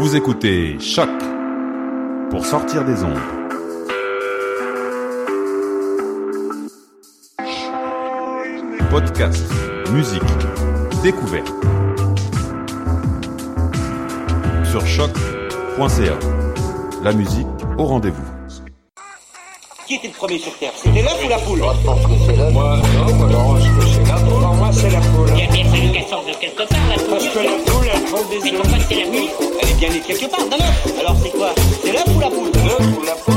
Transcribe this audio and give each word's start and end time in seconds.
Vous 0.00 0.16
écoutez 0.16 0.80
Choc 0.80 1.10
pour 2.30 2.46
sortir 2.46 2.86
des 2.86 3.04
ondes. 3.04 3.20
Podcast, 8.88 9.44
musique, 9.92 10.22
découverte. 11.02 11.52
Sur 14.64 14.86
choc.ca. 14.86 16.18
La 17.04 17.12
musique 17.12 17.46
au 17.76 17.84
rendez-vous. 17.84 18.24
Qui 19.86 19.96
était 19.96 20.08
le 20.08 20.14
premier 20.14 20.38
sur 20.38 20.56
Terre? 20.56 20.72
C'était 20.76 21.02
l'œuf 21.02 21.22
ou 21.22 21.28
la 21.28 21.38
poule? 21.40 21.58
Moi, 21.58 21.74
je 21.78 21.86
pense 21.86 22.06
que 22.06 22.12
c'est 22.26 22.36
l'œuf. 22.36 22.52
Moi, 22.54 22.76
non, 22.96 23.14
moi, 23.16 23.26
non, 23.28 23.56
je 23.58 23.68
pense 23.68 23.84
que 23.84 23.90
c'est 23.90 24.10
l'œuf. 24.10 24.29
Pour 24.90 25.00
moi, 25.00 25.26
c'est 25.26 25.30
la 25.30 25.30
poule. 25.30 25.30
Il 25.36 25.42
a 25.42 25.52
bien 25.52 25.64
fallu 25.70 25.92
qu'elle 25.92 26.06
sorte 26.08 26.28
de 26.28 26.34
quelque 26.40 26.68
part, 26.68 26.88
la 26.88 26.96
Parce 27.04 27.28
que 27.28 27.38
la 27.38 27.56
poule, 27.64 27.86
elle 27.92 28.04
prend 28.04 28.28
des 28.28 28.38
Mais 28.42 28.52
œufs. 28.52 28.60
pourquoi 28.62 28.78
c'est 28.88 28.94
la 28.96 29.08
nuit 29.10 29.28
Elle 29.62 29.68
est 29.70 29.78
bien 29.78 29.88
née 29.90 30.00
quelque 30.00 30.30
part, 30.30 30.48
d'un 30.48 30.56
œuf. 30.56 30.98
Alors 31.00 31.16
c'est 31.22 31.30
quoi? 31.30 31.54
C'est 31.82 31.92
l'œuf 31.92 32.16
ou 32.16 32.20
la 32.20 32.30
poule? 32.30 32.50
L'œuf 32.64 32.98
ou 32.98 33.04
la 33.04 33.14
poule? 33.14 33.34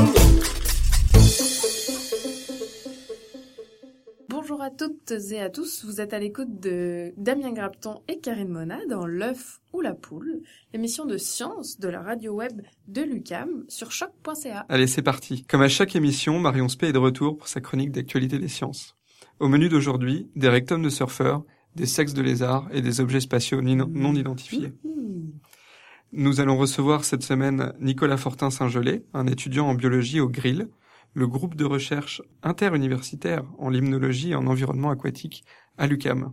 Bonjour 4.28 4.60
à 4.62 4.70
toutes 4.70 5.12
et 5.32 5.40
à 5.40 5.48
tous, 5.48 5.84
vous 5.84 6.00
êtes 6.00 6.12
à 6.12 6.18
l'écoute 6.18 6.60
de 6.60 7.12
Damien 7.16 7.52
Grapton 7.52 8.02
et 8.08 8.18
Karine 8.18 8.48
Mona 8.48 8.78
dans 8.90 9.06
L'œuf 9.06 9.60
ou 9.72 9.80
la 9.80 9.94
poule, 9.94 10.40
émission 10.74 11.06
de 11.06 11.16
science 11.16 11.78
de 11.80 11.88
la 11.88 12.02
radio 12.02 12.32
web 12.34 12.60
de 12.88 13.02
l'UCAM 13.02 13.64
sur 13.68 13.90
choc.ca. 13.90 14.66
Allez, 14.68 14.86
c'est 14.86 15.02
parti. 15.02 15.44
Comme 15.44 15.62
à 15.62 15.68
chaque 15.68 15.96
émission, 15.96 16.38
Marion 16.40 16.68
Spey 16.68 16.88
est 16.88 16.92
de 16.92 16.98
retour 16.98 17.36
pour 17.38 17.48
sa 17.48 17.60
chronique 17.60 17.90
d'actualité 17.92 18.38
des 18.38 18.48
sciences. 18.48 18.96
Au 19.40 19.48
menu 19.48 19.68
d'aujourd'hui, 19.68 20.28
des 20.36 20.48
rectums 20.48 20.82
de 20.82 20.88
surfeurs, 20.88 21.42
des 21.74 21.86
sexes 21.86 22.14
de 22.14 22.22
lézards 22.22 22.68
et 22.72 22.82
des 22.82 23.00
objets 23.00 23.20
spatiaux 23.20 23.60
ni- 23.60 23.76
non 23.76 24.14
identifiés. 24.14 24.72
Nous 26.12 26.40
allons 26.40 26.56
recevoir 26.56 27.04
cette 27.04 27.24
semaine 27.24 27.72
Nicolas 27.80 28.16
Fortin 28.16 28.50
Saint-Gelais, 28.50 29.02
un 29.12 29.26
étudiant 29.26 29.66
en 29.66 29.74
biologie 29.74 30.20
au 30.20 30.28
GRIL, 30.28 30.68
le 31.14 31.26
groupe 31.26 31.56
de 31.56 31.64
recherche 31.64 32.22
interuniversitaire 32.42 33.44
en 33.58 33.68
limnologie 33.70 34.30
et 34.30 34.34
en 34.36 34.46
environnement 34.46 34.90
aquatique 34.90 35.44
à 35.78 35.86
l'UCAM. 35.88 36.32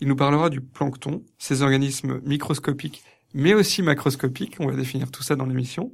Il 0.00 0.08
nous 0.08 0.16
parlera 0.16 0.48
du 0.48 0.62
plancton, 0.62 1.22
ces 1.38 1.60
organismes 1.62 2.20
microscopiques 2.24 3.02
mais 3.32 3.54
aussi 3.54 3.80
macroscopiques, 3.82 4.56
on 4.58 4.66
va 4.66 4.74
définir 4.74 5.08
tout 5.12 5.22
ça 5.22 5.36
dans 5.36 5.46
l'émission, 5.46 5.92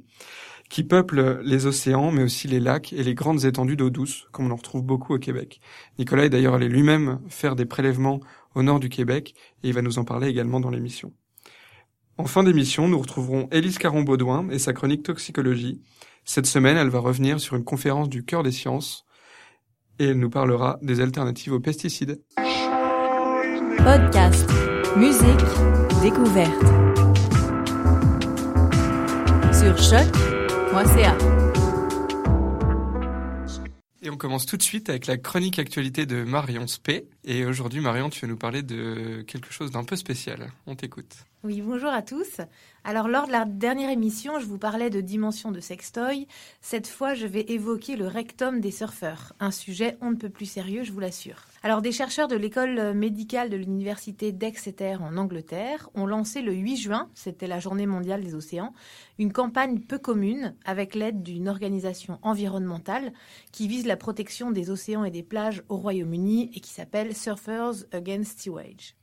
qui 0.69 0.83
peuplent 0.83 1.39
les 1.43 1.65
océans, 1.65 2.11
mais 2.11 2.23
aussi 2.23 2.47
les 2.47 2.59
lacs 2.59 2.93
et 2.93 3.03
les 3.03 3.13
grandes 3.13 3.45
étendues 3.45 3.77
d'eau 3.77 3.89
douce, 3.89 4.27
comme 4.31 4.47
on 4.47 4.51
en 4.51 4.55
retrouve 4.55 4.83
beaucoup 4.83 5.13
au 5.13 5.19
Québec. 5.19 5.59
Nicolas 5.97 6.25
est 6.25 6.29
d'ailleurs 6.29 6.55
allé 6.55 6.67
lui-même 6.67 7.19
faire 7.29 7.55
des 7.55 7.65
prélèvements 7.65 8.19
au 8.55 8.63
nord 8.63 8.79
du 8.79 8.89
Québec, 8.89 9.33
et 9.63 9.69
il 9.69 9.73
va 9.73 9.81
nous 9.81 9.99
en 9.99 10.03
parler 10.03 10.27
également 10.27 10.59
dans 10.59 10.69
l'émission. 10.69 11.13
En 12.17 12.25
fin 12.25 12.43
d'émission, 12.43 12.87
nous 12.87 12.99
retrouverons 12.99 13.47
Élise 13.51 13.77
Caron-Baudouin 13.77 14.49
et 14.49 14.59
sa 14.59 14.73
chronique 14.73 15.03
toxicologie. 15.03 15.81
Cette 16.25 16.47
semaine, 16.47 16.75
elle 16.75 16.89
va 16.89 16.99
revenir 16.99 17.39
sur 17.39 17.55
une 17.55 17.63
conférence 17.63 18.09
du 18.09 18.25
cœur 18.25 18.43
des 18.43 18.51
sciences, 18.51 19.05
et 19.99 20.05
elle 20.05 20.19
nous 20.19 20.29
parlera 20.29 20.79
des 20.81 20.99
alternatives 20.99 21.53
aux 21.53 21.59
pesticides. 21.59 22.21
Podcast, 23.77 24.49
musique, 24.97 25.45
découverte. 26.01 26.61
Sur 29.53 30.36
Et 34.03 34.09
on 34.11 34.17
commence 34.17 34.45
tout 34.45 34.57
de 34.57 34.61
suite 34.61 34.89
avec 34.89 35.07
la 35.07 35.17
chronique 35.17 35.57
actualité 35.57 36.05
de 36.05 36.23
Marion 36.23 36.67
Spey. 36.67 37.07
Et 37.23 37.45
aujourd'hui, 37.45 37.79
Marion, 37.79 38.11
tu 38.11 38.21
vas 38.21 38.27
nous 38.27 38.37
parler 38.37 38.61
de 38.61 39.23
quelque 39.27 39.51
chose 39.51 39.71
d'un 39.71 39.83
peu 39.83 39.95
spécial. 39.95 40.51
On 40.67 40.75
t'écoute. 40.75 41.15
Oui, 41.47 41.61
bonjour 41.61 41.91
à 41.91 42.01
tous. 42.01 42.41
Alors, 42.83 43.07
lors 43.07 43.25
de 43.25 43.31
la 43.31 43.45
dernière 43.45 43.89
émission, 43.89 44.37
je 44.37 44.45
vous 44.45 44.57
parlais 44.57 44.89
de 44.89 44.99
dimension 44.99 45.49
de 45.49 45.61
sextoy. 45.61 46.27
Cette 46.59 46.87
fois, 46.87 47.13
je 47.13 47.25
vais 47.25 47.45
évoquer 47.47 47.95
le 47.95 48.05
rectum 48.05 48.59
des 48.59 48.69
surfeurs. 48.69 49.31
Un 49.39 49.51
sujet 49.51 49.97
on 50.01 50.11
ne 50.11 50.17
peut 50.17 50.27
plus 50.27 50.45
sérieux, 50.45 50.83
je 50.83 50.91
vous 50.91 50.99
l'assure. 50.99 51.45
Alors, 51.63 51.81
des 51.81 51.93
chercheurs 51.93 52.27
de 52.27 52.35
l'école 52.35 52.93
médicale 52.93 53.49
de 53.49 53.55
l'université 53.55 54.33
d'Exeter 54.33 54.97
en 54.99 55.15
Angleterre 55.15 55.89
ont 55.95 56.05
lancé 56.05 56.41
le 56.41 56.51
8 56.51 56.75
juin, 56.75 57.09
c'était 57.13 57.47
la 57.47 57.61
journée 57.61 57.87
mondiale 57.87 58.25
des 58.25 58.35
océans, 58.35 58.73
une 59.17 59.31
campagne 59.31 59.79
peu 59.79 59.99
commune 59.99 60.53
avec 60.65 60.95
l'aide 60.95 61.23
d'une 61.23 61.47
organisation 61.47 62.19
environnementale 62.23 63.13
qui 63.53 63.69
vise 63.69 63.85
la 63.85 63.95
protection 63.95 64.51
des 64.51 64.69
océans 64.69 65.05
et 65.05 65.11
des 65.11 65.23
plages 65.23 65.63
au 65.69 65.77
Royaume-Uni 65.77 66.51
et 66.53 66.59
qui 66.59 66.73
s'appelle 66.73 67.15
Surfers 67.15 67.85
Against 67.93 68.41
Sewage. 68.41 68.97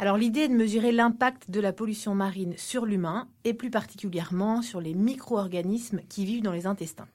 Alors 0.00 0.16
l'idée 0.16 0.40
est 0.40 0.48
de 0.48 0.54
mesurer 0.54 0.92
l'impact 0.92 1.50
de 1.50 1.60
la 1.60 1.74
pollution 1.74 2.14
marine 2.14 2.54
sur 2.56 2.86
l'humain 2.86 3.28
et 3.44 3.52
plus 3.52 3.68
particulièrement 3.68 4.62
sur 4.62 4.80
les 4.80 4.94
micro-organismes 4.94 6.00
qui 6.08 6.24
vivent 6.24 6.42
dans 6.42 6.54
les 6.54 6.64
intestins. 6.64 7.06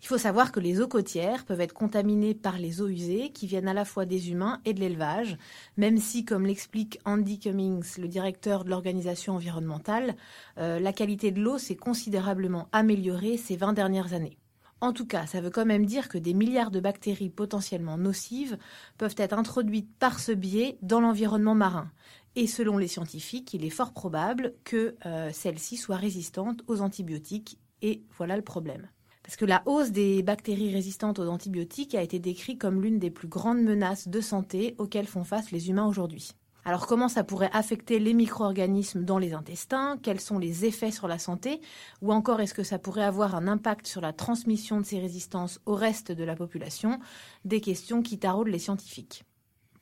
Il 0.00 0.06
faut 0.06 0.16
savoir 0.16 0.50
que 0.50 0.58
les 0.58 0.80
eaux 0.80 0.88
côtières 0.88 1.44
peuvent 1.44 1.60
être 1.60 1.74
contaminées 1.74 2.34
par 2.34 2.56
les 2.56 2.80
eaux 2.80 2.88
usées 2.88 3.30
qui 3.32 3.46
viennent 3.46 3.68
à 3.68 3.74
la 3.74 3.84
fois 3.84 4.06
des 4.06 4.30
humains 4.30 4.62
et 4.64 4.72
de 4.72 4.80
l'élevage, 4.80 5.36
même 5.76 5.98
si, 5.98 6.24
comme 6.24 6.46
l'explique 6.46 6.98
Andy 7.04 7.38
Cummings, 7.38 7.98
le 7.98 8.08
directeur 8.08 8.64
de 8.64 8.70
l'organisation 8.70 9.34
environnementale, 9.34 10.16
euh, 10.56 10.80
la 10.80 10.94
qualité 10.94 11.30
de 11.30 11.42
l'eau 11.42 11.58
s'est 11.58 11.76
considérablement 11.76 12.68
améliorée 12.72 13.36
ces 13.36 13.56
20 13.56 13.74
dernières 13.74 14.14
années. 14.14 14.38
En 14.80 14.92
tout 14.92 15.06
cas, 15.06 15.26
ça 15.26 15.40
veut 15.40 15.50
quand 15.50 15.64
même 15.64 15.86
dire 15.86 16.08
que 16.08 16.18
des 16.18 16.34
milliards 16.34 16.70
de 16.70 16.80
bactéries 16.80 17.30
potentiellement 17.30 17.96
nocives 17.96 18.58
peuvent 18.98 19.14
être 19.16 19.32
introduites 19.32 19.88
par 19.98 20.20
ce 20.20 20.32
biais 20.32 20.78
dans 20.82 21.00
l'environnement 21.00 21.54
marin. 21.54 21.90
Et 22.36 22.46
selon 22.46 22.78
les 22.78 22.88
scientifiques, 22.88 23.54
il 23.54 23.64
est 23.64 23.70
fort 23.70 23.92
probable 23.92 24.54
que 24.64 24.96
euh, 25.06 25.30
celles-ci 25.32 25.76
soient 25.76 25.96
résistantes 25.96 26.62
aux 26.66 26.80
antibiotiques. 26.80 27.58
Et 27.80 28.02
voilà 28.16 28.36
le 28.36 28.42
problème. 28.42 28.88
Parce 29.22 29.36
que 29.36 29.46
la 29.46 29.62
hausse 29.66 29.90
des 29.90 30.22
bactéries 30.22 30.72
résistantes 30.72 31.18
aux 31.18 31.28
antibiotiques 31.28 31.94
a 31.94 32.02
été 32.02 32.18
décrite 32.18 32.60
comme 32.60 32.82
l'une 32.82 32.98
des 32.98 33.10
plus 33.10 33.28
grandes 33.28 33.62
menaces 33.62 34.08
de 34.08 34.20
santé 34.20 34.74
auxquelles 34.78 35.06
font 35.06 35.24
face 35.24 35.50
les 35.50 35.70
humains 35.70 35.86
aujourd'hui. 35.86 36.32
Alors 36.66 36.86
comment 36.86 37.08
ça 37.08 37.24
pourrait 37.24 37.50
affecter 37.52 37.98
les 37.98 38.14
micro-organismes 38.14 39.04
dans 39.04 39.18
les 39.18 39.34
intestins? 39.34 39.98
Quels 40.02 40.20
sont 40.20 40.38
les 40.38 40.64
effets 40.64 40.90
sur 40.90 41.08
la 41.08 41.18
santé? 41.18 41.60
Ou 42.00 42.10
encore 42.10 42.40
est-ce 42.40 42.54
que 42.54 42.62
ça 42.62 42.78
pourrait 42.78 43.04
avoir 43.04 43.34
un 43.34 43.46
impact 43.46 43.86
sur 43.86 44.00
la 44.00 44.14
transmission 44.14 44.80
de 44.80 44.86
ces 44.86 44.98
résistances 44.98 45.60
au 45.66 45.74
reste 45.74 46.10
de 46.10 46.24
la 46.24 46.36
population? 46.36 47.00
Des 47.44 47.60
questions 47.60 48.00
qui 48.00 48.18
taraudent 48.18 48.48
les 48.48 48.58
scientifiques. 48.58 49.24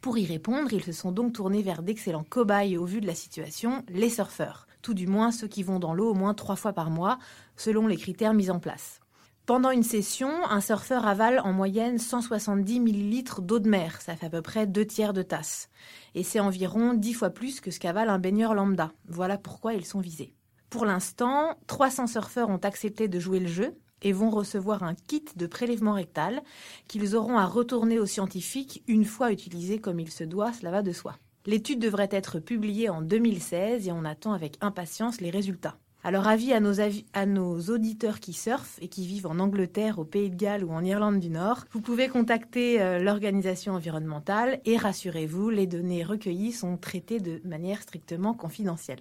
Pour 0.00 0.19
y 0.19 0.26
répondre, 0.26 0.73
ils 0.73 0.82
se 0.82 0.90
sont 0.90 1.12
donc 1.12 1.34
tournés 1.34 1.62
vers 1.62 1.84
d'excellents 1.84 2.26
cobayes 2.29 2.76
au 2.76 2.84
vu 2.84 3.00
de 3.00 3.06
la 3.06 3.14
situation, 3.14 3.84
les 3.88 4.11
surfeurs, 4.11 4.67
tout 4.82 4.94
du 4.94 5.06
moins 5.06 5.31
ceux 5.31 5.46
qui 5.46 5.62
vont 5.62 5.79
dans 5.79 5.94
l'eau 5.94 6.11
au 6.11 6.14
moins 6.14 6.34
trois 6.34 6.56
fois 6.56 6.73
par 6.73 6.90
mois, 6.90 7.20
selon 7.56 7.87
les 7.87 7.96
critères 7.96 8.34
mis 8.34 8.50
en 8.50 8.58
place. 8.58 8.99
Pendant 9.46 9.70
une 9.70 9.82
session, 9.82 10.31
un 10.50 10.61
surfeur 10.61 11.05
avale 11.05 11.40
en 11.40 11.52
moyenne 11.52 11.99
170 11.99 12.79
millilitres 12.79 13.43
d'eau 13.43 13.58
de 13.58 13.69
mer, 13.69 14.00
ça 14.00 14.17
fait 14.17 14.26
à 14.26 14.31
peu 14.31 14.40
près 14.40 14.69
deux 14.69 14.87
tiers 14.87 15.12
de 15.12 15.23
tasse. 15.23 15.69
Et 16.14 16.23
c'est 16.23 16.41
environ 16.41 16.94
10 16.94 17.14
fois 17.14 17.31
plus 17.31 17.61
que 17.61 17.70
ce 17.70 17.81
qu'avale 17.81 18.09
un 18.09 18.19
baigneur 18.19 18.55
lambda. 18.55 18.93
Voilà 19.06 19.38
pourquoi 19.38 19.75
ils 19.75 19.87
sont 19.87 20.00
visés. 20.00 20.35
Pour 20.70 20.87
l'instant, 20.87 21.59
300 21.67 22.06
surfeurs 22.06 22.49
ont 22.49 22.56
accepté 22.56 23.09
de 23.09 23.20
jouer 23.20 23.41
le 23.41 23.49
jeu 23.49 23.75
et 24.03 24.12
vont 24.12 24.31
recevoir 24.31 24.82
un 24.82 24.94
kit 24.94 25.25
de 25.37 25.47
prélèvement 25.47 25.94
rectal 25.94 26.43
qu'ils 26.88 27.14
auront 27.17 27.38
à 27.38 27.47
retourner 27.47 27.99
aux 27.99 28.06
scientifiques 28.06 28.82
une 28.87 29.05
fois 29.05 29.32
utilisé 29.32 29.79
comme 29.79 30.00
il 30.00 30.11
se 30.11 30.25
doit, 30.25 30.53
cela 30.53 30.70
va 30.70 30.82
de 30.82 30.93
soi. 30.93 31.17
L'étude 31.47 31.81
devrait 31.81 32.09
être 32.11 32.38
publiée 32.38 32.88
en 32.88 33.03
2016 33.03 33.88
et 33.88 33.93
on 33.93 34.05
attend 34.05 34.32
avec 34.32 34.56
impatience 34.61 35.20
les 35.20 35.31
résultats. 35.31 35.76
Alors 36.04 36.26
avis 36.26 36.52
à 36.52 36.58
nos, 36.58 36.81
avis, 36.81 37.04
à 37.12 37.26
nos 37.26 37.60
auditeurs 37.60 38.19
qui 38.19 38.32
surfent 38.32 38.76
et 38.81 38.88
qui 38.88 39.06
vivent 39.06 39.28
en 39.28 39.38
Angleterre, 39.38 40.00
au 40.00 40.04
Pays 40.04 40.31
de 40.31 40.37
Galles 40.37 40.64
ou 40.64 40.72
en 40.72 40.84
Irlande 40.84 41.20
du 41.20 41.31
Nord, 41.31 41.64
vous 41.72 41.81
pouvez 41.81 42.08
contacter 42.08 42.82
euh, 42.82 42.99
l'organisation 42.99 43.75
environnementale 43.75 44.60
et 44.64 44.76
rassurez-vous, 44.76 45.50
les 45.50 45.69
données 45.69 46.02
recueillies 46.02 46.52
sont 46.52 46.76
traitées 46.76 47.20
de 47.20 47.40
manière 47.44 47.82
strictement 47.82 48.34
confidentielle. 48.34 49.00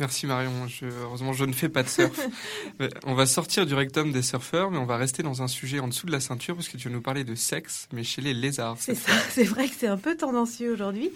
Merci 0.00 0.26
Marion. 0.26 0.66
Je, 0.66 0.86
heureusement, 0.86 1.34
je 1.34 1.44
ne 1.44 1.52
fais 1.52 1.68
pas 1.68 1.82
de 1.84 1.88
surf. 1.88 2.26
on 3.04 3.14
va 3.14 3.26
sortir 3.26 3.64
du 3.66 3.74
rectum 3.74 4.10
des 4.10 4.22
surfeurs, 4.22 4.70
mais 4.72 4.78
on 4.78 4.86
va 4.86 4.96
rester 4.96 5.22
dans 5.22 5.42
un 5.42 5.48
sujet 5.48 5.78
en 5.78 5.88
dessous 5.88 6.06
de 6.06 6.12
la 6.12 6.20
ceinture 6.20 6.56
parce 6.56 6.68
que 6.68 6.78
tu 6.78 6.88
vas 6.88 6.94
nous 6.94 7.02
parler 7.02 7.22
de 7.22 7.34
sexe, 7.34 7.86
mais 7.92 8.02
chez 8.02 8.22
les 8.22 8.34
lézards. 8.34 8.76
C'est 8.80 8.94
ça. 8.94 9.12
C'est 9.28 9.44
vrai 9.44 9.68
que 9.68 9.74
c'est 9.78 9.86
un 9.86 9.98
peu 9.98 10.16
tendancieux 10.16 10.72
aujourd'hui. 10.72 11.12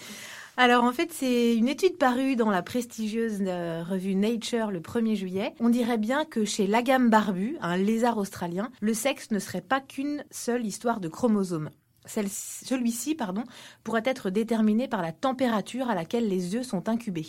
Alors 0.57 0.85
en 0.85 0.93
fait, 0.93 1.13
c'est 1.13 1.57
une 1.57 1.67
étude 1.67 1.99
parue 1.99 2.37
dans 2.37 2.51
la 2.51 2.63
prestigieuse 2.63 3.39
euh, 3.41 3.83
revue 3.83 4.15
Nature 4.15 4.71
le 4.71 4.79
1er 4.79 5.17
juillet. 5.17 5.53
On 5.59 5.69
dirait 5.69 5.99
bien 5.99 6.25
que 6.25 6.45
chez 6.45 6.69
l'agame 6.69 7.11
barbu, 7.11 7.57
un 7.61 7.77
lézard 7.77 8.19
australien, 8.19 8.71
le 8.81 8.95
sexe 8.95 9.33
ne 9.33 9.41
serait 9.41 9.61
pas 9.61 9.81
qu'une 9.81 10.25
seule 10.31 10.65
histoire 10.65 11.01
de 11.01 11.09
chromosomes. 11.09 11.71
Celui-ci 12.07 13.17
pardon, 13.17 13.43
pourrait 13.83 14.03
être 14.05 14.31
déterminé 14.31 14.87
par 14.87 15.03
la 15.03 15.11
température 15.11 15.91
à 15.91 15.97
laquelle 15.97 16.29
les 16.29 16.55
œufs 16.55 16.67
sont 16.67 16.89
incubés. 16.89 17.27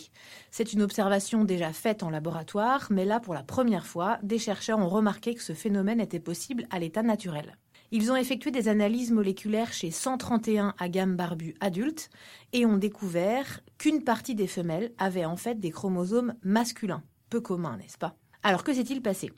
C'est 0.52 0.72
une 0.72 0.82
observation 0.82 1.44
déjà 1.44 1.72
faite 1.72 2.04
en 2.04 2.10
laboratoire, 2.10 2.86
mais 2.90 3.06
là, 3.06 3.18
pour 3.18 3.34
la 3.34 3.42
première 3.42 3.86
fois, 3.86 4.18
des 4.22 4.38
chercheurs 4.38 4.78
ont 4.78 4.88
remarqué 4.88 5.34
que 5.34 5.42
ce 5.42 5.54
phénomène 5.54 6.00
était 6.00 6.20
possible 6.20 6.66
à 6.70 6.78
l'état 6.78 7.02
naturel. 7.02 7.56
Ils 7.92 8.10
ont 8.10 8.16
effectué 8.16 8.50
des 8.50 8.68
analyses 8.68 9.12
moléculaires 9.12 9.72
chez 9.72 9.90
131 9.90 10.74
agames 10.78 11.16
barbus 11.16 11.54
adultes 11.60 12.10
et 12.52 12.66
ont 12.66 12.78
découvert 12.78 13.60
qu'une 13.78 14.02
partie 14.02 14.34
des 14.34 14.46
femelles 14.46 14.92
avait 14.98 15.24
en 15.24 15.36
fait 15.36 15.60
des 15.60 15.70
chromosomes 15.70 16.34
masculins. 16.42 17.04
Peu 17.30 17.40
commun, 17.40 17.76
n'est-ce 17.76 17.98
pas? 17.98 18.16
Alors 18.42 18.64
que 18.64 18.72
s'est-il 18.72 19.02
passé? 19.02 19.30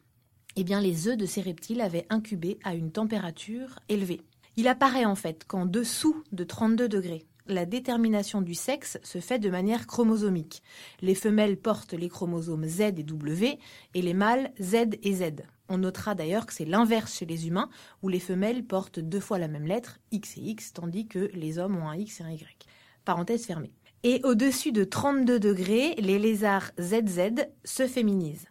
Eh 0.56 0.64
bien, 0.64 0.80
les 0.80 1.08
œufs 1.08 1.16
de 1.16 1.26
ces 1.26 1.40
reptiles 1.40 1.80
avaient 1.80 2.06
incubé 2.10 2.58
à 2.64 2.74
une 2.74 2.90
température 2.90 3.78
élevée. 3.88 4.22
Il 4.56 4.66
apparaît 4.66 5.04
en 5.04 5.14
fait 5.14 5.44
qu'en 5.46 5.66
dessous 5.66 6.24
de 6.32 6.42
32 6.42 6.88
degrés, 6.88 7.26
la 7.46 7.64
détermination 7.64 8.42
du 8.42 8.54
sexe 8.54 8.98
se 9.02 9.20
fait 9.20 9.38
de 9.38 9.50
manière 9.50 9.86
chromosomique. 9.86 10.62
Les 11.00 11.14
femelles 11.14 11.56
portent 11.56 11.94
les 11.94 12.08
chromosomes 12.08 12.66
Z 12.66 12.80
et 12.80 13.04
W 13.04 13.58
et 13.94 14.02
les 14.02 14.14
mâles 14.14 14.52
Z 14.60 14.96
et 15.02 15.14
Z. 15.14 15.42
On 15.68 15.78
notera 15.78 16.14
d'ailleurs 16.14 16.46
que 16.46 16.54
c'est 16.54 16.64
l'inverse 16.64 17.14
chez 17.14 17.26
les 17.26 17.46
humains, 17.46 17.68
où 18.02 18.08
les 18.08 18.20
femelles 18.20 18.64
portent 18.64 19.00
deux 19.00 19.20
fois 19.20 19.38
la 19.38 19.48
même 19.48 19.66
lettre, 19.66 19.98
X 20.12 20.36
et 20.38 20.40
X, 20.40 20.72
tandis 20.72 21.06
que 21.06 21.30
les 21.34 21.58
hommes 21.58 21.76
ont 21.76 21.88
un 21.88 21.96
X 21.96 22.20
et 22.20 22.24
un 22.24 22.30
Y. 22.30 22.66
Parenthèse 23.04 23.44
fermée. 23.44 23.72
Et 24.02 24.20
au-dessus 24.24 24.72
de 24.72 24.84
32 24.84 25.40
degrés, 25.40 25.94
les 25.98 26.18
lézards 26.18 26.70
ZZ 26.80 27.46
se 27.64 27.86
féminisent. 27.86 28.46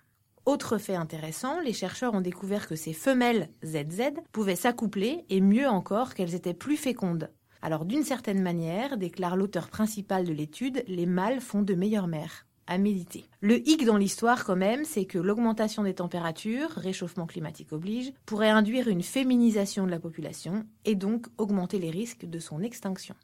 Autre 0.45 0.77
fait 0.77 0.95
intéressant, 0.95 1.59
les 1.59 1.73
chercheurs 1.73 2.13
ont 2.13 2.21
découvert 2.21 2.67
que 2.67 2.75
ces 2.75 2.93
femelles 2.93 3.49
ZZ 3.65 4.13
pouvaient 4.31 4.55
s'accoupler 4.55 5.25
et 5.29 5.41
mieux 5.41 5.67
encore 5.67 6.13
qu'elles 6.13 6.35
étaient 6.35 6.53
plus 6.53 6.77
fécondes. 6.77 7.31
Alors 7.61 7.85
d'une 7.85 8.03
certaine 8.03 8.41
manière, 8.41 8.97
déclare 8.97 9.35
l'auteur 9.35 9.69
principal 9.69 10.25
de 10.25 10.33
l'étude, 10.33 10.83
les 10.87 11.05
mâles 11.05 11.41
font 11.41 11.63
de 11.63 11.73
meilleures 11.73 12.07
mères 12.07 12.46
méditer. 12.77 13.25
Le 13.39 13.67
hic 13.67 13.85
dans 13.85 13.97
l'histoire 13.97 14.43
quand 14.43 14.55
même, 14.57 14.83
c'est 14.83 15.05
que 15.05 15.17
l'augmentation 15.17 15.83
des 15.83 15.95
températures, 15.95 16.69
réchauffement 16.71 17.25
climatique 17.25 17.71
oblige, 17.71 18.11
pourrait 18.25 18.49
induire 18.49 18.89
une 18.89 19.03
féminisation 19.03 19.85
de 19.85 19.91
la 19.91 19.99
population 19.99 20.65
et 20.83 20.95
donc 20.95 21.27
augmenter 21.37 21.79
les 21.79 21.89
risques 21.91 22.25
de 22.25 22.39
son 22.39 22.61
extinction. 22.61 23.15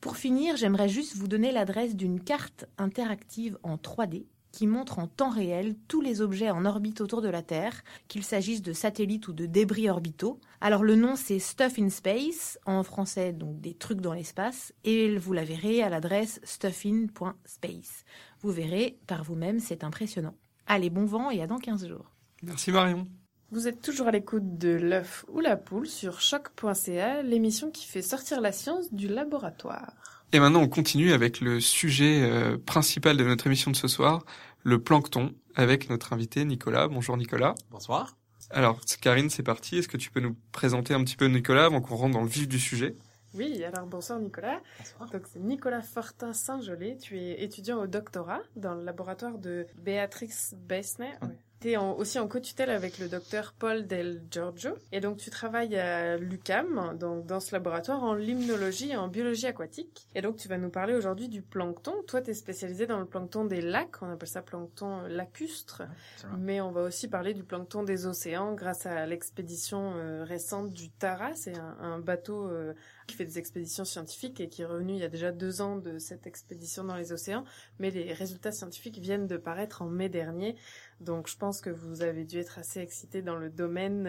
Pour 0.00 0.16
finir, 0.16 0.56
j'aimerais 0.56 0.88
juste 0.88 1.16
vous 1.16 1.28
donner 1.28 1.50
l'adresse 1.50 1.96
d'une 1.96 2.20
carte 2.20 2.66
interactive 2.78 3.58
en 3.62 3.76
3D 3.76 4.26
qui 4.54 4.68
montre 4.68 5.00
en 5.00 5.08
temps 5.08 5.30
réel 5.30 5.74
tous 5.88 6.00
les 6.00 6.20
objets 6.20 6.50
en 6.50 6.64
orbite 6.64 7.00
autour 7.00 7.22
de 7.22 7.28
la 7.28 7.42
Terre, 7.42 7.82
qu'il 8.06 8.22
s'agisse 8.22 8.62
de 8.62 8.72
satellites 8.72 9.26
ou 9.26 9.32
de 9.32 9.46
débris 9.46 9.90
orbitaux. 9.90 10.38
Alors 10.60 10.84
le 10.84 10.94
nom 10.94 11.16
c'est 11.16 11.40
Stuff 11.40 11.76
in 11.78 11.90
Space, 11.90 12.56
en 12.64 12.84
français 12.84 13.32
donc 13.32 13.60
des 13.60 13.74
trucs 13.74 14.00
dans 14.00 14.12
l'espace, 14.12 14.72
et 14.84 15.16
vous 15.16 15.32
la 15.32 15.42
verrez 15.42 15.82
à 15.82 15.88
l'adresse 15.88 16.40
stuffin.space. 16.44 18.04
Vous 18.44 18.52
verrez 18.52 18.98
par 19.06 19.24
vous-même, 19.24 19.58
c'est 19.58 19.84
impressionnant. 19.84 20.34
Allez, 20.66 20.90
bon 20.90 21.06
vent 21.06 21.30
et 21.30 21.40
à 21.40 21.46
dans 21.46 21.56
15 21.56 21.88
jours. 21.88 22.12
Merci 22.42 22.72
Marion. 22.72 23.08
Vous 23.50 23.68
êtes 23.68 23.80
toujours 23.80 24.08
à 24.08 24.10
l'écoute 24.10 24.58
de 24.58 24.68
l'œuf 24.68 25.24
ou 25.32 25.40
la 25.40 25.56
poule 25.56 25.86
sur 25.86 26.20
choc.ca, 26.20 27.22
l'émission 27.22 27.70
qui 27.70 27.86
fait 27.86 28.02
sortir 28.02 28.42
la 28.42 28.52
science 28.52 28.92
du 28.92 29.08
laboratoire. 29.08 29.94
Et 30.34 30.40
maintenant, 30.40 30.60
on 30.60 30.68
continue 30.68 31.14
avec 31.14 31.40
le 31.40 31.58
sujet 31.58 32.20
euh, 32.20 32.58
principal 32.58 33.16
de 33.16 33.24
notre 33.24 33.46
émission 33.46 33.70
de 33.70 33.76
ce 33.76 33.88
soir, 33.88 34.26
le 34.62 34.78
plancton, 34.78 35.32
avec 35.54 35.88
notre 35.88 36.12
invité 36.12 36.44
Nicolas. 36.44 36.88
Bonjour 36.88 37.16
Nicolas. 37.16 37.54
Bonsoir. 37.70 38.14
Alors, 38.50 38.78
Karine, 39.00 39.30
c'est 39.30 39.42
parti. 39.42 39.78
Est-ce 39.78 39.88
que 39.88 39.96
tu 39.96 40.10
peux 40.10 40.20
nous 40.20 40.36
présenter 40.52 40.92
un 40.92 41.02
petit 41.02 41.16
peu 41.16 41.28
Nicolas 41.28 41.64
avant 41.64 41.80
qu'on 41.80 41.96
rentre 41.96 42.12
dans 42.12 42.22
le 42.22 42.28
vif 42.28 42.46
du 42.46 42.58
sujet? 42.58 42.94
Oui, 43.34 43.64
alors 43.64 43.86
bonsoir 43.86 44.20
Nicolas. 44.20 44.60
Bonsoir. 44.78 45.10
Donc 45.10 45.22
c'est 45.26 45.40
Nicolas 45.40 45.82
Fortin 45.82 46.32
Saint-Gelais. 46.32 46.96
Tu 46.96 47.18
es 47.18 47.42
étudiant 47.42 47.78
au 47.78 47.86
doctorat 47.86 48.40
dans 48.54 48.74
le 48.74 48.84
laboratoire 48.84 49.38
de 49.38 49.66
Béatrix 49.76 50.30
Besnay. 50.56 51.12
Oui. 51.22 51.28
Tu 51.60 51.70
es 51.70 51.76
aussi 51.78 52.18
en 52.18 52.28
co-tutelle 52.28 52.70
avec 52.70 52.98
le 52.98 53.08
docteur 53.08 53.54
Paul 53.58 53.86
Del 53.86 54.22
Giorgio. 54.30 54.72
Et 54.92 55.00
donc, 55.00 55.16
tu 55.16 55.30
travailles 55.30 55.76
à 55.76 56.16
l'UCAM, 56.16 56.98
donc 56.98 57.26
dans 57.26 57.40
ce 57.40 57.52
laboratoire, 57.52 58.02
en 58.02 58.14
limnologie 58.14 58.90
et 58.90 58.96
en 58.96 59.08
biologie 59.08 59.46
aquatique. 59.46 60.06
Et 60.14 60.20
donc, 60.20 60.36
tu 60.36 60.48
vas 60.48 60.58
nous 60.58 60.68
parler 60.68 60.94
aujourd'hui 60.94 61.28
du 61.28 61.40
plancton. 61.40 61.94
Toi, 62.06 62.20
tu 62.20 62.30
es 62.30 62.34
spécialisé 62.34 62.86
dans 62.86 62.98
le 62.98 63.06
plancton 63.06 63.44
des 63.44 63.62
lacs. 63.62 64.02
On 64.02 64.10
appelle 64.10 64.28
ça 64.28 64.42
plancton 64.42 65.02
lacustre. 65.08 65.82
Mais 66.38 66.60
on 66.60 66.70
va 66.70 66.82
aussi 66.82 67.08
parler 67.08 67.32
du 67.32 67.44
plancton 67.44 67.82
des 67.82 68.06
océans 68.06 68.54
grâce 68.54 68.84
à 68.84 69.06
l'expédition 69.06 69.94
euh, 69.96 70.24
récente 70.24 70.70
du 70.70 70.90
Tara. 70.90 71.34
C'est 71.34 71.56
un, 71.56 71.76
un 71.80 71.98
bateau 71.98 72.48
euh, 72.48 72.74
qui 73.06 73.16
fait 73.16 73.24
des 73.24 73.38
expéditions 73.38 73.84
scientifiques 73.84 74.40
et 74.40 74.48
qui 74.48 74.62
est 74.62 74.66
revenu 74.66 74.94
il 74.94 74.98
y 74.98 75.04
a 75.04 75.08
déjà 75.08 75.32
deux 75.32 75.60
ans 75.60 75.76
de 75.76 75.98
cette 75.98 76.26
expédition 76.26 76.84
dans 76.84 76.96
les 76.96 77.12
océans. 77.12 77.44
Mais 77.78 77.90
les 77.90 78.12
résultats 78.12 78.52
scientifiques 78.52 78.98
viennent 78.98 79.26
de 79.26 79.36
paraître 79.36 79.82
en 79.82 79.86
mai 79.86 80.08
dernier. 80.08 80.56
Donc, 81.04 81.28
je 81.28 81.36
pense 81.36 81.60
que 81.60 81.70
vous 81.70 82.02
avez 82.02 82.24
dû 82.24 82.38
être 82.38 82.58
assez 82.58 82.80
excité 82.80 83.22
dans 83.22 83.36
le 83.36 83.50
domaine. 83.50 84.06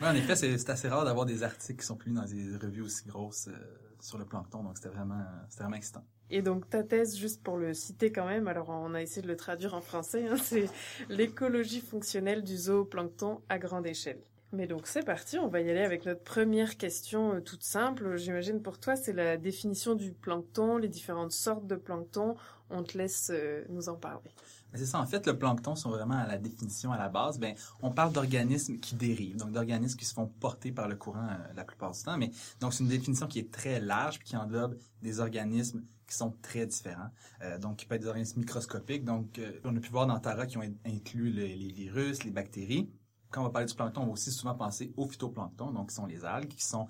ouais, 0.00 0.08
en 0.08 0.14
effet, 0.14 0.36
c'est 0.36 0.70
assez 0.70 0.88
rare 0.88 1.04
d'avoir 1.04 1.26
des 1.26 1.42
articles 1.42 1.80
qui 1.80 1.86
sont 1.86 1.96
publiés 1.96 2.20
dans 2.20 2.26
des 2.26 2.56
revues 2.56 2.82
aussi 2.82 3.04
grosses 3.06 3.48
euh, 3.48 3.56
sur 4.00 4.18
le 4.18 4.24
plancton. 4.24 4.62
Donc, 4.62 4.76
c'était 4.76 4.88
vraiment, 4.88 5.24
c'était 5.48 5.64
vraiment 5.64 5.76
excitant. 5.76 6.04
Et 6.30 6.42
donc, 6.42 6.70
ta 6.70 6.84
thèse, 6.84 7.16
juste 7.16 7.42
pour 7.42 7.56
le 7.56 7.74
citer 7.74 8.12
quand 8.12 8.26
même, 8.26 8.46
alors 8.46 8.68
on 8.68 8.94
a 8.94 9.02
essayé 9.02 9.20
de 9.20 9.26
le 9.26 9.36
traduire 9.36 9.74
en 9.74 9.80
français, 9.80 10.28
hein, 10.28 10.36
c'est 10.36 10.68
l'écologie 11.08 11.80
fonctionnelle 11.80 12.44
du 12.44 12.56
zooplancton 12.56 13.42
à 13.48 13.58
grande 13.58 13.86
échelle. 13.86 14.20
Mais 14.52 14.66
donc 14.66 14.88
c'est 14.88 15.04
parti, 15.04 15.38
on 15.38 15.46
va 15.46 15.60
y 15.60 15.70
aller 15.70 15.82
avec 15.82 16.04
notre 16.06 16.22
première 16.22 16.76
question 16.76 17.34
euh, 17.34 17.40
toute 17.40 17.62
simple. 17.62 18.16
J'imagine 18.16 18.60
pour 18.60 18.80
toi, 18.80 18.96
c'est 18.96 19.12
la 19.12 19.36
définition 19.36 19.94
du 19.94 20.12
plancton, 20.12 20.76
les 20.76 20.88
différentes 20.88 21.30
sortes 21.30 21.66
de 21.68 21.76
plancton. 21.76 22.34
On 22.68 22.82
te 22.82 22.98
laisse 22.98 23.30
euh, 23.32 23.64
nous 23.68 23.88
en 23.88 23.94
parler. 23.94 24.30
C'est 24.74 24.86
ça. 24.86 25.00
En 25.00 25.06
fait, 25.06 25.26
le 25.26 25.36
plancton 25.36 25.74
sont 25.74 25.90
vraiment 25.90 26.16
à 26.16 26.26
la 26.26 26.38
définition 26.38 26.92
à 26.92 26.98
la 26.98 27.08
base. 27.08 27.38
Ben, 27.38 27.54
on 27.82 27.90
parle 27.90 28.12
d'organismes 28.12 28.78
qui 28.78 28.94
dérivent, 28.94 29.36
donc 29.36 29.52
d'organismes 29.52 29.98
qui 29.98 30.04
se 30.04 30.14
font 30.14 30.26
porter 30.26 30.70
par 30.70 30.88
le 30.88 30.96
courant 30.96 31.26
euh, 31.26 31.52
la 31.54 31.64
plupart 31.64 31.90
du 31.90 32.02
temps. 32.02 32.16
Mais 32.16 32.30
donc 32.60 32.72
c'est 32.72 32.84
une 32.84 32.88
définition 32.88 33.26
qui 33.26 33.40
est 33.40 33.50
très 33.50 33.80
large 33.80 34.18
puis 34.18 34.28
qui 34.28 34.36
englobe 34.36 34.76
des 35.02 35.20
organismes 35.20 35.82
qui 36.06 36.16
sont 36.16 36.34
très 36.42 36.66
différents. 36.66 37.10
Euh, 37.42 37.58
donc, 37.58 37.76
qui 37.76 37.86
peuvent 37.86 37.96
être 37.96 38.02
des 38.02 38.08
organismes 38.08 38.40
microscopiques. 38.40 39.04
Donc, 39.04 39.38
euh, 39.38 39.60
on 39.64 39.76
a 39.76 39.80
pu 39.80 39.90
voir 39.90 40.06
dans 40.06 40.18
Tara 40.18 40.46
qui 40.46 40.58
ont 40.58 40.62
inclus 40.84 41.30
les, 41.30 41.54
virus, 41.72 42.24
les 42.24 42.30
bactéries 42.30 42.90
quand 43.32 43.42
on 43.42 43.44
va 43.44 43.50
parler 43.50 43.68
du 43.68 43.74
plancton, 43.76 44.00
on 44.00 44.06
va 44.06 44.12
aussi 44.14 44.32
souvent 44.32 44.56
penser 44.56 44.92
au 44.96 45.06
phytoplancton, 45.06 45.70
donc 45.70 45.90
qui 45.90 45.94
sont 45.94 46.06
les 46.06 46.24
algues, 46.24 46.48
qui 46.48 46.64
sont 46.64 46.88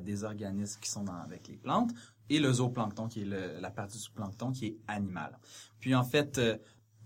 des 0.00 0.24
organismes 0.24 0.80
qui 0.80 0.88
sont 0.88 1.04
avec 1.06 1.48
les 1.48 1.58
plantes, 1.58 1.90
et 2.30 2.40
le 2.40 2.50
zooplancton, 2.50 3.08
qui 3.08 3.20
est 3.20 3.26
la 3.26 3.70
partie 3.70 3.98
du 3.98 4.10
plancton 4.10 4.52
qui 4.52 4.68
est 4.68 4.78
animale. 4.88 5.38
Puis 5.80 5.94
en 5.94 6.02
fait, 6.02 6.40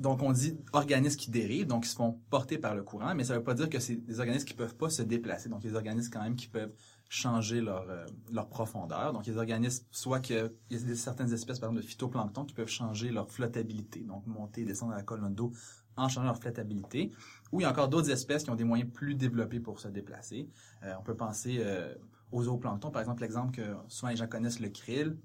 donc 0.01 0.23
on 0.23 0.33
dit 0.33 0.57
organismes 0.73 1.19
qui 1.19 1.31
dérivent, 1.31 1.67
donc 1.67 1.85
qui 1.85 1.91
se 1.91 1.97
font 1.97 2.21
porter 2.31 2.59
par 2.59 2.75
le 2.75 2.83
courant, 2.83 3.15
mais 3.15 3.25
ça 3.25 3.35
ne 3.35 3.39
veut 3.39 3.45
pas 3.45 3.55
dire 3.55 3.71
que 3.71 3.79
c'est 3.81 3.97
des 3.97 4.21
organismes 4.21 4.47
qui 4.47 4.55
peuvent 4.55 4.77
pas 4.77 4.91
se 4.91 5.03
déplacer. 5.03 5.49
Donc 5.49 5.63
il 5.63 5.67
y 5.67 5.69
a 5.69 5.71
des 5.73 5.77
organismes 5.77 6.13
quand 6.13 6.23
même 6.23 6.37
qui 6.37 6.49
peuvent 6.49 6.73
changer 7.09 7.61
leur, 7.61 7.87
euh, 7.89 8.43
profondeur. 8.51 9.13
Donc, 9.13 9.27
il 9.27 9.29
y 9.29 9.31
a 9.31 9.35
des 9.35 9.41
organismes, 9.41 9.85
soit 9.91 10.21
qu'il 10.21 10.51
y 10.71 10.77
a 10.77 10.95
certaines 10.95 11.33
espèces, 11.33 11.59
par 11.59 11.71
exemple, 11.71 11.85
de 11.85 11.89
phytoplancton 11.89 12.45
qui 12.45 12.55
peuvent 12.55 12.69
changer 12.69 13.11
leur 13.11 13.31
flottabilité, 13.31 14.01
donc 14.01 14.27
monter 14.27 14.63
et 14.63 14.65
descendre 14.65 14.93
à 14.93 14.97
la 14.97 15.03
colonne 15.03 15.35
d'eau 15.35 15.53
en 15.97 16.09
changeant 16.09 16.27
leur 16.27 16.39
flottabilité. 16.39 17.13
Ou 17.53 17.61
il 17.61 17.63
y 17.63 17.67
a 17.67 17.71
encore 17.71 17.89
d'autres 17.89 18.11
espèces 18.11 18.45
qui 18.45 18.51
ont 18.51 18.57
des 18.57 18.65
moyens 18.65 18.91
plus 18.91 19.15
développés 19.15 19.61
pour 19.61 19.81
se 19.81 19.89
déplacer. 19.89 20.49
Euh, 20.83 20.95
on 20.99 21.03
peut 21.03 21.17
penser 21.17 21.59
euh, 21.61 21.95
aux 22.33 22.43
zooplanctons, 22.43 22.91
par 22.91 23.01
exemple, 23.01 23.23
l'exemple 23.23 23.53
que 23.53 23.75
souvent 23.89 24.11
les 24.11 24.17
gens 24.17 24.27
connaissent, 24.27 24.61
le 24.61 24.69
krill, 24.69 25.17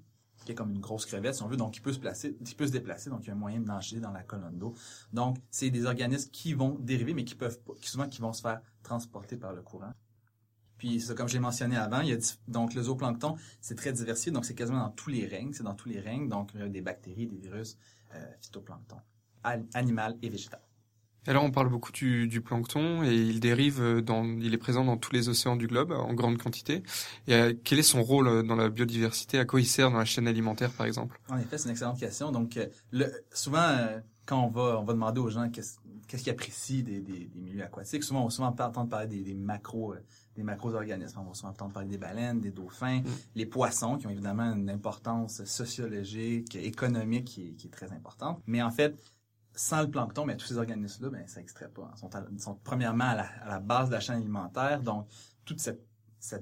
qui 0.44 0.52
est 0.52 0.54
comme 0.54 0.70
une 0.70 0.80
grosse 0.80 1.06
crevette, 1.06 1.34
si 1.34 1.42
on 1.42 1.48
veut, 1.48 1.56
donc 1.56 1.72
qui 1.72 1.80
peut 1.80 1.92
se 1.92 1.98
placer, 1.98 2.36
peut 2.56 2.66
se 2.66 2.72
déplacer, 2.72 3.10
donc 3.10 3.20
il 3.24 3.28
y 3.28 3.30
a 3.30 3.34
un 3.34 3.36
moyen 3.36 3.60
de 3.60 3.66
nager 3.66 4.00
dans 4.00 4.10
la 4.10 4.22
colonne 4.22 4.58
d'eau. 4.58 4.74
Donc, 5.12 5.38
c'est 5.50 5.70
des 5.70 5.86
organismes 5.86 6.30
qui 6.30 6.54
vont 6.54 6.78
dériver, 6.78 7.14
mais 7.14 7.24
qui 7.24 7.34
peuvent 7.34 7.60
pas, 7.60 7.72
qui 7.80 7.88
souvent 7.88 8.08
qui 8.08 8.20
vont 8.20 8.32
se 8.32 8.42
faire 8.42 8.60
transporter 8.82 9.36
par 9.36 9.52
le 9.52 9.62
courant. 9.62 9.92
Puis, 10.78 11.04
comme 11.16 11.28
j'ai 11.28 11.38
mentionné 11.38 11.76
avant, 11.76 12.00
il 12.00 12.08
y 12.08 12.12
a 12.12 12.36
donc 12.48 12.74
le 12.74 12.82
zooplancton, 12.82 13.36
c'est 13.60 13.76
très 13.76 13.92
diversifié, 13.92 14.32
donc 14.32 14.44
c'est 14.44 14.54
quasiment 14.54 14.80
dans 14.80 14.90
tous 14.90 15.10
les 15.10 15.26
règnes, 15.26 15.52
c'est 15.52 15.62
dans 15.62 15.74
tous 15.74 15.88
les 15.88 16.00
règnes, 16.00 16.28
donc 16.28 16.50
il 16.54 16.60
y 16.60 16.64
a 16.64 16.68
des 16.68 16.80
bactéries, 16.80 17.26
des 17.26 17.36
virus, 17.36 17.76
euh, 18.14 18.26
phytoplancton, 18.40 18.96
animal 19.74 20.16
et 20.22 20.28
végétal. 20.28 20.60
Alors 21.26 21.44
on 21.44 21.50
parle 21.50 21.68
beaucoup 21.68 21.92
du, 21.92 22.26
du, 22.26 22.40
plancton 22.40 23.04
et 23.04 23.14
il 23.14 23.38
dérive 23.38 24.00
dans, 24.00 24.24
il 24.24 24.52
est 24.54 24.58
présent 24.58 24.84
dans 24.84 24.96
tous 24.96 25.12
les 25.12 25.28
océans 25.28 25.56
du 25.56 25.68
globe 25.68 25.92
en 25.92 26.12
grande 26.14 26.38
quantité. 26.38 26.82
Et 27.28 27.34
euh, 27.34 27.54
quel 27.62 27.78
est 27.78 27.84
son 27.84 28.02
rôle 28.02 28.26
euh, 28.26 28.42
dans 28.42 28.56
la 28.56 28.68
biodiversité? 28.68 29.38
À 29.38 29.44
quoi 29.44 29.60
il 29.60 29.66
sert 29.66 29.90
dans 29.90 29.98
la 29.98 30.04
chaîne 30.04 30.26
alimentaire, 30.26 30.72
par 30.72 30.86
exemple? 30.86 31.20
En 31.28 31.38
effet, 31.38 31.58
c'est 31.58 31.66
une 31.66 31.72
excellente 31.72 32.00
question. 32.00 32.32
Donc, 32.32 32.56
euh, 32.56 32.66
le, 32.90 33.06
souvent, 33.32 33.68
quand 34.26 34.42
on 34.42 34.48
va, 34.48 34.80
on 34.80 34.84
va 34.84 34.92
demander 34.94 35.20
aux 35.20 35.28
gens 35.28 35.48
qu'est-ce 35.48 35.76
qu'est-ce 36.08 36.24
qu'ils 36.24 36.32
apprécient 36.32 36.82
des, 36.82 37.00
des, 37.00 37.26
des, 37.26 37.40
milieux 37.40 37.64
aquatiques, 37.64 38.04
souvent 38.04 38.20
on 38.20 38.24
va 38.24 38.30
souvent 38.30 38.48
entendre 38.48 38.88
parler 38.88 39.06
des, 39.06 39.22
des 39.22 39.34
macros, 39.34 39.94
des 40.36 40.42
macro-organismes. 40.42 41.20
On 41.20 41.28
va 41.28 41.34
souvent 41.34 41.50
entendre 41.50 41.72
parler 41.72 41.88
des 41.88 41.96
baleines, 41.96 42.40
des 42.40 42.50
dauphins, 42.50 43.00
mm. 43.00 43.06
les 43.34 43.46
poissons 43.46 43.96
qui 43.96 44.06
ont 44.06 44.10
évidemment 44.10 44.52
une 44.52 44.68
importance 44.68 45.42
sociologique, 45.44 46.54
économique 46.56 47.24
qui 47.24 47.48
est, 47.48 47.50
qui 47.52 47.68
est 47.68 47.70
très 47.70 47.92
importante. 47.92 48.42
Mais 48.46 48.60
en 48.60 48.70
fait, 48.70 48.94
sans 49.54 49.82
le 49.82 49.90
plancton, 49.90 50.24
mais 50.24 50.36
tous 50.36 50.46
ces 50.46 50.58
organismes-là, 50.58 51.10
ben, 51.10 51.26
ça 51.26 51.40
extrait 51.40 51.68
pas. 51.68 51.90
Ils 51.94 52.00
sont, 52.00 52.10
sont 52.38 52.58
premièrement 52.62 53.04
à 53.04 53.48
la, 53.48 53.60
base 53.60 53.88
de 53.88 53.94
la 53.94 54.00
chaîne 54.00 54.16
alimentaire, 54.16 54.82
donc 54.82 55.06
toute 55.44 55.60
cette, 55.60 55.84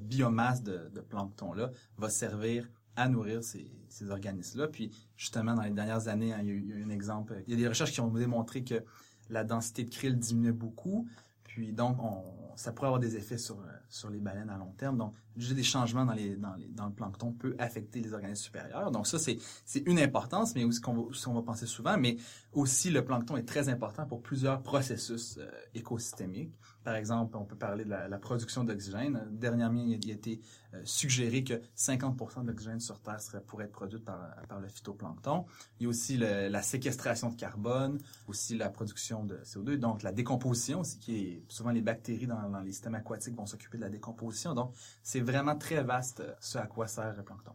biomasse 0.02 0.62
de, 0.62 1.00
plancton-là 1.08 1.70
va 1.96 2.08
servir 2.08 2.68
à 2.96 3.08
nourrir 3.08 3.42
ces, 3.42 3.70
ces 3.88 4.10
organismes-là. 4.10 4.68
Puis 4.68 4.90
justement, 5.16 5.54
dans 5.54 5.62
les 5.62 5.70
dernières 5.70 6.08
années, 6.08 6.32
hein, 6.32 6.40
il, 6.42 6.48
y 6.48 6.50
a 6.50 6.54
eu, 6.54 6.60
il, 6.60 6.68
y 6.68 6.72
a 6.72 6.76
eu, 6.76 6.84
un 6.84 6.90
exemple. 6.90 7.42
Il 7.46 7.52
y 7.52 7.54
a 7.54 7.56
des 7.56 7.68
recherches 7.68 7.92
qui 7.92 8.00
ont 8.00 8.08
démontré 8.08 8.62
que 8.62 8.84
la 9.30 9.44
densité 9.44 9.84
de 9.84 9.90
krill 9.90 10.18
diminuait 10.18 10.52
beaucoup. 10.52 11.08
Puis 11.54 11.72
donc, 11.72 11.98
on, 12.00 12.56
ça 12.56 12.72
pourrait 12.72 12.86
avoir 12.86 13.00
des 13.00 13.16
effets 13.16 13.38
sur, 13.38 13.58
sur 13.88 14.08
les 14.08 14.20
baleines 14.20 14.50
à 14.50 14.56
long 14.56 14.72
terme. 14.76 14.96
Donc, 14.96 15.14
juste 15.36 15.54
des 15.54 15.64
changements 15.64 16.04
dans, 16.04 16.12
les, 16.12 16.36
dans, 16.36 16.86
le 16.86 16.92
plancton 16.92 17.32
peut 17.32 17.56
affecter 17.58 18.00
les 18.00 18.12
organismes 18.12 18.44
supérieurs. 18.44 18.90
Donc 18.92 19.06
ça, 19.06 19.18
c'est, 19.18 19.36
c'est 19.64 19.82
une 19.86 19.98
importance, 19.98 20.54
mais 20.54 20.64
aussi 20.64 20.80
qu'on 20.80 20.94
va, 20.94 21.02
qu'on 21.24 21.34
va 21.34 21.42
penser 21.42 21.66
souvent. 21.66 21.96
Mais 21.98 22.18
aussi, 22.52 22.90
le 22.90 23.04
plancton 23.04 23.36
est 23.36 23.48
très 23.48 23.68
important 23.68 24.06
pour 24.06 24.22
plusieurs 24.22 24.62
processus 24.62 25.38
euh, 25.38 25.50
écosystémiques. 25.74 26.52
Par 26.84 26.94
exemple, 26.94 27.36
on 27.36 27.44
peut 27.44 27.56
parler 27.56 27.84
de 27.84 27.90
la, 27.90 28.18
production 28.18 28.64
d'oxygène. 28.64 29.26
Dernièrement, 29.30 29.82
il 29.82 30.10
a, 30.10 30.14
été 30.14 30.40
euh, 30.74 30.80
suggéré 30.84 31.44
que 31.44 31.60
50% 31.76 32.42
de 32.42 32.48
l'oxygène 32.48 32.80
sur 32.80 33.00
Terre 33.00 33.18
pourrait 33.46 33.66
être 33.66 33.72
produit 33.72 33.98
par, 33.98 34.18
le 34.60 34.68
phytoplancton. 34.68 35.44
Il 35.78 35.84
y 35.84 35.86
a 35.86 35.88
aussi 35.88 36.16
la 36.16 36.62
séquestration 36.62 37.30
de 37.30 37.36
carbone, 37.36 37.98
aussi 38.28 38.56
la 38.56 38.70
production 38.70 39.24
de 39.24 39.36
CO2, 39.44 39.76
donc 39.76 40.02
la 40.02 40.12
décomposition 40.12 40.80
aussi, 40.80 40.98
qui 40.98 41.16
est 41.16 41.44
souvent 41.48 41.70
les 41.70 41.82
bactéries 41.82 42.26
dans, 42.26 42.48
dans 42.48 42.60
les 42.60 42.72
systèmes 42.72 42.94
aquatiques 42.94 43.36
vont 43.36 43.46
s'occuper 43.46 43.78
de 43.78 43.82
la 43.82 43.90
décomposition. 43.90 44.54
Donc, 44.54 44.72
c'est 45.02 45.20
vraiment 45.20 45.56
très 45.56 45.82
vaste 45.82 46.22
ce 46.40 46.58
à 46.58 46.66
quoi 46.66 46.86
sert 46.86 47.14
le 47.16 47.22
plancton. 47.22 47.52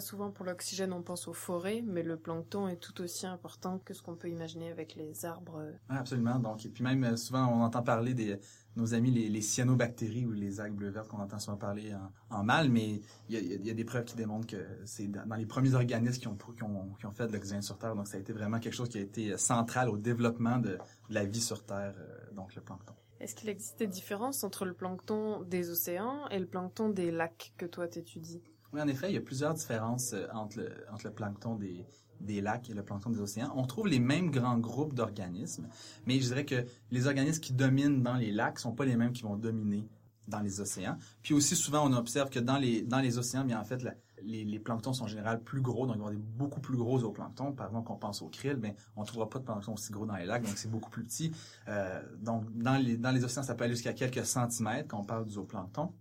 Souvent 0.00 0.30
pour 0.30 0.44
l'oxygène, 0.44 0.92
on 0.92 1.02
pense 1.02 1.28
aux 1.28 1.32
forêts, 1.32 1.82
mais 1.84 2.02
le 2.02 2.16
plancton 2.16 2.68
est 2.68 2.76
tout 2.76 3.00
aussi 3.02 3.26
important 3.26 3.78
que 3.78 3.94
ce 3.94 4.02
qu'on 4.02 4.16
peut 4.16 4.28
imaginer 4.28 4.70
avec 4.70 4.94
les 4.94 5.24
arbres. 5.24 5.62
Oui, 5.90 5.96
absolument. 5.96 6.38
Donc, 6.38 6.64
et 6.64 6.68
puis 6.68 6.82
même 6.82 7.16
souvent, 7.16 7.46
on 7.46 7.62
entend 7.62 7.82
parler 7.82 8.14
des 8.14 8.38
nos 8.76 8.94
amis 8.94 9.10
les, 9.10 9.28
les 9.28 9.40
cyanobactéries 9.40 10.26
ou 10.26 10.32
les 10.32 10.60
algues 10.60 10.76
bleues 10.76 10.90
vertes 10.90 11.08
qu'on 11.08 11.18
entend 11.18 11.38
souvent 11.38 11.56
parler 11.56 11.92
en, 11.94 12.38
en 12.38 12.44
mal, 12.44 12.70
mais 12.70 13.00
il 13.28 13.34
y, 13.34 13.36
a, 13.36 13.40
il 13.40 13.66
y, 13.66 13.70
a, 13.70 13.74
des 13.74 13.84
preuves 13.84 14.04
qui 14.04 14.14
démontrent 14.14 14.46
que 14.46 14.64
c'est 14.84 15.08
dans 15.08 15.34
les 15.34 15.46
premiers 15.46 15.74
organismes 15.74 16.20
qui 16.20 16.28
ont, 16.28 16.36
qui 16.36 16.62
ont, 16.62 16.94
qui 16.98 17.06
ont 17.06 17.10
fait 17.10 17.26
de 17.26 17.32
l'oxygène 17.32 17.62
sur 17.62 17.78
Terre. 17.78 17.96
Donc, 17.96 18.06
ça 18.06 18.16
a 18.16 18.20
été 18.20 18.32
vraiment 18.32 18.60
quelque 18.60 18.74
chose 18.74 18.88
qui 18.88 18.98
a 18.98 19.00
été 19.00 19.36
central 19.36 19.88
au 19.88 19.96
développement 19.96 20.58
de, 20.58 20.70
de 20.70 21.14
la 21.14 21.24
vie 21.24 21.40
sur 21.40 21.64
Terre, 21.64 21.94
donc 22.32 22.54
le 22.54 22.62
plancton. 22.62 22.94
Est-ce 23.20 23.34
qu'il 23.34 23.50
existe 23.50 23.78
des 23.78 23.86
différences 23.86 24.44
entre 24.44 24.64
le 24.64 24.72
plancton 24.72 25.42
des 25.42 25.68
océans 25.68 26.26
et 26.28 26.38
le 26.38 26.46
plancton 26.46 26.88
des 26.88 27.10
lacs 27.10 27.52
que 27.58 27.66
toi 27.66 27.86
t'étudies? 27.86 28.42
Oui, 28.72 28.80
en 28.80 28.88
effet, 28.88 29.10
il 29.10 29.14
y 29.14 29.18
a 29.18 29.20
plusieurs 29.20 29.54
différences 29.54 30.14
entre 30.32 30.58
le, 30.58 30.72
entre 30.92 31.10
plancton 31.10 31.56
des, 31.56 32.40
lacs 32.40 32.70
et 32.70 32.74
le 32.74 32.84
plancton 32.84 33.10
des 33.10 33.20
océans. 33.20 33.52
On 33.56 33.66
trouve 33.66 33.88
les 33.88 33.98
mêmes 33.98 34.30
grands 34.30 34.58
groupes 34.58 34.94
d'organismes, 34.94 35.68
mais 36.06 36.20
je 36.20 36.26
dirais 36.26 36.44
que 36.44 36.64
les 36.90 37.06
organismes 37.06 37.40
qui 37.40 37.52
dominent 37.52 38.02
dans 38.02 38.14
les 38.14 38.30
lacs 38.30 38.58
sont 38.58 38.72
pas 38.72 38.84
les 38.84 38.96
mêmes 38.96 39.12
qui 39.12 39.22
vont 39.22 39.36
dominer 39.36 39.88
dans 40.28 40.40
les 40.40 40.60
océans. 40.60 40.96
Puis 41.22 41.34
aussi 41.34 41.56
souvent 41.56 41.88
on 41.88 41.92
observe 41.92 42.30
que 42.30 42.38
dans 42.38 42.58
les 42.58 43.18
océans, 43.18 43.44
bien 43.44 43.60
en 43.60 43.64
fait 43.64 43.84
les, 44.22 44.58
planctons 44.58 44.92
sont 44.92 45.04
en 45.04 45.08
général 45.08 45.42
plus 45.42 45.60
gros, 45.60 45.86
donc 45.86 45.96
il 45.96 46.02
va 46.02 46.04
y 46.04 46.08
avoir 46.08 46.10
des 46.12 46.36
beaucoup 46.36 46.60
plus 46.60 46.76
gros 46.76 46.98
zooplanctons. 47.00 47.52
Par 47.52 47.66
exemple, 47.66 47.86
qu'on 47.86 47.96
pense 47.96 48.22
au 48.22 48.28
krill, 48.28 48.58
mais 48.60 48.74
on 48.96 49.02
ne 49.02 49.06
trouvera 49.06 49.28
pas 49.28 49.38
de 49.38 49.44
plancton 49.44 49.74
aussi 49.74 49.92
gros 49.92 50.06
dans 50.06 50.16
les 50.16 50.26
lacs, 50.26 50.42
donc 50.42 50.56
c'est 50.56 50.70
beaucoup 50.70 50.90
plus 50.90 51.04
petit. 51.04 51.32
Euh, 51.68 52.02
donc 52.18 52.44
dans 52.56 52.76
les 52.76 52.96
dans 52.96 53.10
les 53.10 53.24
océans, 53.24 53.42
ça 53.42 53.54
peut 53.54 53.64
aller 53.64 53.74
jusqu'à 53.74 53.92
quelques 53.92 54.24
centimètres 54.24 54.88
quand 54.88 55.00
on 55.00 55.04
parle 55.04 55.26
du 55.26 55.32
zooplancton. 55.32 55.92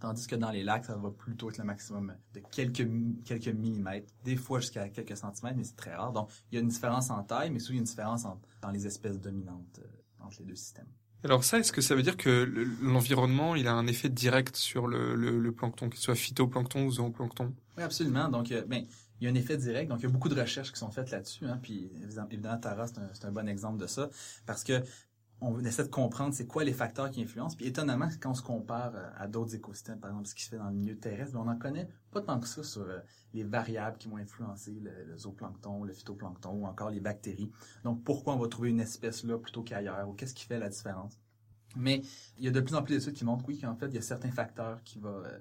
Tandis 0.00 0.26
que 0.26 0.36
dans 0.36 0.50
les 0.50 0.62
lacs, 0.62 0.84
ça 0.84 0.96
va 0.96 1.10
plutôt 1.10 1.50
être 1.50 1.58
le 1.58 1.64
maximum 1.64 2.14
de 2.34 2.40
quelques, 2.52 2.88
quelques 3.24 3.48
millimètres, 3.48 4.12
des 4.24 4.36
fois 4.36 4.60
jusqu'à 4.60 4.88
quelques 4.88 5.16
centimètres, 5.16 5.56
mais 5.56 5.64
c'est 5.64 5.76
très 5.76 5.94
rare. 5.94 6.12
Donc, 6.12 6.30
il 6.50 6.54
y 6.54 6.58
a 6.58 6.60
une 6.60 6.68
différence 6.68 7.10
en 7.10 7.22
taille, 7.24 7.50
mais 7.50 7.58
surtout, 7.58 7.72
il 7.72 7.76
y 7.76 7.78
a 7.78 7.80
une 7.80 7.86
différence 7.86 8.24
en, 8.24 8.40
dans 8.62 8.70
les 8.70 8.86
espèces 8.86 9.18
dominantes 9.20 9.80
euh, 9.80 10.24
entre 10.24 10.36
les 10.40 10.46
deux 10.46 10.54
systèmes. 10.54 10.86
Alors 11.24 11.42
ça, 11.42 11.58
est-ce 11.58 11.72
que 11.72 11.80
ça 11.80 11.96
veut 11.96 12.02
dire 12.02 12.16
que 12.16 12.48
l'environnement, 12.80 13.56
il 13.56 13.66
a 13.66 13.74
un 13.74 13.88
effet 13.88 14.08
direct 14.08 14.54
sur 14.54 14.86
le, 14.86 15.16
le, 15.16 15.40
le 15.40 15.52
plancton, 15.52 15.90
qu'il 15.90 16.00
soit 16.00 16.14
phytoplancton 16.14 16.84
ou 16.84 16.92
zooplancton? 16.92 17.52
Oui, 17.76 17.82
absolument. 17.82 18.28
Donc, 18.28 18.52
euh, 18.52 18.64
ben, 18.64 18.84
il 19.20 19.24
y 19.24 19.26
a 19.26 19.30
un 19.30 19.34
effet 19.34 19.56
direct. 19.56 19.90
Donc, 19.90 19.98
il 19.98 20.04
y 20.04 20.06
a 20.06 20.10
beaucoup 20.10 20.28
de 20.28 20.40
recherches 20.40 20.72
qui 20.72 20.78
sont 20.78 20.92
faites 20.92 21.10
là-dessus. 21.10 21.44
Hein, 21.44 21.58
puis, 21.60 21.90
évidemment, 22.04 22.58
Tara, 22.58 22.86
c'est 22.86 22.98
un, 22.98 23.28
un, 23.28 23.32
bon 23.32 23.48
exemple 23.48 23.78
de 23.78 23.88
ça. 23.88 24.10
Parce 24.46 24.62
que 24.62 24.80
on 25.40 25.64
essaie 25.64 25.84
de 25.84 25.88
comprendre 25.88 26.34
c'est 26.34 26.46
quoi 26.46 26.64
les 26.64 26.72
facteurs 26.72 27.10
qui 27.10 27.22
influencent. 27.22 27.56
Puis 27.56 27.66
étonnamment, 27.66 28.08
quand 28.20 28.30
on 28.30 28.34
se 28.34 28.42
compare 28.42 28.92
à 29.16 29.26
d'autres 29.28 29.54
écosystèmes, 29.54 30.00
par 30.00 30.10
exemple 30.10 30.28
ce 30.28 30.34
qui 30.34 30.44
se 30.44 30.50
fait 30.50 30.58
dans 30.58 30.68
le 30.68 30.74
milieu 30.74 30.96
terrestre, 30.96 31.36
on 31.38 31.44
n'en 31.44 31.56
connaît 31.56 31.88
pas 32.10 32.20
tant 32.20 32.40
que 32.40 32.48
ça 32.48 32.62
sur 32.64 32.86
les 33.34 33.44
variables 33.44 33.98
qui 33.98 34.08
vont 34.08 34.16
influencer 34.16 34.80
le, 34.80 35.16
zooplancton, 35.16 35.84
le 35.84 35.92
phytoplancton 35.92 36.50
ou 36.50 36.66
encore 36.66 36.90
les 36.90 37.00
bactéries. 37.00 37.50
Donc 37.84 38.02
pourquoi 38.02 38.34
on 38.34 38.38
va 38.38 38.48
trouver 38.48 38.70
une 38.70 38.80
espèce 38.80 39.24
là 39.24 39.38
plutôt 39.38 39.62
qu'ailleurs 39.62 40.08
ou 40.08 40.12
qu'est-ce 40.12 40.34
qui 40.34 40.44
fait 40.44 40.58
la 40.58 40.68
différence? 40.68 41.18
Mais 41.76 42.02
il 42.38 42.44
y 42.44 42.48
a 42.48 42.50
de 42.50 42.60
plus 42.60 42.74
en 42.74 42.82
plus 42.82 42.96
d'études 42.96 43.14
qui 43.14 43.24
montrent, 43.24 43.44
oui, 43.46 43.58
qu'en 43.58 43.76
fait, 43.76 43.86
il 43.88 43.94
y 43.94 43.98
a 43.98 44.02
certains 44.02 44.30
facteurs 44.30 44.82
qui, 44.84 45.00
euh, 45.04 45.38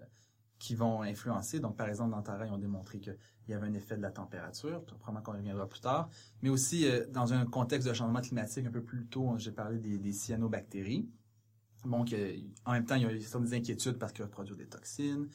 qui 0.59 0.75
vont 0.75 1.01
influencer. 1.01 1.59
Donc, 1.59 1.75
par 1.75 1.87
exemple, 1.87 2.11
dans 2.11 2.21
Tara, 2.21 2.45
ils 2.45 2.51
ont 2.51 2.57
démontré 2.57 2.99
qu'il 2.99 3.17
y 3.47 3.53
avait 3.53 3.67
un 3.67 3.73
effet 3.73 3.95
de 3.95 4.01
la 4.01 4.11
température, 4.11 4.83
probablement 4.83 5.21
qu'on 5.21 5.33
reviendra 5.33 5.67
plus 5.67 5.81
tard. 5.81 6.09
Mais 6.41 6.49
aussi, 6.49 6.87
euh, 6.87 7.05
dans 7.09 7.33
un 7.33 7.45
contexte 7.45 7.87
de 7.87 7.93
changement 7.93 8.21
climatique 8.21 8.65
un 8.65 8.71
peu 8.71 8.83
plus 8.83 9.05
tôt, 9.05 9.35
j'ai 9.37 9.51
parlé 9.51 9.77
des, 9.77 10.11
cyanobactéries. 10.11 11.07
Donc, 11.85 12.11
euh, 12.13 12.37
en 12.65 12.71
même 12.73 12.85
temps, 12.85 12.95
il 12.95 13.03
y 13.03 13.05
a 13.05 13.09
des 13.09 13.53
inquiétudes 13.53 13.97
parce 13.97 14.11
qu'elles 14.13 14.25
vont 14.25 14.31
produire 14.31 14.57
des 14.57 14.67
toxines. 14.67 15.27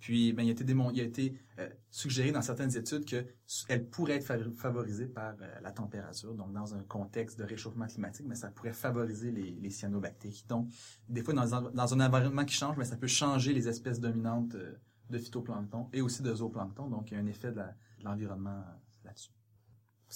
Puis, 0.00 0.32
ben, 0.32 0.42
il 0.42 0.48
a 0.48 0.52
été, 0.52 0.64
démon 0.64 0.90
il 0.90 1.00
a 1.00 1.04
été 1.04 1.38
euh, 1.58 1.68
suggéré 1.90 2.32
dans 2.32 2.42
certaines 2.42 2.76
études 2.76 3.04
qu'elle 3.04 3.88
pourrait 3.88 4.16
être 4.16 4.50
favorisée 4.54 5.06
par 5.06 5.34
euh, 5.40 5.60
la 5.62 5.72
température, 5.72 6.34
donc 6.34 6.52
dans 6.52 6.74
un 6.74 6.82
contexte 6.82 7.38
de 7.38 7.44
réchauffement 7.44 7.86
climatique, 7.86 8.26
mais 8.28 8.34
ça 8.34 8.50
pourrait 8.50 8.72
favoriser 8.72 9.30
les, 9.30 9.70
cyanobactéries. 9.70 10.44
Donc, 10.48 10.68
des 11.08 11.22
fois, 11.22 11.34
dans 11.34 11.54
un, 11.54 12.00
environnement 12.00 12.44
qui 12.44 12.54
change, 12.54 12.76
mais 12.76 12.84
ça 12.84 12.96
peut 12.96 13.06
changer 13.06 13.52
les 13.52 13.68
espèces 13.68 14.00
dominantes 14.00 14.54
euh, 14.54 14.74
de 15.10 15.18
phytoplancton 15.18 15.88
et 15.92 16.02
aussi 16.02 16.22
de 16.22 16.34
zooplancton. 16.34 16.88
Donc, 16.88 17.10
il 17.10 17.14
y 17.14 17.16
a 17.16 17.20
un 17.20 17.26
effet 17.26 17.52
de 17.52 17.62
l'environnement 18.02 18.62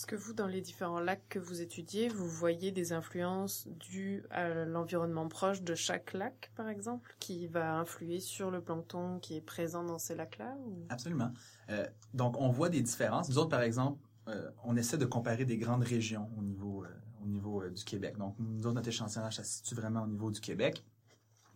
Parce 0.00 0.06
que 0.06 0.16
vous, 0.16 0.32
dans 0.32 0.46
les 0.46 0.62
différents 0.62 0.98
lacs 0.98 1.28
que 1.28 1.38
vous 1.38 1.60
étudiez, 1.60 2.08
vous 2.08 2.26
voyez 2.26 2.72
des 2.72 2.94
influences 2.94 3.68
dues 3.68 4.24
à 4.30 4.48
l'environnement 4.64 5.28
proche 5.28 5.60
de 5.60 5.74
chaque 5.74 6.14
lac, 6.14 6.50
par 6.56 6.70
exemple, 6.70 7.14
qui 7.20 7.46
va 7.48 7.74
influer 7.74 8.18
sur 8.18 8.50
le 8.50 8.62
plancton 8.62 9.18
qui 9.18 9.36
est 9.36 9.42
présent 9.42 9.84
dans 9.84 9.98
ces 9.98 10.14
lacs-là. 10.14 10.56
Absolument. 10.88 11.32
Euh, 11.68 11.86
donc, 12.14 12.40
on 12.40 12.48
voit 12.48 12.70
des 12.70 12.80
différences. 12.80 13.28
Nous 13.28 13.36
autres, 13.36 13.50
par 13.50 13.60
exemple, 13.60 14.02
euh, 14.28 14.50
on 14.64 14.74
essaie 14.74 14.96
de 14.96 15.04
comparer 15.04 15.44
des 15.44 15.58
grandes 15.58 15.84
régions 15.84 16.30
au 16.38 16.40
niveau, 16.40 16.82
euh, 16.82 16.88
au 17.22 17.26
niveau 17.26 17.68
du 17.68 17.84
Québec. 17.84 18.16
Donc, 18.16 18.36
nous 18.38 18.66
autres, 18.66 18.76
notre 18.76 18.88
échantillonnage, 18.88 19.36
ça 19.36 19.44
se 19.44 19.58
situe 19.58 19.74
vraiment 19.74 20.04
au 20.04 20.06
niveau 20.06 20.30
du 20.30 20.40
Québec. 20.40 20.82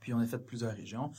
Puis, 0.01 0.13
on 0.13 0.19
a 0.19 0.27
fait 0.27 0.37
plusieurs 0.37 0.75
régions. 0.77 1.13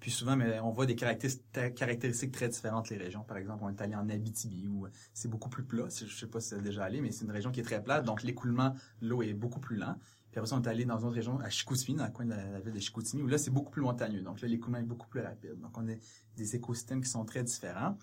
Puis 0.00 0.10
souvent, 0.10 0.36
mais 0.36 0.60
on 0.60 0.70
voit 0.70 0.84
des 0.84 0.94
caractéristiques 0.94 2.32
très 2.32 2.48
différentes 2.48 2.90
les 2.90 2.98
régions. 2.98 3.22
Par 3.22 3.38
exemple, 3.38 3.64
on 3.64 3.70
est 3.70 3.80
allé 3.80 3.94
en 3.94 4.08
Abitibi 4.08 4.68
où 4.68 4.86
c'est 5.14 5.28
beaucoup 5.28 5.48
plus 5.48 5.64
plat. 5.64 5.86
Je 5.88 6.14
sais 6.14 6.26
pas 6.26 6.40
si 6.40 6.50
c'est 6.50 6.60
déjà 6.60 6.84
allé, 6.84 7.00
mais 7.00 7.10
c'est 7.12 7.24
une 7.24 7.30
région 7.30 7.50
qui 7.50 7.60
est 7.60 7.64
très 7.64 7.82
plate, 7.82 8.04
donc 8.04 8.22
l'écoulement 8.22 8.74
de 9.00 9.08
l'eau 9.08 9.22
est 9.22 9.32
beaucoup 9.32 9.60
plus 9.60 9.76
lent. 9.76 9.96
Puis 10.30 10.38
après 10.38 10.52
on 10.52 10.60
est 10.60 10.68
allé 10.68 10.84
dans 10.84 10.98
une 10.98 11.06
autre 11.06 11.14
région, 11.14 11.40
à 11.40 11.48
Chicoutimi, 11.48 11.96
dans 11.96 12.04
le 12.04 12.12
coin 12.12 12.26
de 12.26 12.30
la, 12.30 12.60
ville 12.60 12.74
de 12.74 12.78
Chicoutimi, 12.80 13.22
où 13.22 13.26
là, 13.26 13.38
c'est 13.38 13.50
beaucoup 13.50 13.70
plus 13.70 13.80
montagneux. 13.80 14.20
Donc 14.20 14.42
là, 14.42 14.48
l'écoulement 14.48 14.78
est 14.78 14.82
beaucoup 14.82 15.08
plus 15.08 15.20
rapide. 15.20 15.58
Donc 15.60 15.76
on 15.78 15.88
a 15.88 15.94
des 16.36 16.56
écosystèmes 16.56 17.00
qui 17.00 17.08
sont 17.08 17.24
très 17.24 17.42
différents. 17.42 17.96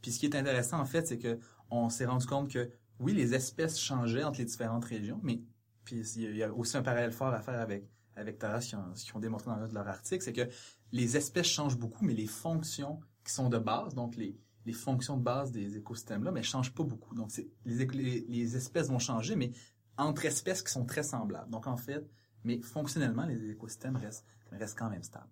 Puis 0.00 0.12
ce 0.12 0.20
qui 0.20 0.26
est 0.26 0.36
intéressant, 0.36 0.78
en 0.78 0.86
fait, 0.86 1.08
c'est 1.08 1.18
que 1.18 1.40
on 1.68 1.88
s'est 1.88 2.06
rendu 2.06 2.26
compte 2.26 2.50
que, 2.50 2.70
oui, 3.00 3.12
les 3.12 3.34
espèces 3.34 3.78
changeaient 3.78 4.22
entre 4.22 4.38
les 4.38 4.44
différentes 4.44 4.84
régions, 4.84 5.20
mais 5.22 5.40
puis 5.84 6.00
il 6.16 6.36
y 6.36 6.42
a 6.44 6.52
aussi 6.52 6.76
un 6.76 6.82
parallèle 6.82 7.12
fort 7.12 7.34
à 7.34 7.40
faire 7.40 7.60
avec 7.60 7.88
avec 8.16 8.38
Tara, 8.38 8.60
ce 8.60 8.68
qu'ils 8.68 8.78
ont, 8.78 9.16
ont, 9.16 9.20
démontré 9.20 9.50
dans 9.50 9.66
leur 9.72 9.88
article, 9.88 10.22
c'est 10.22 10.32
que 10.32 10.48
les 10.92 11.16
espèces 11.16 11.46
changent 11.46 11.78
beaucoup, 11.78 12.04
mais 12.04 12.14
les 12.14 12.26
fonctions 12.26 13.00
qui 13.24 13.32
sont 13.32 13.48
de 13.48 13.58
base, 13.58 13.94
donc 13.94 14.16
les, 14.16 14.36
les 14.66 14.72
fonctions 14.72 15.16
de 15.16 15.22
base 15.22 15.52
des 15.52 15.76
écosystèmes-là, 15.76 16.32
mais 16.32 16.42
changent 16.42 16.74
pas 16.74 16.84
beaucoup. 16.84 17.14
Donc, 17.14 17.30
les, 17.64 18.24
les, 18.28 18.56
espèces 18.56 18.88
vont 18.88 18.98
changer, 18.98 19.36
mais 19.36 19.52
entre 19.96 20.24
espèces 20.24 20.62
qui 20.62 20.72
sont 20.72 20.84
très 20.84 21.02
semblables. 21.02 21.50
Donc, 21.50 21.66
en 21.66 21.76
fait, 21.76 22.08
mais 22.44 22.60
fonctionnellement, 22.60 23.26
les 23.26 23.50
écosystèmes 23.50 23.96
restent, 23.96 24.26
restent 24.52 24.78
quand 24.78 24.90
même 24.90 25.02
stables. 25.02 25.30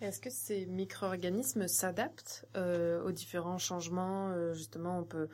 Est-ce 0.00 0.20
que 0.20 0.30
ces 0.30 0.66
micro-organismes 0.66 1.66
s'adaptent 1.66 2.46
euh, 2.56 3.02
aux 3.02 3.10
différents 3.10 3.58
changements 3.58 4.30
euh, 4.30 4.52
Justement, 4.54 5.00
on 5.00 5.04
peut 5.04 5.28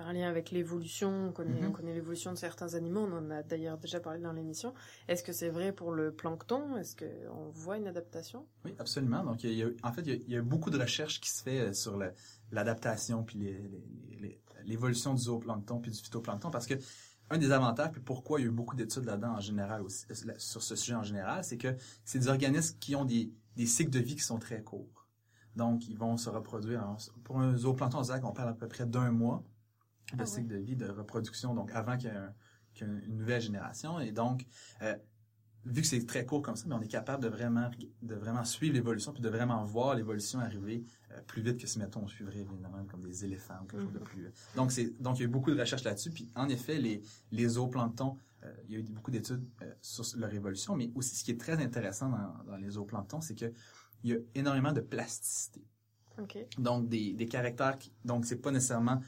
faire 0.00 0.08
un 0.08 0.12
lien 0.12 0.28
avec 0.28 0.50
l'évolution. 0.50 1.28
On 1.28 1.32
connaît, 1.32 1.60
Mhm. 1.60 1.68
on 1.68 1.72
connaît 1.72 1.94
l'évolution 1.94 2.32
de 2.32 2.38
certains 2.38 2.74
animaux. 2.74 3.00
On 3.00 3.16
en 3.18 3.30
a 3.30 3.42
d'ailleurs 3.42 3.78
déjà 3.78 4.00
parlé 4.00 4.20
dans 4.20 4.32
l'émission. 4.32 4.72
Est-ce 5.08 5.22
que 5.22 5.32
c'est 5.32 5.50
vrai 5.50 5.72
pour 5.72 5.92
le 5.92 6.12
plancton? 6.12 6.76
Est-ce 6.76 6.96
qu'on 6.96 7.50
voit 7.50 7.76
une 7.76 7.86
adaptation? 7.86 8.46
Oui, 8.64 8.74
absolument. 8.78 9.22
Donc, 9.24 9.44
il 9.44 9.52
y 9.52 9.62
a, 9.62 9.68
en 9.82 9.92
fait, 9.92 10.02
il 10.02 10.08
y, 10.08 10.12
a, 10.12 10.14
il 10.16 10.30
y, 10.30 10.36
a, 10.36 10.42
beaucoup 10.42 10.70
de 10.70 10.78
recherches 10.78 11.20
qui 11.20 11.30
se 11.30 11.42
fait 11.42 11.60
euh, 11.60 11.72
sur 11.72 12.00
l'adaptation 12.50 13.22
puis 13.22 13.56
l'évolution 14.64 15.14
du 15.14 15.22
zooplancton 15.22 15.80
puis 15.80 15.90
du 15.90 15.98
phytoplancton 15.98 16.50
parce 16.50 16.66
que 16.66 16.74
un 17.32 17.38
des 17.38 17.52
avantages, 17.52 17.92
puis 17.92 18.00
pourquoi 18.00 18.40
il 18.40 18.42
y 18.42 18.46
a 18.46 18.48
eu 18.48 18.52
beaucoup 18.52 18.74
d'études 18.74 19.04
là-dedans 19.04 19.34
en 19.36 19.40
général 19.40 19.82
aussi, 19.82 20.04
euh, 20.10 20.32
sur 20.38 20.62
ce 20.62 20.74
sujet 20.74 20.96
en 20.96 21.04
général, 21.04 21.44
c'est 21.44 21.58
que 21.58 21.76
c'est 22.04 22.18
des 22.18 22.28
organismes 22.28 22.76
qui 22.78 22.96
ont 22.96 23.04
des, 23.04 23.32
des 23.56 23.66
cycles 23.66 23.90
de 23.90 24.00
vie 24.00 24.16
qui 24.16 24.22
sont 24.22 24.38
très 24.38 24.62
courts. 24.62 25.06
Donc, 25.56 25.88
ils 25.88 25.98
vont 25.98 26.16
se 26.16 26.28
reproduire. 26.30 26.96
Pour 27.24 27.40
un 27.40 27.56
zooplancton, 27.56 27.98
on 27.98 28.02
dirait 28.02 28.20
qu'on 28.20 28.32
parle 28.32 28.50
à 28.50 28.54
peu 28.54 28.68
près 28.68 28.86
d'un 28.86 29.10
mois 29.10 29.44
Ah 30.18 30.26
cycle 30.26 30.48
de 30.48 30.56
vie, 30.56 30.76
de 30.76 30.88
reproduction, 30.88 31.54
donc 31.54 31.70
avant 31.72 31.96
qu'il 31.96 32.10
y 32.10 32.12
ait, 32.12 32.16
un, 32.16 33.00
une 33.06 33.16
nouvelle 33.16 33.42
génération. 33.42 34.00
Et 34.00 34.12
donc, 34.12 34.46
euh, 34.82 34.96
vu 35.66 35.82
que 35.82 35.86
c'est 35.86 36.06
très 36.06 36.24
court 36.24 36.40
comme 36.40 36.56
ça, 36.56 36.64
mais 36.66 36.74
on 36.74 36.80
est 36.80 36.88
capable 36.88 37.22
de 37.22 37.28
vraiment, 37.28 37.70
de 38.00 38.14
vraiment 38.14 38.44
suivre 38.44 38.74
l'évolution, 38.74 39.12
puis 39.12 39.22
de 39.22 39.28
vraiment 39.28 39.62
voir 39.64 39.94
l'évolution 39.94 40.40
arriver 40.40 40.84
euh, 41.10 41.20
plus 41.26 41.42
vite 41.42 41.58
que 41.58 41.66
si, 41.66 41.78
mettons, 41.78 42.02
on 42.04 42.08
suivrait 42.08 42.38
évidemment 42.38 42.82
comme 42.86 43.02
des 43.02 43.24
éléphants 43.26 43.60
ou 43.62 43.66
quelque 43.66 43.82
chose 43.82 43.92
de 43.92 43.98
plus... 43.98 44.30
Donc, 44.56 44.72
c'est, 44.72 44.98
donc, 45.02 45.18
il 45.18 45.22
y 45.22 45.24
a 45.24 45.28
eu 45.28 45.30
beaucoup 45.30 45.50
de 45.50 45.60
recherches 45.60 45.84
là-dessus. 45.84 46.10
Puis, 46.10 46.30
en 46.34 46.48
effet, 46.48 46.78
les, 46.78 47.02
les 47.30 47.48
zooplanctons, 47.48 48.16
euh, 48.42 48.54
il 48.66 48.72
y 48.72 48.76
a 48.76 48.78
eu 48.78 48.82
beaucoup 48.84 49.10
d'études 49.10 49.46
euh, 49.60 49.70
sur 49.82 50.04
leur 50.16 50.32
évolution, 50.32 50.74
mais 50.76 50.90
aussi, 50.94 51.14
ce 51.14 51.24
qui 51.24 51.32
est 51.32 51.40
très 51.40 51.62
intéressant 51.62 52.08
dans, 52.08 52.52
dans 52.52 52.56
les 52.56 52.70
zooplanctons, 52.70 53.20
c'est 53.20 53.34
que 53.34 53.52
il 54.02 54.10
y 54.10 54.14
a 54.14 54.18
énormément 54.34 54.72
de 54.72 54.80
plasticité. 54.80 55.62
Okay. 56.16 56.48
Donc, 56.56 56.88
des, 56.88 57.12
des 57.12 57.26
caractères... 57.26 57.78
Qui, 57.78 57.92
donc, 58.02 58.24
c'est 58.24 58.40
pas 58.40 58.50
nécessairement... 58.50 59.00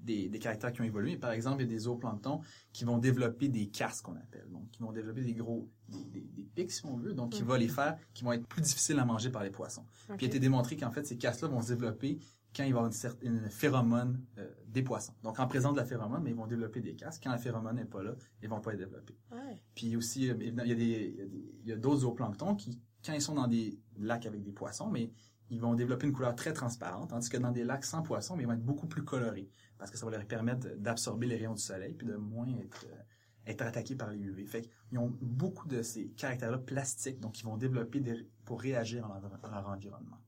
Euh, 0.00 0.04
des, 0.04 0.28
des, 0.28 0.38
caractères 0.38 0.72
qui 0.72 0.80
ont 0.80 0.84
évolué. 0.84 1.16
Par 1.16 1.32
exemple, 1.32 1.62
il 1.62 1.66
y 1.66 1.68
a 1.68 1.72
des 1.72 1.80
zooplanctons 1.80 2.40
qui 2.72 2.84
vont 2.84 2.98
développer 2.98 3.48
des 3.48 3.68
casques, 3.68 4.04
qu'on 4.04 4.16
appelle. 4.16 4.46
Donc, 4.50 4.70
qui 4.70 4.82
vont 4.82 4.92
développer 4.92 5.22
des 5.22 5.34
gros, 5.34 5.68
des, 5.88 6.04
des, 6.04 6.20
des 6.20 6.44
pics, 6.44 6.72
si 6.72 6.84
on 6.86 6.96
veut. 6.96 7.14
Donc, 7.14 7.32
qui 7.32 7.42
mm 7.42 7.46
-hmm. 7.46 7.48
va 7.48 7.58
les 7.58 7.68
faire, 7.68 7.98
qui 8.14 8.24
vont 8.24 8.32
être 8.32 8.46
plus 8.46 8.62
difficiles 8.62 8.98
à 8.98 9.04
manger 9.04 9.30
par 9.30 9.42
les 9.42 9.50
poissons. 9.50 9.84
Okay. 10.08 10.16
Puis, 10.16 10.26
il 10.26 10.28
a 10.28 10.30
été 10.32 10.40
démontré 10.40 10.76
qu'en 10.76 10.90
fait, 10.90 11.06
ces 11.06 11.16
casques-là 11.18 11.48
vont 11.48 11.62
se 11.62 11.72
développer 11.74 12.18
quand 12.54 12.64
il 12.64 12.66
va 12.66 12.68
y 12.68 12.70
avoir 12.70 12.86
une 12.86 12.92
certaine 12.92 13.42
une 13.44 13.50
phéromone 13.50 14.24
euh, 14.38 14.50
des 14.66 14.82
poissons. 14.82 15.14
Donc, 15.22 15.38
en 15.38 15.46
présence 15.46 15.74
de 15.74 15.80
la 15.80 15.84
phéromone, 15.84 16.22
mais 16.22 16.30
ils 16.30 16.36
vont 16.36 16.46
développer 16.46 16.80
des 16.80 16.94
casques. 16.94 17.22
Quand 17.22 17.30
la 17.30 17.38
phéromone 17.38 17.76
n'est 17.76 17.84
pas 17.84 18.02
là, 18.02 18.14
ils 18.42 18.48
vont 18.48 18.60
pas 18.60 18.72
être 18.72 18.78
développés. 18.78 19.18
Ouais. 19.30 19.60
Puis 19.74 19.96
aussi, 19.96 20.20
il 20.22 20.54
y 20.54 20.72
a 20.72 20.74
des, 20.74 21.28
il 21.62 21.68
y 21.68 21.72
a 21.72 21.76
d'autres 21.76 22.00
zooplanctons 22.00 22.54
qui, 22.56 22.80
quand 23.04 23.12
ils 23.12 23.22
sont 23.22 23.34
dans 23.34 23.48
des 23.48 23.78
lacs 23.98 24.26
avec 24.26 24.42
des 24.42 24.52
poissons, 24.52 24.90
mais 24.90 25.12
ils 25.50 25.60
vont 25.60 25.74
développer 25.74 26.06
une 26.06 26.12
couleur 26.12 26.34
très 26.34 26.52
transparente, 26.52 27.10
tandis 27.10 27.28
que 27.28 27.36
dans 27.38 27.52
des 27.52 27.64
lacs 27.64 27.84
sans 27.84 28.02
poissons, 28.02 28.36
mais 28.36 28.42
ils 28.42 28.46
vont 28.46 28.52
être 28.52 28.64
beaucoup 28.64 28.86
plus 28.86 29.04
colorés, 29.04 29.48
parce 29.78 29.90
que 29.90 29.98
ça 29.98 30.06
va 30.06 30.12
leur 30.12 30.26
permettre 30.26 30.68
d'absorber 30.76 31.26
les 31.26 31.36
rayons 31.36 31.54
du 31.54 31.62
soleil, 31.62 31.94
puis 31.94 32.06
de 32.06 32.16
moins 32.16 32.48
être, 32.60 32.86
euh, 32.90 33.50
être 33.50 33.62
attaqués 33.62 33.94
par 33.94 34.10
les 34.10 34.18
UV. 34.18 34.46
Fait 34.46 34.62
qu'ils 34.62 34.98
ont 34.98 35.16
beaucoup 35.20 35.68
de 35.68 35.82
ces 35.82 36.08
caractères-là 36.10 36.58
plastiques, 36.58 37.20
donc 37.20 37.40
ils 37.40 37.44
vont 37.44 37.56
développer 37.56 38.00
des, 38.00 38.26
pour 38.44 38.60
réagir 38.60 39.04
à 39.06 39.20
leur, 39.20 39.38
à 39.44 39.60
leur 39.60 39.68
environnement. 39.68 40.18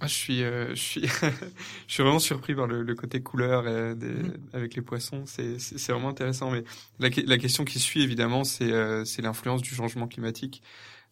Ah, 0.00 0.06
je 0.08 0.14
suis, 0.14 0.42
euh, 0.42 0.70
je 0.70 0.82
suis, 0.82 1.06
je 1.86 1.92
suis 1.92 2.02
vraiment 2.02 2.18
surpris 2.18 2.54
par 2.54 2.66
le, 2.66 2.82
le 2.82 2.94
côté 2.94 3.22
couleur 3.22 3.64
euh, 3.66 3.94
des, 3.94 4.08
mmh. 4.08 4.50
avec 4.52 4.74
les 4.74 4.82
poissons. 4.82 5.24
C'est, 5.26 5.58
c'est 5.58 5.92
vraiment 5.92 6.08
intéressant. 6.08 6.50
Mais 6.50 6.64
la, 6.98 7.08
la 7.24 7.38
question 7.38 7.64
qui 7.64 7.78
suit 7.78 8.02
évidemment, 8.02 8.44
c'est, 8.44 8.72
euh, 8.72 9.04
c'est 9.04 9.22
l'influence 9.22 9.62
du 9.62 9.74
changement 9.74 10.08
climatique 10.08 10.62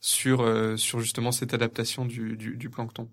sur, 0.00 0.40
euh, 0.40 0.76
sur 0.76 1.00
justement 1.00 1.32
cette 1.32 1.54
adaptation 1.54 2.04
du, 2.04 2.36
du, 2.36 2.56
du 2.56 2.68
plancton. 2.68 3.08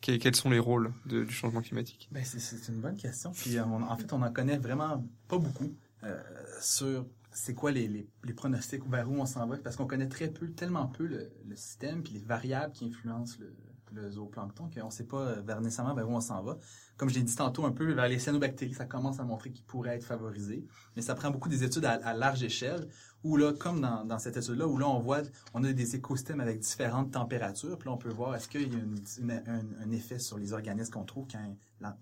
Quels 0.00 0.36
sont 0.36 0.50
les 0.50 0.58
rôles 0.58 0.92
du 1.06 1.28
changement 1.28 1.60
climatique? 1.60 2.08
Ben 2.12 2.24
c'est 2.24 2.68
une 2.68 2.80
bonne 2.80 2.96
question. 2.96 3.32
Puis 3.32 3.58
on, 3.60 3.82
en 3.82 3.96
fait, 3.96 4.12
on 4.12 4.22
en 4.22 4.32
connaît 4.32 4.58
vraiment 4.58 5.04
pas 5.26 5.38
beaucoup 5.38 5.74
euh, 6.04 6.22
sur 6.60 7.06
c'est 7.32 7.54
quoi 7.54 7.70
les, 7.70 7.86
les, 7.88 8.08
les, 8.24 8.32
pronostics 8.32 8.82
vers 8.88 9.08
où 9.10 9.14
on 9.14 9.26
s'en 9.26 9.46
va, 9.46 9.56
parce 9.58 9.76
qu'on 9.76 9.86
connaît 9.86 10.08
très 10.08 10.28
peu, 10.28 10.50
tellement 10.50 10.86
peu 10.86 11.06
le, 11.06 11.30
le, 11.46 11.56
système 11.56 12.02
puis 12.02 12.14
les 12.14 12.20
variables 12.20 12.72
qui 12.72 12.86
influencent 12.86 13.36
le, 13.38 13.54
le 13.92 14.10
zooplancton 14.10 14.70
qu'on 14.70 14.86
ne 14.86 14.90
sait 14.90 15.04
pas 15.04 15.40
vers 15.40 15.60
nécessairement 15.60 15.94
vers 15.94 16.08
où 16.08 16.14
on 16.14 16.20
s'en 16.20 16.42
va. 16.42 16.58
Comme 16.96 17.08
je 17.08 17.14
l'ai 17.14 17.22
dit 17.22 17.34
tantôt 17.34 17.64
un 17.64 17.72
peu, 17.72 17.92
vers 17.92 18.08
les 18.08 18.18
cyanobactéries, 18.18 18.74
ça 18.74 18.84
commence 18.84 19.20
à 19.20 19.24
montrer 19.24 19.50
qu'ils 19.50 19.64
pourraient 19.64 19.96
être 19.96 20.04
favorisés, 20.04 20.66
mais 20.96 21.02
ça 21.02 21.14
prend 21.14 21.30
beaucoup 21.30 21.48
des 21.48 21.64
études 21.64 21.84
à, 21.84 22.14
large 22.14 22.42
échelle, 22.42 22.88
où 23.24 23.36
là, 23.36 23.52
comme 23.52 23.80
dans, 23.80 24.04
dans 24.04 24.18
cette 24.18 24.36
étude-là, 24.36 24.66
où 24.66 24.78
là 24.78 24.88
on 24.88 25.00
voit, 25.00 25.22
on 25.54 25.62
a 25.64 25.72
des 25.72 25.96
écosystèmes 25.96 26.40
avec 26.40 26.60
différentes 26.60 27.12
températures, 27.12 27.78
puis 27.78 27.88
là 27.88 27.94
on 27.94 27.98
peut 27.98 28.10
voir 28.10 28.34
est-ce 28.34 28.48
qu'il 28.48 28.72
y 28.72 28.76
a 28.76 29.42
un, 29.46 29.90
effet 29.90 30.18
sur 30.18 30.38
les 30.38 30.52
organismes 30.52 30.92
qu'on 30.92 31.04
trouve 31.04 31.26
quand 31.30 31.40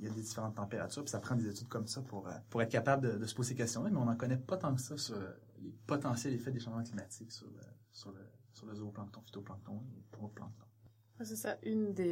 il 0.00 0.06
y 0.06 0.08
a 0.08 0.12
des 0.12 0.22
différentes 0.22 0.56
températures, 0.56 1.02
puis 1.02 1.10
ça 1.10 1.20
prend 1.20 1.36
des 1.36 1.48
études 1.48 1.68
comme 1.68 1.86
ça 1.86 2.00
pour, 2.02 2.28
pour 2.50 2.62
être 2.62 2.70
capable 2.70 3.18
de, 3.18 3.26
se 3.26 3.34
poser 3.34 3.50
ces 3.50 3.54
questions-là, 3.54 3.90
mais 3.90 3.98
on 3.98 4.06
n'en 4.06 4.16
connaît 4.16 4.36
pas 4.36 4.56
tant 4.56 4.74
que 4.74 4.80
ça 4.80 4.96
sur 4.96 5.16
les 5.62 5.72
potentiels 5.86 6.34
effets 6.34 6.52
des 6.52 6.60
changements 6.60 6.82
climatiques 6.82 7.32
sur, 7.32 7.48
sur, 7.92 8.12
le, 8.12 8.66
le 8.66 8.74
zooplancton, 8.74 9.20
phytoplancton 9.22 9.82
et 9.92 10.22
le 10.22 10.28
plancton. 10.28 10.65
C'est 11.24 11.36
ça, 11.36 11.56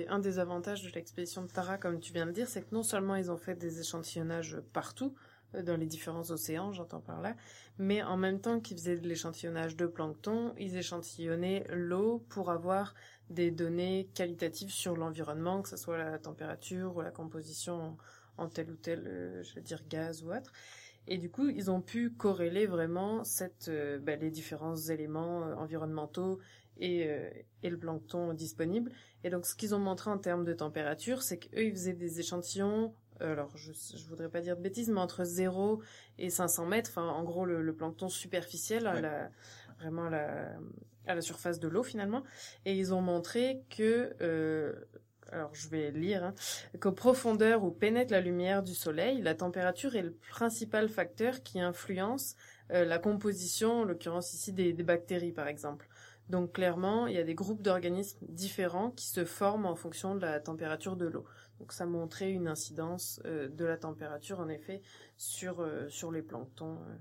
un 0.09 0.19
des 0.19 0.39
avantages 0.39 0.83
de 0.83 0.91
l'expédition 0.91 1.43
de 1.43 1.49
Tara, 1.49 1.77
comme 1.77 2.01
tu 2.01 2.13
viens 2.13 2.27
de 2.27 2.33
dire, 2.33 2.49
c'est 2.49 2.63
que 2.63 2.75
non 2.75 2.83
seulement 2.83 3.17
ils 3.17 3.31
ont 3.31 3.37
fait 3.37 3.55
des 3.55 3.81
échantillonnages 3.81 4.57
partout, 4.73 5.15
dans 5.63 5.77
les 5.77 5.87
différents 5.87 6.31
océans, 6.31 6.73
j'entends 6.73 7.01
par 7.01 7.21
là, 7.21 7.37
mais 7.79 8.03
en 8.03 8.17
même 8.17 8.41
temps 8.41 8.61
qu'ils 8.61 8.77
faisaient 8.77 8.99
de 8.99 9.09
l'échantillonnage 9.09 9.77
de 9.77 9.87
plancton, 9.87 10.55
ils 10.59 10.77
échantillonnaient 10.77 11.65
l'eau 11.73 12.25
pour 12.29 12.51
avoir 12.51 12.95
des 13.31 13.51
données 13.51 14.09
qualitatives 14.15 14.71
sur 14.71 14.97
l'environnement, 14.97 15.63
que 15.63 15.69
ce 15.69 15.77
soit 15.77 15.99
la 15.99 16.19
température 16.19 16.97
ou 16.97 17.01
la 17.01 17.11
composition 17.11 17.97
en 18.37 18.49
tel 18.49 18.71
ou 18.71 18.77
tel, 18.77 19.05
euh, 19.07 19.43
je 19.45 19.55
veux 19.55 19.61
dire, 19.61 19.83
gaz 19.89 20.25
ou 20.25 20.33
autre. 20.33 20.53
Et 21.07 21.19
du 21.19 21.31
coup, 21.31 21.49
ils 21.49 21.71
ont 21.71 21.83
pu 21.83 22.11
corréler 22.11 22.67
vraiment 22.67 23.23
euh, 23.69 23.99
ben, 23.99 24.19
les 24.19 24.31
différents 24.31 24.77
éléments 24.77 25.45
euh, 25.45 25.55
environnementaux 25.55 26.41
et, 26.79 27.07
euh, 27.09 27.31
et 27.63 27.71
le 27.71 27.79
plancton 27.79 28.33
disponible. 28.35 28.93
Et 29.23 29.31
donc, 29.31 29.47
ce 29.47 29.55
qu'ils 29.55 29.75
ont 29.75 29.79
montré 29.79 30.11
en 30.11 30.19
termes 30.19 30.45
de 30.45 30.53
température, 30.53 31.23
c'est 31.23 31.39
qu'eux, 31.39 31.65
ils 31.65 31.73
faisaient 31.73 31.95
des 31.95 32.21
échantillons, 32.21 32.95
alors 33.21 33.57
je, 33.57 33.73
je 33.73 34.07
voudrais 34.09 34.29
pas 34.29 34.41
dire 34.41 34.57
de 34.57 34.63
bêtises, 34.63 34.91
mais 34.91 35.01
entre 35.01 35.25
0 35.25 35.81
et 36.19 36.31
500 36.31 36.67
mètres, 36.67 36.91
enfin, 36.91 37.09
en 37.09 37.23
gros, 37.23 37.45
le, 37.47 37.63
le 37.63 37.75
plancton 37.75 38.09
superficiel, 38.09 38.87
à 38.87 39.01
la, 39.01 39.31
vraiment 39.79 40.07
à 40.07 40.11
la, 40.11 40.57
à 41.07 41.15
la 41.15 41.21
surface 41.21 41.61
de 41.61 41.69
l'eau, 41.69 41.83
finalement. 41.83 42.25
Et 42.65 42.77
ils 42.77 42.93
ont 42.93 43.01
montré 43.01 43.63
que, 43.71 44.15
euh, 44.21 44.73
alors 45.31 45.55
je 45.55 45.69
vais 45.69 45.91
lire, 45.91 46.25
hein, 46.25 46.35
qu'aux 46.81 46.93
profondeurs 46.93 47.65
où 47.65 47.71
pénètre 47.71 48.13
la 48.13 48.21
lumière 48.21 48.63
du 48.63 48.75
soleil, 48.75 49.23
la 49.23 49.35
température 49.35 49.97
est 49.97 50.03
le 50.03 50.13
principal 50.31 50.89
facteur 50.89 51.43
qui 51.43 51.61
influence 51.61 52.37
euh, 52.73 52.85
la 52.85 52.99
composition, 52.99 53.81
en 53.81 53.85
l'occurrence 53.85 54.33
ici 54.35 54.53
des, 54.53 54.73
des 54.73 54.83
bactéries 54.83 55.33
par 55.33 55.49
exemple. 55.49 55.89
Donc 56.31 56.53
clairement, 56.53 57.07
il 57.07 57.15
y 57.15 57.19
a 57.19 57.25
des 57.25 57.35
groupes 57.35 57.63
d'organismes 57.63 58.27
différents 58.29 58.91
qui 58.91 59.07
se 59.07 59.25
forment 59.25 59.67
en 59.67 59.77
fonction 59.77 60.15
de 60.15 60.21
la 60.23 60.41
température 60.41 60.97
de 60.97 61.07
l'eau. 61.07 61.25
Donc 61.61 61.73
ça 61.73 61.87
montrait 61.87 62.31
une 62.31 62.49
incidence 62.49 63.21
euh, 63.27 63.49
de 63.49 63.65
la 63.65 63.77
température 63.77 64.41
en 64.41 64.49
effet 64.49 64.81
sur 65.17 65.61
euh, 65.61 65.89
sur 65.89 66.11
les 66.11 66.23
planctons. 66.23 66.79
euh. 66.89 66.97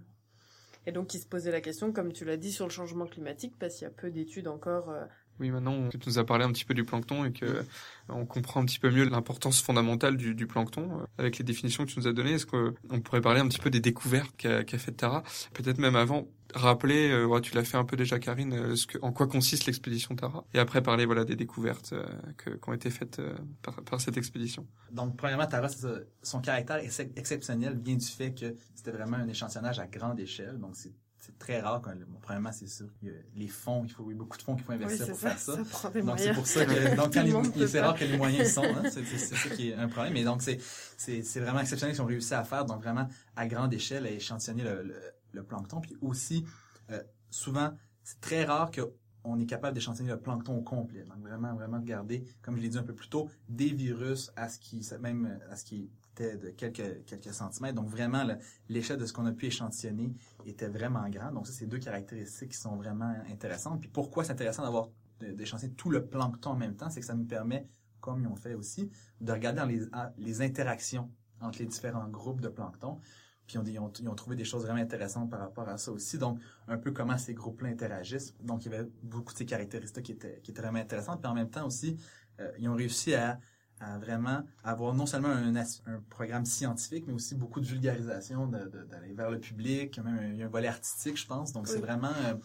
Et 0.85 0.91
donc 0.91 1.13
il 1.13 1.19
se 1.19 1.25
posait 1.25 1.51
la 1.51 1.61
question, 1.61 1.93
comme 1.93 2.11
tu 2.11 2.25
l'as 2.25 2.35
dit, 2.35 2.51
sur 2.51 2.65
le 2.65 2.71
changement 2.71 3.05
climatique, 3.05 3.53
parce 3.57 3.75
qu'il 3.75 3.83
y 3.83 3.87
a 3.87 3.89
peu 3.89 4.11
d'études 4.11 4.49
encore 4.49 4.93
Oui, 5.39 5.49
maintenant 5.49 5.87
que 5.87 5.95
tu 5.95 6.09
nous 6.09 6.19
as 6.19 6.25
parlé 6.25 6.43
un 6.43 6.51
petit 6.51 6.65
peu 6.65 6.73
du 6.73 6.83
plancton 6.83 7.23
et 7.23 7.31
que 7.31 7.63
on 8.09 8.25
comprend 8.25 8.61
un 8.61 8.65
petit 8.65 8.79
peu 8.79 8.91
mieux 8.91 9.05
l'importance 9.05 9.61
fondamentale 9.61 10.17
du, 10.17 10.45
plancton 10.45 11.07
avec 11.17 11.37
les 11.37 11.45
définitions 11.45 11.85
que 11.85 11.91
tu 11.91 11.99
nous 11.99 12.07
as 12.07 12.11
données, 12.11 12.33
est-ce 12.33 12.45
qu'on 12.45 12.99
pourrait 12.99 13.21
parler 13.21 13.39
un 13.39 13.47
petit 13.47 13.61
peu 13.61 13.69
des 13.69 13.79
découvertes 13.79 14.35
qu'a 14.35 14.77
fait 14.77 14.91
Tara? 14.91 15.23
Peut-être 15.53 15.77
même 15.77 15.95
avant 15.95 16.27
rappeler, 16.53 17.09
euh, 17.11 17.25
ouais, 17.25 17.41
tu 17.41 17.55
l'as 17.55 17.63
fait 17.63 17.77
un 17.77 17.85
peu 17.85 17.95
déjà 17.95 18.19
Karine, 18.19 18.53
euh, 18.53 18.75
ce 18.75 18.87
que, 18.87 18.97
en 19.01 19.11
quoi 19.11 19.27
consiste 19.27 19.65
l'expédition 19.65 20.15
Tara 20.15 20.45
et 20.53 20.59
après 20.59 20.81
parler 20.81 21.05
voilà 21.05 21.25
des 21.25 21.35
découvertes 21.35 21.93
euh, 21.93 22.05
que, 22.37 22.49
qui 22.51 22.69
ont 22.69 22.73
été 22.73 22.89
faites 22.89 23.19
euh, 23.19 23.35
par, 23.61 23.75
par 23.83 24.01
cette 24.01 24.17
expédition. 24.17 24.65
Donc, 24.91 25.17
premièrement, 25.17 25.47
Tara, 25.47 25.69
c'est 25.69 25.81
ça. 25.81 25.95
son 26.21 26.41
caractère 26.41 26.77
ex- 26.77 26.99
exceptionnel 27.15 27.79
vient 27.83 27.95
du 27.95 28.05
fait 28.05 28.33
que 28.33 28.55
c'était 28.75 28.91
vraiment 28.91 29.17
un 29.17 29.27
échantillonnage 29.27 29.79
à 29.79 29.87
grande 29.87 30.19
échelle. 30.19 30.59
Donc, 30.59 30.75
c'est 30.75 30.91
c'est 31.25 31.39
très 31.39 31.61
rare 31.61 31.79
quand 31.81 31.91
bon, 31.95 32.19
premièrement 32.21 32.51
c'est 32.51 32.67
sûr 32.67 32.87
il 33.01 33.07
y 33.07 33.11
a 33.11 33.13
les 33.37 33.47
fonds 33.47 33.85
il 33.85 33.89
faut 33.89 34.03
il 34.09 34.11
y 34.11 34.13
a 34.13 34.17
beaucoup 34.17 34.37
de 34.37 34.41
fonds 34.43 34.55
qu'il 34.55 34.65
faut 34.65 34.73
investir 34.73 35.05
Oui, 35.05 35.11
pour 35.11 35.19
c'est 35.21 35.27
faire 35.29 35.39
ça, 35.39 35.55
ça, 35.63 35.89
ça 35.89 36.01
donc 36.01 36.19
c'est 36.19 36.33
pour 36.33 36.45
ça 36.45 36.65
que 36.65 36.95
donc 36.97 37.13
quand 37.13 37.23
le 37.23 37.59
les, 37.61 37.67
c'est 37.67 37.79
pas. 37.79 37.87
rare 37.87 37.95
que 37.97 38.03
les 38.03 38.17
moyens 38.17 38.51
sont 38.51 38.61
hein, 38.63 38.83
c'est 38.91 39.05
c'est 39.05 39.17
c'est 39.17 39.35
ça 39.37 39.49
qui 39.55 39.69
est 39.69 39.73
un 39.75 39.87
problème 39.87 40.11
mais 40.11 40.25
donc 40.25 40.41
c'est 40.41 40.59
c'est 40.97 41.23
c'est 41.23 41.39
vraiment 41.39 41.61
exceptionnel 41.61 41.95
qu'ils 41.95 42.01
ont 42.03 42.07
réussi 42.07 42.33
à 42.33 42.43
faire 42.43 42.65
donc 42.65 42.81
vraiment 42.81 43.07
à 43.37 43.47
grande 43.47 43.73
échelle 43.73 44.05
à 44.05 44.11
échantillonner 44.11 44.63
le, 44.63 44.83
le, 44.83 44.95
le 45.33 45.43
plancton 45.43 45.81
puis 45.81 45.95
aussi 46.01 46.45
euh, 46.91 47.01
souvent, 47.29 47.71
c'est 48.03 48.19
très 48.21 48.45
rare 48.45 48.71
que 48.71 48.81
on 49.25 49.39
est 49.39 49.45
capable 49.45 49.73
d'échantillonner 49.73 50.11
le 50.11 50.19
plancton 50.19 50.57
au 50.57 50.61
complet. 50.61 51.03
Donc 51.05 51.19
vraiment, 51.19 51.53
vraiment 51.53 51.79
regarder, 51.79 52.25
comme 52.41 52.57
je 52.57 52.61
l'ai 52.61 52.67
dit 52.67 52.77
un 52.77 52.83
peu 52.83 52.93
plus 52.93 53.07
tôt, 53.07 53.29
des 53.47 53.69
virus 53.69 54.31
à 54.35 54.49
ce 54.49 54.59
qui, 54.59 54.85
même 54.99 55.39
à 55.49 55.55
ce 55.55 55.63
qui 55.63 55.89
était 56.11 56.35
de 56.35 56.49
quelques, 56.49 57.05
quelques 57.05 57.33
centimètres. 57.33 57.75
Donc 57.75 57.87
vraiment, 57.87 58.27
l'échelle 58.67 58.97
de 58.97 59.05
ce 59.05 59.13
qu'on 59.13 59.25
a 59.25 59.31
pu 59.31 59.45
échantillonner 59.45 60.13
était 60.45 60.67
vraiment 60.67 61.07
grand. 61.09 61.31
Donc 61.31 61.47
ça, 61.47 61.53
c'est 61.53 61.67
deux 61.67 61.79
caractéristiques 61.79 62.51
qui 62.51 62.57
sont 62.57 62.75
vraiment 62.75 63.13
intéressantes. 63.31 63.79
Puis 63.79 63.89
pourquoi 63.89 64.25
c'est 64.25 64.33
intéressant 64.33 64.63
d'avoir 64.63 64.89
d'échantillonner 65.21 65.75
tout 65.75 65.89
le 65.89 66.05
plancton 66.05 66.51
en 66.51 66.57
même 66.57 66.75
temps, 66.75 66.89
c'est 66.89 66.99
que 66.99 67.05
ça 67.05 67.15
nous 67.15 67.23
permet, 67.23 67.65
comme 68.01 68.19
ils 68.19 68.27
ont 68.27 68.35
fait 68.35 68.55
aussi, 68.55 68.91
de 69.21 69.31
regarder 69.31 69.87
les 70.17 70.41
interactions 70.41 71.09
entre 71.39 71.59
les 71.59 71.65
différents 71.65 72.09
groupes 72.09 72.41
de 72.41 72.49
plancton. 72.49 72.99
Puis 73.47 73.57
ils 73.57 73.79
ont, 73.79 73.91
ils 73.99 74.07
ont, 74.07 74.15
trouvé 74.15 74.35
des 74.35 74.45
choses 74.45 74.63
vraiment 74.63 74.79
intéressantes 74.79 75.29
par 75.29 75.39
rapport 75.39 75.67
à 75.67 75.77
ça 75.77 75.91
aussi. 75.91 76.17
Donc, 76.17 76.39
un 76.67 76.77
peu 76.77 76.91
comment 76.91 77.17
ces 77.17 77.33
groupes-là 77.33 77.69
interagissent. 77.69 78.33
Donc, 78.41 78.65
il 78.65 78.71
y 78.71 78.75
avait 78.75 78.87
beaucoup 79.01 79.33
de 79.33 79.37
ces 79.37 79.45
caractéristiques 79.45 80.05
qui 80.05 80.11
étaient, 80.13 80.39
qui 80.41 80.51
étaient 80.51 80.61
vraiment 80.61 80.79
intéressantes. 80.79 81.21
Puis 81.21 81.29
en 81.29 81.35
même 81.35 81.49
temps 81.49 81.65
aussi, 81.65 81.97
euh, 82.39 82.51
ils 82.57 82.69
ont 82.69 82.75
réussi 82.75 83.15
à, 83.15 83.39
à, 83.79 83.97
vraiment 83.97 84.43
avoir 84.63 84.93
non 84.93 85.05
seulement 85.05 85.29
un, 85.29 85.55
un, 85.55 85.99
programme 86.09 86.45
scientifique, 86.45 87.05
mais 87.05 87.13
aussi 87.13 87.35
beaucoup 87.35 87.59
de 87.59 87.65
vulgarisation, 87.65 88.47
d'aller 88.47 89.13
vers 89.13 89.29
le 89.29 89.39
public. 89.39 89.99
Même 89.99 90.17
un, 90.17 90.27
il 90.27 90.37
y 90.37 90.43
a 90.43 90.45
un 90.45 90.49
volet 90.49 90.69
artistique, 90.69 91.17
je 91.17 91.27
pense. 91.27 91.51
Donc, 91.51 91.67
c'est 91.67 91.79
vraiment... 91.79 92.13
Euh, 92.25 92.35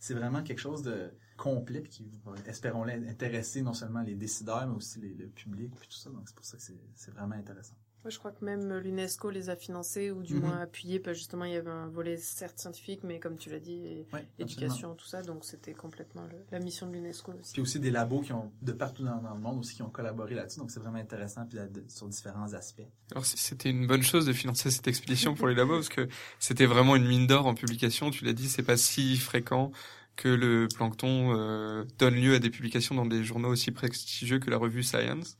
c'est 0.00 0.14
vraiment 0.14 0.42
quelque 0.42 0.60
chose 0.60 0.82
de 0.82 1.10
complet 1.36 1.82
qui 1.82 2.08
va, 2.24 2.32
espérons-le, 2.46 2.92
intéresser 3.08 3.62
non 3.62 3.72
seulement 3.72 4.02
les 4.02 4.14
décideurs, 4.14 4.66
mais 4.66 4.76
aussi 4.76 5.00
les, 5.00 5.14
le 5.14 5.26
public, 5.26 5.72
puis 5.76 5.88
tout 5.88 5.96
ça. 5.96 6.10
Donc, 6.10 6.22
c'est 6.26 6.36
pour 6.36 6.44
ça 6.44 6.56
que 6.56 6.62
c'est 6.94 7.10
vraiment 7.10 7.34
intéressant. 7.34 7.74
Ouais, 8.04 8.12
je 8.12 8.18
crois 8.18 8.30
que 8.30 8.44
même 8.44 8.72
l'UNESCO 8.78 9.28
les 9.30 9.50
a 9.50 9.56
financés 9.56 10.10
ou 10.12 10.22
du 10.22 10.34
Mhm. 10.34 10.40
moins 10.40 10.60
appuyés. 10.60 11.00
Parce 11.00 11.14
que 11.16 11.18
justement, 11.18 11.44
il 11.44 11.52
y 11.52 11.56
avait 11.56 11.70
un 11.70 11.88
volet 11.88 12.16
certes 12.16 12.58
scientifique, 12.60 13.00
mais 13.02 13.18
comme 13.18 13.36
tu 13.36 13.50
l'as 13.50 13.58
dit, 13.58 13.72
et 13.84 14.06
Ouais, 14.12 14.24
éducation, 14.38 14.94
tout 14.94 15.06
ça. 15.06 15.20
Donc, 15.22 15.44
c'était 15.44 15.74
complètement 15.74 16.22
le- 16.30 16.38
la 16.52 16.60
mission 16.60 16.86
de 16.86 16.92
l'UNESCO 16.92 17.32
aussi. 17.40 17.52
Puis 17.54 17.62
aussi 17.62 17.80
des 17.80 17.90
labos 17.90 18.20
qui 18.20 18.32
ont, 18.32 18.52
de 18.62 18.72
partout 18.72 19.02
dans, 19.04 19.20
dans 19.20 19.34
le 19.34 19.40
monde 19.40 19.58
aussi, 19.58 19.74
qui 19.74 19.82
ont 19.82 19.90
collaboré 19.90 20.34
là-dessus. 20.36 20.60
Donc, 20.60 20.70
c'est 20.70 20.80
vraiment 20.80 20.98
intéressant, 20.98 21.44
puis 21.44 21.56
là, 21.58 21.66
de- 21.66 21.82
sur 21.88 22.06
différents 22.08 22.52
aspects. 22.54 22.82
Alors 23.12 23.24
c'était 23.26 23.70
une 23.70 23.86
bonne 23.86 24.02
chose 24.02 24.26
de 24.26 24.32
financer 24.32 24.70
cette 24.70 24.86
expédition 24.86 25.34
pour 25.34 25.48
les 25.48 25.54
labos 25.54 25.74
parce 25.76 25.88
que 25.88 26.08
c'était 26.38 26.66
vraiment 26.66 26.94
une 26.94 27.06
mine 27.06 27.26
d'or 27.26 27.46
en 27.46 27.54
publication. 27.54 28.10
Tu 28.10 28.24
l'as 28.24 28.32
dit, 28.32 28.48
c'est 28.48 28.62
pas 28.62 28.76
si 28.76 29.16
fréquent 29.16 29.72
que 30.14 30.28
le 30.28 30.68
plancton 30.74 31.32
euh, 31.36 31.84
donne 31.98 32.14
lieu 32.16 32.34
à 32.34 32.38
des 32.38 32.50
publications 32.50 32.94
dans 32.94 33.06
des 33.06 33.24
journaux 33.24 33.48
aussi 33.50 33.70
prestigieux 33.70 34.38
que 34.40 34.50
la 34.50 34.56
revue 34.58 34.82
Science, 34.82 35.38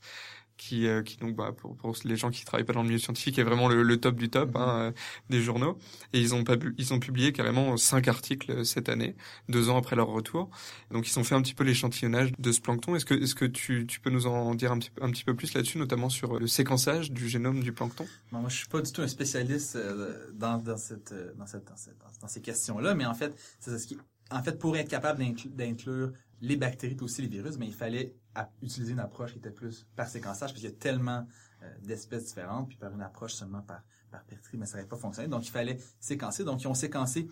qui, 0.59 0.85
euh, 0.85 1.01
qui 1.01 1.17
donc 1.17 1.35
bah, 1.35 1.51
pour, 1.57 1.75
pour 1.75 1.95
les 2.03 2.17
gens 2.17 2.29
qui 2.29 2.45
travaillent 2.45 2.65
pas 2.65 2.73
dans 2.73 2.83
le 2.83 2.89
milieu 2.89 2.99
scientifique 2.99 3.39
est 3.39 3.43
vraiment 3.43 3.67
le, 3.67 3.81
le 3.81 3.97
top 3.97 4.15
du 4.15 4.29
top 4.29 4.55
hein, 4.55 4.69
euh, 4.69 4.91
des 5.31 5.41
journaux. 5.41 5.77
Et 6.13 6.19
ils 6.19 6.35
ont 6.35 6.43
pas 6.43 6.55
ils 6.77 6.93
ont 6.93 6.99
publié 6.99 7.31
carrément 7.31 7.77
cinq 7.77 8.07
articles 8.07 8.51
euh, 8.51 8.63
cette 8.63 8.89
année, 8.89 9.15
deux 9.47 9.69
ans 9.69 9.77
après 9.77 9.95
leur 9.95 10.09
retour. 10.09 10.49
Donc 10.91 11.07
ils 11.09 11.17
ont 11.17 11.23
fait 11.23 11.35
un 11.35 11.41
petit 11.41 11.55
peu 11.55 11.63
l'échantillonnage 11.63 12.31
de 12.37 12.51
ce 12.51 12.61
plancton. 12.61 12.95
Est-ce 12.95 13.05
que 13.05 13.15
est-ce 13.15 13.35
que 13.35 13.45
tu, 13.45 13.87
tu 13.87 13.99
peux 13.99 14.11
nous 14.11 14.27
en 14.27 14.53
dire 14.53 14.71
un 14.71 14.77
petit, 14.79 14.91
peu- 14.91 15.03
un 15.03 15.09
petit 15.09 15.23
peu 15.23 15.33
plus 15.35 15.53
là-dessus, 15.53 15.77
notamment 15.79 16.09
sur 16.09 16.37
le 16.39 16.47
séquençage 16.47 17.11
du 17.11 17.27
génome 17.29 17.63
du 17.63 17.71
plancton? 17.71 18.05
Bon, 18.31 18.39
moi, 18.39 18.49
je 18.49 18.57
suis 18.57 18.67
pas 18.67 18.81
du 18.81 18.91
tout 18.91 19.01
un 19.01 19.07
spécialiste 19.07 19.75
euh, 19.77 20.29
dans, 20.33 20.57
dans, 20.57 20.77
cette, 20.77 21.13
euh, 21.13 21.33
dans, 21.37 21.47
cette, 21.47 21.65
dans, 21.67 21.77
cette- 21.77 21.97
dans 22.21 22.27
ces 22.27 22.41
questions-là, 22.41 22.93
mais 22.95 23.05
en 23.05 23.13
fait, 23.13 23.33
c'est 23.59 23.77
ce 23.79 23.87
qui, 23.87 23.97
en 24.29 24.43
fait, 24.43 24.59
pour 24.59 24.75
être 24.77 24.89
capable 24.89 25.21
d'inclu- 25.23 25.49
d'inclure 25.55 26.11
les 26.41 26.57
bactéries 26.57 26.95
et 26.99 27.03
aussi 27.03 27.21
les 27.21 27.27
virus, 27.27 27.57
mais 27.57 27.67
il 27.67 27.73
fallait 27.73 28.15
utiliser 28.61 28.93
une 28.93 28.99
approche 28.99 29.33
qui 29.33 29.39
était 29.39 29.51
plus 29.51 29.87
par 29.95 30.07
séquençage, 30.07 30.51
parce 30.51 30.61
qu'il 30.61 30.69
y 30.69 30.73
a 30.73 30.75
tellement 30.75 31.27
euh, 31.63 31.73
d'espèces 31.81 32.25
différentes, 32.25 32.69
puis 32.69 32.77
par 32.77 32.93
une 32.93 33.01
approche 33.01 33.33
seulement 33.33 33.61
par, 33.61 33.83
par 34.11 34.23
pertrie, 34.23 34.57
mais 34.57 34.65
ça 34.65 34.77
n'avait 34.77 34.87
pas 34.87 34.97
fonctionné. 34.97 35.27
Donc, 35.27 35.45
il 35.45 35.51
fallait 35.51 35.77
séquencer. 35.99 36.43
Donc, 36.43 36.61
ils 36.61 36.67
ont 36.67 36.73
séquencé 36.73 37.27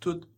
toute 0.00 0.28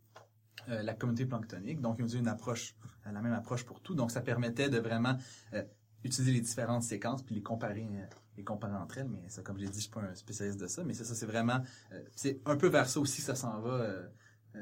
euh, 0.68 0.82
la 0.82 0.94
communauté 0.94 1.26
planctonique. 1.26 1.80
Donc, 1.80 1.96
ils 1.98 2.02
ont 2.02 2.06
utilisé 2.06 2.18
une 2.18 2.28
approche, 2.28 2.76
la 3.04 3.20
même 3.20 3.32
approche 3.32 3.64
pour 3.64 3.80
tout. 3.80 3.94
Donc, 3.94 4.10
ça 4.12 4.20
permettait 4.20 4.68
de 4.68 4.78
vraiment 4.78 5.16
euh, 5.54 5.64
utiliser 6.04 6.32
les 6.32 6.40
différentes 6.40 6.84
séquences 6.84 7.22
puis 7.22 7.34
les 7.34 7.42
comparer, 7.42 7.88
les 8.36 8.44
comparer 8.44 8.76
entre 8.76 8.98
elles. 8.98 9.08
Mais 9.08 9.28
ça, 9.28 9.42
comme 9.42 9.58
j'ai 9.58 9.68
dit, 9.68 9.78
je 9.78 9.84
suis 9.84 9.90
pas 9.90 10.02
un 10.02 10.14
spécialiste 10.14 10.60
de 10.60 10.68
ça. 10.68 10.84
Mais 10.84 10.94
c'est 10.94 11.04
ça, 11.04 11.14
c'est 11.14 11.26
vraiment, 11.26 11.62
c'est 12.14 12.40
un 12.44 12.56
peu 12.56 12.68
vers 12.68 12.88
ça 12.88 13.00
aussi 13.00 13.20
ça 13.20 13.34
s'en 13.34 13.60
va. 13.60 13.88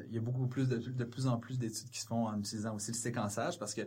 Il 0.09 0.15
y 0.15 0.19
a 0.19 0.21
beaucoup 0.21 0.47
plus 0.47 0.69
de, 0.69 0.79
de 0.79 1.05
plus 1.05 1.27
en 1.27 1.39
plus 1.39 1.59
d'études 1.59 1.91
qui 1.91 2.01
se 2.01 2.07
font 2.07 2.27
en 2.27 2.39
utilisant 2.39 2.75
aussi 2.75 2.93
le 2.93 2.97
séquençage 2.97 3.59
parce 3.59 3.75
que 3.75 3.83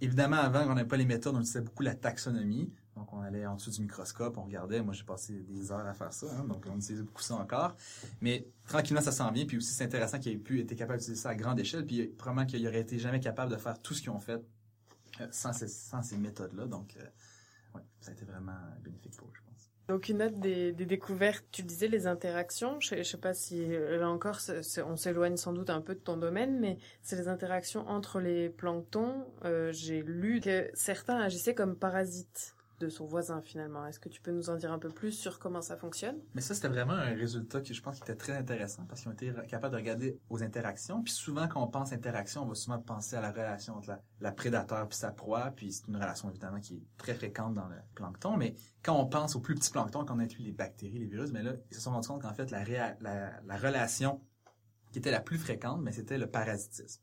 évidemment 0.00 0.36
avant 0.36 0.62
on 0.70 0.74
n'avait 0.74 0.88
pas 0.88 0.96
les 0.96 1.04
méthodes 1.04 1.34
on 1.34 1.40
utilisait 1.40 1.60
beaucoup 1.60 1.82
la 1.82 1.94
taxonomie. 1.94 2.72
Donc 2.96 3.12
on 3.12 3.20
allait 3.20 3.44
en 3.44 3.56
dessous 3.56 3.70
du 3.70 3.82
microscope 3.82 4.38
on 4.38 4.44
regardait. 4.44 4.82
Moi 4.82 4.94
j'ai 4.94 5.04
passé 5.04 5.34
des 5.40 5.72
heures 5.72 5.86
à 5.86 5.92
faire 5.94 6.12
ça 6.12 6.26
hein, 6.38 6.44
donc 6.44 6.64
on 6.70 6.76
utilisait 6.76 7.02
beaucoup 7.02 7.22
ça 7.22 7.34
encore. 7.34 7.76
Mais 8.20 8.48
tranquillement 8.66 9.02
ça 9.02 9.12
s'en 9.12 9.30
vient. 9.30 9.46
Puis 9.46 9.58
aussi 9.58 9.72
c'est 9.72 9.84
intéressant 9.84 10.18
qu'ils 10.18 10.32
aient 10.32 10.38
pu 10.38 10.60
être 10.60 10.74
capable 10.74 10.98
d'utiliser 10.98 11.22
ça 11.22 11.30
à 11.30 11.34
grande 11.34 11.58
échelle. 11.58 11.86
Puis 11.86 12.06
probablement 12.06 12.46
qu'ils 12.46 12.66
auraient 12.66 12.80
été 12.80 12.98
jamais 12.98 13.20
capable 13.20 13.52
de 13.52 13.56
faire 13.56 13.80
tout 13.80 13.94
ce 13.94 14.00
qu'ils 14.00 14.10
ont 14.10 14.20
fait 14.20 14.42
euh, 15.20 15.26
sans 15.30 15.52
ces, 15.52 15.68
sans 15.68 16.02
ces 16.02 16.16
méthodes 16.16 16.54
là 16.54 16.66
donc 16.66 16.96
euh, 16.96 17.04
ouais, 17.74 17.82
ça 18.00 18.10
a 18.10 18.14
été 18.14 18.24
vraiment 18.24 18.58
bénéfique 18.82 19.16
pour 19.16 19.28
eux 19.28 19.43
Donc 19.88 20.08
une 20.08 20.22
autre 20.22 20.38
des, 20.38 20.72
découvertes, 20.72 21.44
tu 21.52 21.62
disais 21.62 21.88
les 21.88 22.06
interactions. 22.06 22.80
Je, 22.80 23.02
sais 23.02 23.18
pas 23.18 23.34
si 23.34 23.66
là 23.66 24.08
encore, 24.08 24.38
on 24.86 24.96
s'éloigne 24.96 25.36
sans 25.36 25.52
doute 25.52 25.68
un 25.68 25.82
peu 25.82 25.94
de 25.94 26.00
ton 26.00 26.16
domaine, 26.16 26.58
mais 26.58 26.78
c'est 27.02 27.16
les 27.16 27.28
interactions 27.28 27.86
entre 27.86 28.18
les 28.18 28.48
planctons. 28.48 29.26
Euh, 29.44 29.72
J'ai 29.72 30.02
lu 30.02 30.40
que 30.40 30.70
certains 30.72 31.20
agissaient 31.20 31.54
comme 31.54 31.76
parasites 31.76 32.54
de 32.84 32.90
son 32.90 33.06
voisin 33.06 33.40
finalement. 33.40 33.86
Est-ce 33.86 33.98
que 33.98 34.08
tu 34.08 34.20
peux 34.20 34.30
nous 34.30 34.50
en 34.50 34.56
dire 34.56 34.72
un 34.72 34.78
peu 34.78 34.90
plus 34.90 35.12
sur 35.12 35.38
comment 35.38 35.62
ça 35.62 35.76
fonctionne? 35.76 36.18
Mais 36.34 36.40
ça, 36.40 36.54
c'était 36.54 36.68
vraiment 36.68 36.92
un 36.92 37.14
résultat 37.14 37.60
que 37.60 37.72
je 37.72 37.82
pense 37.82 37.96
qui 37.96 38.02
était 38.02 38.16
très 38.16 38.32
intéressant 38.32 38.84
parce 38.86 39.00
qu'ils 39.00 39.10
ont 39.10 39.14
été 39.14 39.32
capables 39.48 39.72
de 39.72 39.78
regarder 39.78 40.18
aux 40.30 40.42
interactions. 40.42 41.02
Puis 41.02 41.12
souvent, 41.12 41.48
quand 41.48 41.62
on 41.62 41.68
pense 41.68 41.92
interaction, 41.92 42.42
on 42.42 42.46
va 42.46 42.54
souvent 42.54 42.78
penser 42.78 43.16
à 43.16 43.20
la 43.20 43.30
relation 43.32 43.76
entre 43.76 43.98
la, 44.20 44.32
prédateur 44.32 44.88
puis 44.88 44.98
sa 44.98 45.10
proie. 45.10 45.52
Puis 45.56 45.72
c'est 45.72 45.88
une 45.88 45.96
relation 45.96 46.30
évidemment 46.30 46.60
qui 46.60 46.74
est 46.74 46.82
très 46.96 47.14
fréquente 47.14 47.54
dans 47.54 47.68
le 47.68 47.76
plancton. 47.94 48.36
Mais 48.36 48.54
quand 48.82 48.98
on 48.98 49.06
pense 49.06 49.36
aux 49.36 49.40
plus 49.40 49.54
petits 49.54 49.70
planctons, 49.70 50.04
quand 50.04 50.14
on 50.14 50.20
inclut 50.20 50.44
les 50.44 50.52
bactéries, 50.52 50.98
les 50.98 51.06
virus, 51.06 51.32
mais 51.32 51.42
là, 51.42 51.52
ils 51.70 51.74
se 51.74 51.80
sont 51.80 51.90
rendus 51.90 52.08
compte 52.08 52.22
qu'en 52.22 52.34
fait, 52.34 52.50
la 52.50 53.56
relation 53.56 54.20
qui 54.92 54.98
était 55.00 55.10
la 55.10 55.20
plus 55.20 55.38
fréquente, 55.38 55.82
mais 55.82 55.90
c'était 55.90 56.18
le 56.18 56.28
parasitisme. 56.28 57.02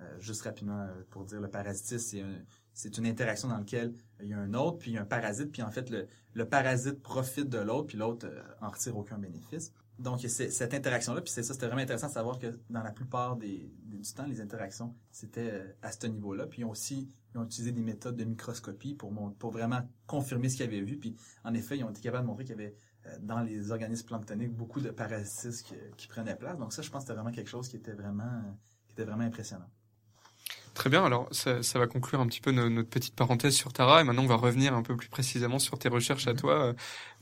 Euh, 0.00 0.20
juste 0.20 0.42
rapidement 0.42 0.80
euh, 0.80 1.02
pour 1.10 1.24
dire, 1.24 1.40
le 1.40 1.48
parasitisme, 1.48 2.06
c'est 2.06 2.20
un- 2.20 2.44
c'est 2.72 2.96
une 2.98 3.06
interaction 3.06 3.48
dans 3.48 3.58
laquelle 3.58 3.92
il 4.22 4.28
y 4.28 4.34
a 4.34 4.38
un 4.38 4.54
autre, 4.54 4.78
puis 4.78 4.92
il 4.92 4.94
y 4.94 4.98
a 4.98 5.02
un 5.02 5.06
parasite, 5.06 5.52
puis 5.52 5.62
en 5.62 5.70
fait, 5.70 5.90
le, 5.90 6.44
parasite 6.46 7.02
profite 7.02 7.48
de 7.48 7.58
l'autre, 7.58 7.88
puis 7.88 7.98
l'autre 7.98 8.26
euh, 8.26 8.42
en 8.60 8.70
retire 8.70 8.96
aucun 8.96 9.18
bénéfice. 9.18 9.72
Donc, 9.98 10.20
c'est 10.20 10.50
cette 10.50 10.72
interaction-là, 10.72 11.20
puis 11.20 11.30
c'est 11.30 11.42
ça, 11.42 11.52
c'était 11.52 11.66
vraiment 11.66 11.82
intéressant 11.82 12.08
de 12.08 12.12
savoir 12.12 12.38
que 12.38 12.58
dans 12.70 12.82
la 12.82 12.90
plupart 12.90 13.36
des, 13.36 13.70
du 13.84 14.12
temps, 14.14 14.26
les 14.26 14.40
interactions, 14.40 14.94
c'était 15.10 15.50
euh, 15.52 15.72
à 15.82 15.92
ce 15.92 16.06
niveau-là. 16.06 16.46
Puis 16.46 16.62
ils 16.62 16.64
ont 16.64 16.70
aussi 16.70 17.08
ils 17.34 17.38
ont 17.38 17.44
utilisé 17.44 17.72
des 17.72 17.82
méthodes 17.82 18.16
de 18.16 18.24
microscopie 18.24 18.94
pour, 18.94 19.12
pour 19.38 19.50
vraiment 19.50 19.82
confirmer 20.06 20.48
ce 20.48 20.56
qu'ils 20.56 20.66
avaient 20.66 20.80
vu. 20.80 20.96
Puis 20.96 21.16
en 21.44 21.54
effet, 21.54 21.78
ils 21.78 21.84
ont 21.84 21.90
été 21.90 22.00
capables 22.00 22.24
de 22.24 22.28
montrer 22.28 22.44
qu'il 22.44 22.56
y 22.56 22.60
avait 22.60 22.74
euh, 23.06 23.16
dans 23.20 23.40
les 23.40 23.70
organismes 23.70 24.06
planctoniques 24.06 24.54
beaucoup 24.54 24.80
de 24.80 24.90
parasitisme 24.90 25.76
qui, 25.96 26.08
prenaient 26.08 26.36
place. 26.36 26.58
Donc 26.58 26.72
ça, 26.72 26.82
je 26.82 26.90
pense 26.90 27.02
que 27.02 27.08
c'était 27.08 27.14
vraiment 27.14 27.34
quelque 27.34 27.50
chose 27.50 27.68
qui 27.68 27.76
était 27.76 27.92
vraiment 27.92 28.42
impressionnant. 28.96 29.68
Très 30.74 30.88
bien, 30.88 31.04
alors 31.04 31.28
ça, 31.32 31.62
ça 31.62 31.78
va 31.78 31.86
conclure 31.86 32.20
un 32.20 32.26
petit 32.26 32.40
peu 32.40 32.52
no- 32.52 32.68
notre 32.70 32.88
petite 32.88 33.14
parenthèse 33.14 33.54
sur 33.54 33.72
Tara 33.72 34.00
et 34.00 34.04
maintenant 34.04 34.22
on 34.22 34.28
va 34.28 34.36
revenir 34.36 34.72
un 34.74 34.82
peu 34.82 34.96
plus 34.96 35.08
précisément 35.08 35.58
sur 35.58 35.78
tes 35.78 35.88
recherches 35.88 36.26
à 36.28 36.34
toi. 36.34 36.66
Euh, 36.66 36.72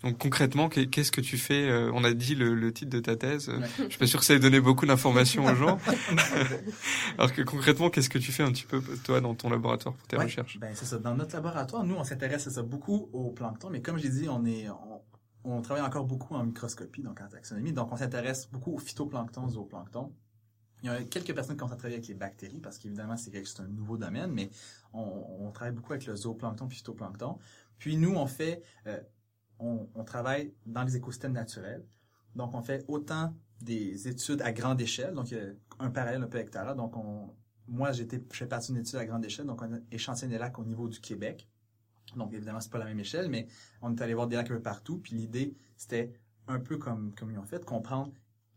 Donc 0.05 0.19
concrètement, 0.19 0.69
qu'est- 0.69 0.87
qu'est-ce 0.87 1.11
que 1.11 1.21
tu 1.23 1.39
fais 1.39 1.69
Euh, 1.69 1.91
On 1.95 2.05
a 2.05 2.13
dit 2.13 2.35
le, 2.37 2.55
le 2.55 2.73
titre 2.73 2.91
de 2.91 3.01
ta 3.01 3.17
thèse. 3.17 3.49
Euh, 3.49 3.59
Ouais. 3.59 3.67
Je 3.79 3.89
suis 3.89 3.99
pas 3.99 4.07
sûr 4.07 4.21
que 4.21 4.27
ça 4.27 4.35
ait 4.35 4.39
donné 4.39 4.61
beaucoup 4.61 4.87
d'informations 4.87 5.45
aux 5.47 5.55
gens. 5.57 5.79
alors 7.19 7.33
que 7.33 7.43
concrètement, 7.43 7.91
qu'est-ce 7.91 8.11
que 8.11 8.19
tu 8.19 8.33
fais 8.33 8.43
un 8.43 8.53
petit 8.53 8.65
peu 8.67 8.81
toi 9.05 9.21
dans 9.21 9.35
ton 9.35 9.51
laboratoire 9.51 9.95
pour 9.95 10.07
tes 10.07 10.17
Ouais, 10.17 10.25
recherches? 10.25 10.59
Ben 10.61 10.73
c'est 10.75 10.85
ça. 10.85 10.99
Dans 10.99 11.15
notre 11.15 11.35
laboratoire, 11.35 11.85
nous, 11.85 11.95
on 11.97 12.05
s'intéresse 12.05 12.49
ça 12.49 12.63
beaucoup 12.63 13.09
au 13.13 13.31
plancton, 13.31 13.71
mais 13.71 13.81
comme 13.83 13.99
je 13.99 14.05
l'ai 14.05 14.11
dit, 14.11 14.29
on 14.29 14.45
est 14.45 14.69
on, 14.69 15.01
on 15.57 15.63
travaille 15.63 15.83
encore 15.85 16.05
beaucoup 16.05 16.35
en 16.35 16.45
microscopie, 16.45 17.03
donc 17.03 17.21
en 17.21 17.29
taxonomie, 17.29 17.73
donc 17.73 17.91
on 17.93 17.97
s'intéresse 17.97 18.49
beaucoup 18.53 18.75
au 18.75 18.79
phytoplancton, 18.79 19.45
au 19.45 19.49
zooplancton. 19.49 20.13
Il 20.83 20.87
y 20.87 20.89
a 20.91 21.03
quelques 21.03 21.35
personnes 21.35 21.57
qui 21.57 21.63
ont 21.63 21.69
travaillé 21.69 21.95
avec 21.95 22.07
les 22.07 22.15
bactéries, 22.15 22.61
parce 22.61 22.79
qu'évidemment, 22.79 23.17
c'est 23.17 23.61
un 23.61 23.67
nouveau 23.67 23.97
domaine, 23.97 24.31
mais 24.33 24.51
on, 24.93 25.51
travaille 25.53 25.75
beaucoup 25.75 25.93
avec 25.93 26.07
le 26.07 26.15
zooplancton 26.15 26.69
et 26.69 26.71
phytoplancton. 26.71 27.39
Puis 27.79 27.97
nous, 27.97 28.15
on 28.15 28.27
fait, 28.27 28.63
euh, 28.87 29.01
on, 29.59 30.05
travaille 30.05 30.53
dans 30.67 30.85
les 30.85 30.97
écosystèmes 30.97 31.33
naturels. 31.33 31.85
Donc, 32.37 32.55
on 32.55 32.63
fait 32.63 32.85
autant 32.87 33.35
des 33.61 34.07
études 34.07 34.41
à 34.43 34.53
grande 34.53 34.81
échelle, 34.81 35.15
donc 35.15 35.33
il 35.33 35.39
y 35.39 35.41
a 35.41 35.47
un 35.81 35.91
parallèle 35.91 36.23
un 36.23 36.29
peu 36.29 36.39
avec 36.39 36.51
Tara. 36.51 36.75
Donc, 36.75 36.97
on, 36.97 37.35
moi, 37.67 37.91
je 37.93 38.05
fais 38.31 38.47
partie 38.47 38.73
d'une 38.73 38.81
étude 38.81 38.97
à 38.97 39.05
grande 39.05 39.25
échelle, 39.25 39.47
donc 39.47 39.61
on 39.63 39.75
a 39.75 39.79
échantillonné 39.91 40.35
des 40.35 40.39
lacs 40.39 40.59
au 40.59 40.65
niveau 40.65 40.89
du 40.89 41.01
Québec. 41.01 41.49
Donc, 42.17 42.33
évidemment, 42.33 42.61
c'est 42.61 42.71
pas 42.71 42.79
la 42.79 42.87
même 42.87 43.01
échelle, 43.01 43.29
mais 43.29 43.47
on 43.83 43.95
est 43.95 44.01
allé 44.01 44.15
voir 44.15 44.29
des 44.29 44.37
lacs 44.37 44.51
un 44.51 44.55
peu 44.55 44.63
partout. 44.63 44.99
Puis 44.99 45.17
l'idée, 45.17 45.57
c'était 45.77 46.13
un 46.47 46.61
peu 46.61 46.79
comme, 46.79 47.15
comme 47.15 47.31
ils 47.31 47.39
ont 47.39 47.45
fait, 47.45 47.65
comprendre 47.65 48.13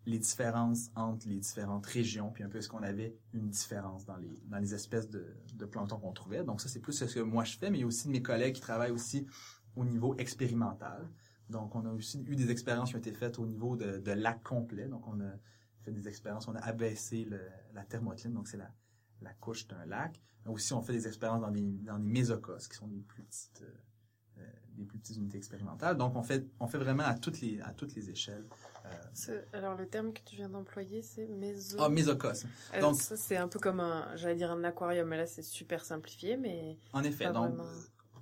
les 0.05 0.17
différences 0.17 0.89
entre 0.95 1.27
les 1.27 1.37
différentes 1.37 1.85
régions, 1.85 2.31
puis 2.31 2.43
un 2.43 2.49
peu 2.49 2.57
est-ce 2.57 2.69
qu'on 2.69 2.83
avait 2.83 3.15
une 3.33 3.49
différence 3.49 4.05
dans 4.05 4.17
les, 4.17 4.41
dans 4.47 4.57
les 4.57 4.73
espèces 4.73 5.09
de, 5.09 5.35
de 5.53 5.65
qu'on 5.65 6.11
trouvait. 6.11 6.43
Donc 6.43 6.59
ça, 6.61 6.69
c'est 6.69 6.79
plus 6.79 6.93
ce 6.93 7.05
que 7.05 7.19
moi 7.19 7.43
je 7.43 7.57
fais, 7.57 7.69
mais 7.69 7.77
il 7.77 7.81
y 7.81 7.83
a 7.83 7.87
aussi 7.87 8.09
mes 8.09 8.21
collègues 8.21 8.55
qui 8.55 8.61
travaillent 8.61 8.91
aussi 8.91 9.27
au 9.75 9.85
niveau 9.85 10.15
expérimental. 10.17 11.07
Donc 11.49 11.75
on 11.75 11.85
a 11.85 11.91
aussi 11.91 12.23
eu 12.27 12.35
des 12.35 12.49
expériences 12.49 12.89
qui 12.89 12.95
ont 12.95 12.99
été 12.99 13.13
faites 13.13 13.37
au 13.37 13.45
niveau 13.45 13.75
de, 13.75 13.99
de 13.99 14.11
lacs 14.11 14.43
complets. 14.43 14.87
Donc 14.87 15.07
on 15.07 15.19
a 15.21 15.31
fait 15.83 15.91
des 15.91 16.07
expériences. 16.07 16.47
On 16.47 16.55
a 16.55 16.61
abaissé 16.61 17.25
le, 17.25 17.39
la 17.73 17.83
thermocline, 17.83 18.33
donc 18.33 18.47
c'est 18.47 18.57
la, 18.57 18.71
la 19.21 19.33
couche 19.33 19.67
d'un 19.67 19.85
lac. 19.85 20.19
Aussi, 20.47 20.73
on 20.73 20.81
fait 20.81 20.93
des 20.93 21.07
expériences 21.07 21.41
dans 21.41 21.51
des, 21.51 21.61
dans 21.61 21.99
des 21.99 22.09
mésocosses, 22.09 22.67
qui 22.67 22.75
sont 22.75 22.87
des 22.87 23.01
plus 23.01 23.21
petites, 23.23 23.61
euh, 23.61 23.71
des 24.81 24.87
plus 24.87 24.99
petites 24.99 25.17
unités 25.17 25.37
expérimentales. 25.37 25.97
Donc, 25.97 26.15
on 26.15 26.23
fait, 26.23 26.45
on 26.59 26.67
fait 26.67 26.77
vraiment 26.77 27.03
à 27.03 27.13
toutes 27.13 27.41
les, 27.41 27.61
à 27.61 27.71
toutes 27.73 27.95
les 27.95 28.09
échelles. 28.09 28.45
Euh, 28.85 29.41
alors, 29.53 29.75
le 29.75 29.87
terme 29.87 30.11
que 30.11 30.21
tu 30.25 30.35
viens 30.35 30.49
d'employer, 30.49 31.01
c'est 31.01 31.27
méso... 31.27 31.77
Ah, 31.79 31.89
mésocosme. 31.89 32.49
Donc, 32.79 32.95
ça, 32.95 33.15
c'est 33.15 33.37
un 33.37 33.47
peu 33.47 33.59
comme 33.59 33.79
un, 33.79 34.15
j'allais 34.15 34.35
dire 34.35 34.51
un 34.51 34.63
aquarium, 34.63 35.07
mais 35.07 35.17
là, 35.17 35.27
c'est 35.27 35.43
super 35.43 35.85
simplifié, 35.85 36.37
mais... 36.37 36.77
En 36.93 37.03
effet, 37.03 37.25
donc... 37.31 37.55
Vraiment... 37.55 37.69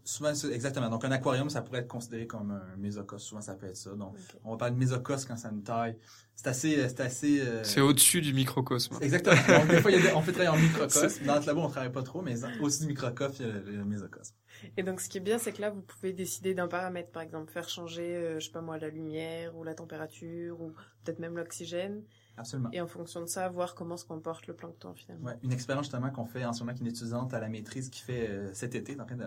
Souvent, 0.10 0.34
exactement. 0.52 0.90
Donc, 0.90 1.06
un 1.06 1.12
aquarium, 1.12 1.52
ça 1.52 1.62
pourrait 1.62 1.82
être 1.82 1.88
considéré 1.88 2.26
comme 2.26 2.50
un 2.50 2.76
mésocosme. 2.78 3.24
Souvent, 3.24 3.42
ça 3.42 3.54
peut 3.54 3.68
être 3.68 3.78
ça. 3.78 3.92
Donc, 3.92 4.16
okay. 4.16 4.40
on 4.44 4.52
va 4.52 4.58
parler 4.58 4.74
de 4.74 4.80
mésocosme 4.80 5.28
quand 5.28 5.38
ça 5.38 5.50
a 5.50 5.52
une 5.52 5.62
taille. 5.62 5.98
C'est 6.36 6.48
assez, 6.48 6.90
c'est 6.90 7.00
assez. 7.02 7.42
Euh... 7.42 7.64
C'est 7.64 7.80
au-dessus 7.80 8.22
du 8.22 8.34
microcosme. 8.34 8.98
Exactement. 9.02 9.36
Donc, 9.60 9.68
des 9.68 9.82
fois, 9.82 9.92
il 9.92 9.98
y 9.98 10.08
a 10.08 10.10
des... 10.10 10.16
on 10.16 10.22
fait 10.24 10.32
travailler 10.32 10.50
en 10.50 10.60
microcosme. 10.60 11.24
Dans 11.28 11.36
notre 11.36 11.46
labo, 11.46 11.62
on 11.62 11.70
travaille 11.70 11.92
pas 11.92 12.02
trop, 12.02 12.24
mais 12.24 12.44
au-dessus 12.60 12.82
du 12.82 12.88
microcosme, 12.88 13.36
il 13.40 13.46
y 13.46 13.50
a 13.52 13.54
le, 13.54 13.78
le 13.78 13.86
mésocosme. 13.86 14.34
Et 14.78 14.84
donc, 14.84 15.00
ce 15.00 15.10
qui 15.10 15.20
est 15.20 15.22
bien, 15.22 15.38
c'est 15.38 15.54
que 15.54 15.62
là, 15.62 15.70
vous 15.70 15.82
pouvez 15.82 16.12
décider 16.12 16.56
d'un 16.56 16.68
paramètre, 16.68 17.12
par 17.12 17.22
exemple, 17.22 17.52
faire 17.52 17.70
changer, 17.70 18.16
euh, 18.16 18.40
je 18.40 18.48
sais 18.48 18.52
pas 18.52 18.62
moi, 18.62 18.80
la 18.80 18.90
lumière 18.90 19.56
ou 19.56 19.64
la 19.64 19.76
température 19.76 20.60
ou 20.60 20.74
peut-être 21.04 21.20
même 21.20 21.38
l'oxygène. 21.38 22.04
Absolument. 22.38 22.70
Et 22.72 22.80
en 22.80 22.88
fonction 22.88 23.22
de 23.22 23.26
ça, 23.26 23.50
voir 23.50 23.76
comment 23.76 23.98
se 23.98 24.06
comporte 24.06 24.48
le 24.48 24.56
plancton 24.56 24.94
finalement. 24.96 25.28
Ouais, 25.28 25.38
une 25.44 25.52
expérience 25.52 25.86
justement 25.86 26.10
qu'on 26.10 26.26
fait 26.26 26.46
en 26.46 26.54
ce 26.54 26.64
moment 26.64 26.76
qu'une 26.76 26.88
étudiante 26.88 27.34
à 27.34 27.40
la 27.40 27.50
maîtrise 27.50 27.90
qui 27.90 28.02
fait 28.02 28.30
euh, 28.30 28.54
cet 28.54 28.76
été, 28.76 29.00
en 29.00 29.06
train 29.06 29.18
de 29.18 29.26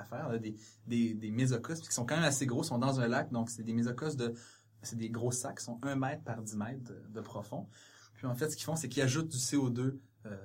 la 0.00 0.04
faire, 0.04 0.40
des, 0.40 0.56
des, 0.86 1.14
des 1.14 1.30
mésocosmes 1.30 1.82
qui 1.82 1.92
sont 1.92 2.04
quand 2.04 2.16
même 2.16 2.24
assez 2.24 2.46
gros, 2.46 2.62
sont 2.62 2.78
dans 2.78 3.00
un 3.00 3.08
lac, 3.08 3.30
donc 3.30 3.50
c'est 3.50 3.62
des 3.62 3.72
mésocosmes 3.72 4.18
de, 4.18 4.34
c'est 4.82 4.96
des 4.96 5.10
gros 5.10 5.30
sacs, 5.30 5.58
qui 5.58 5.64
sont 5.64 5.78
1 5.82 5.96
mètre 5.96 6.22
par 6.24 6.42
10 6.42 6.56
mètres 6.56 6.84
de, 6.84 7.02
de 7.08 7.20
profond. 7.20 7.68
Puis 8.14 8.26
en 8.26 8.34
fait, 8.34 8.50
ce 8.50 8.56
qu'ils 8.56 8.64
font, 8.64 8.76
c'est 8.76 8.88
qu'ils 8.88 9.02
ajoutent 9.02 9.28
du 9.28 9.38
CO2 9.38 9.98
euh, 10.26 10.36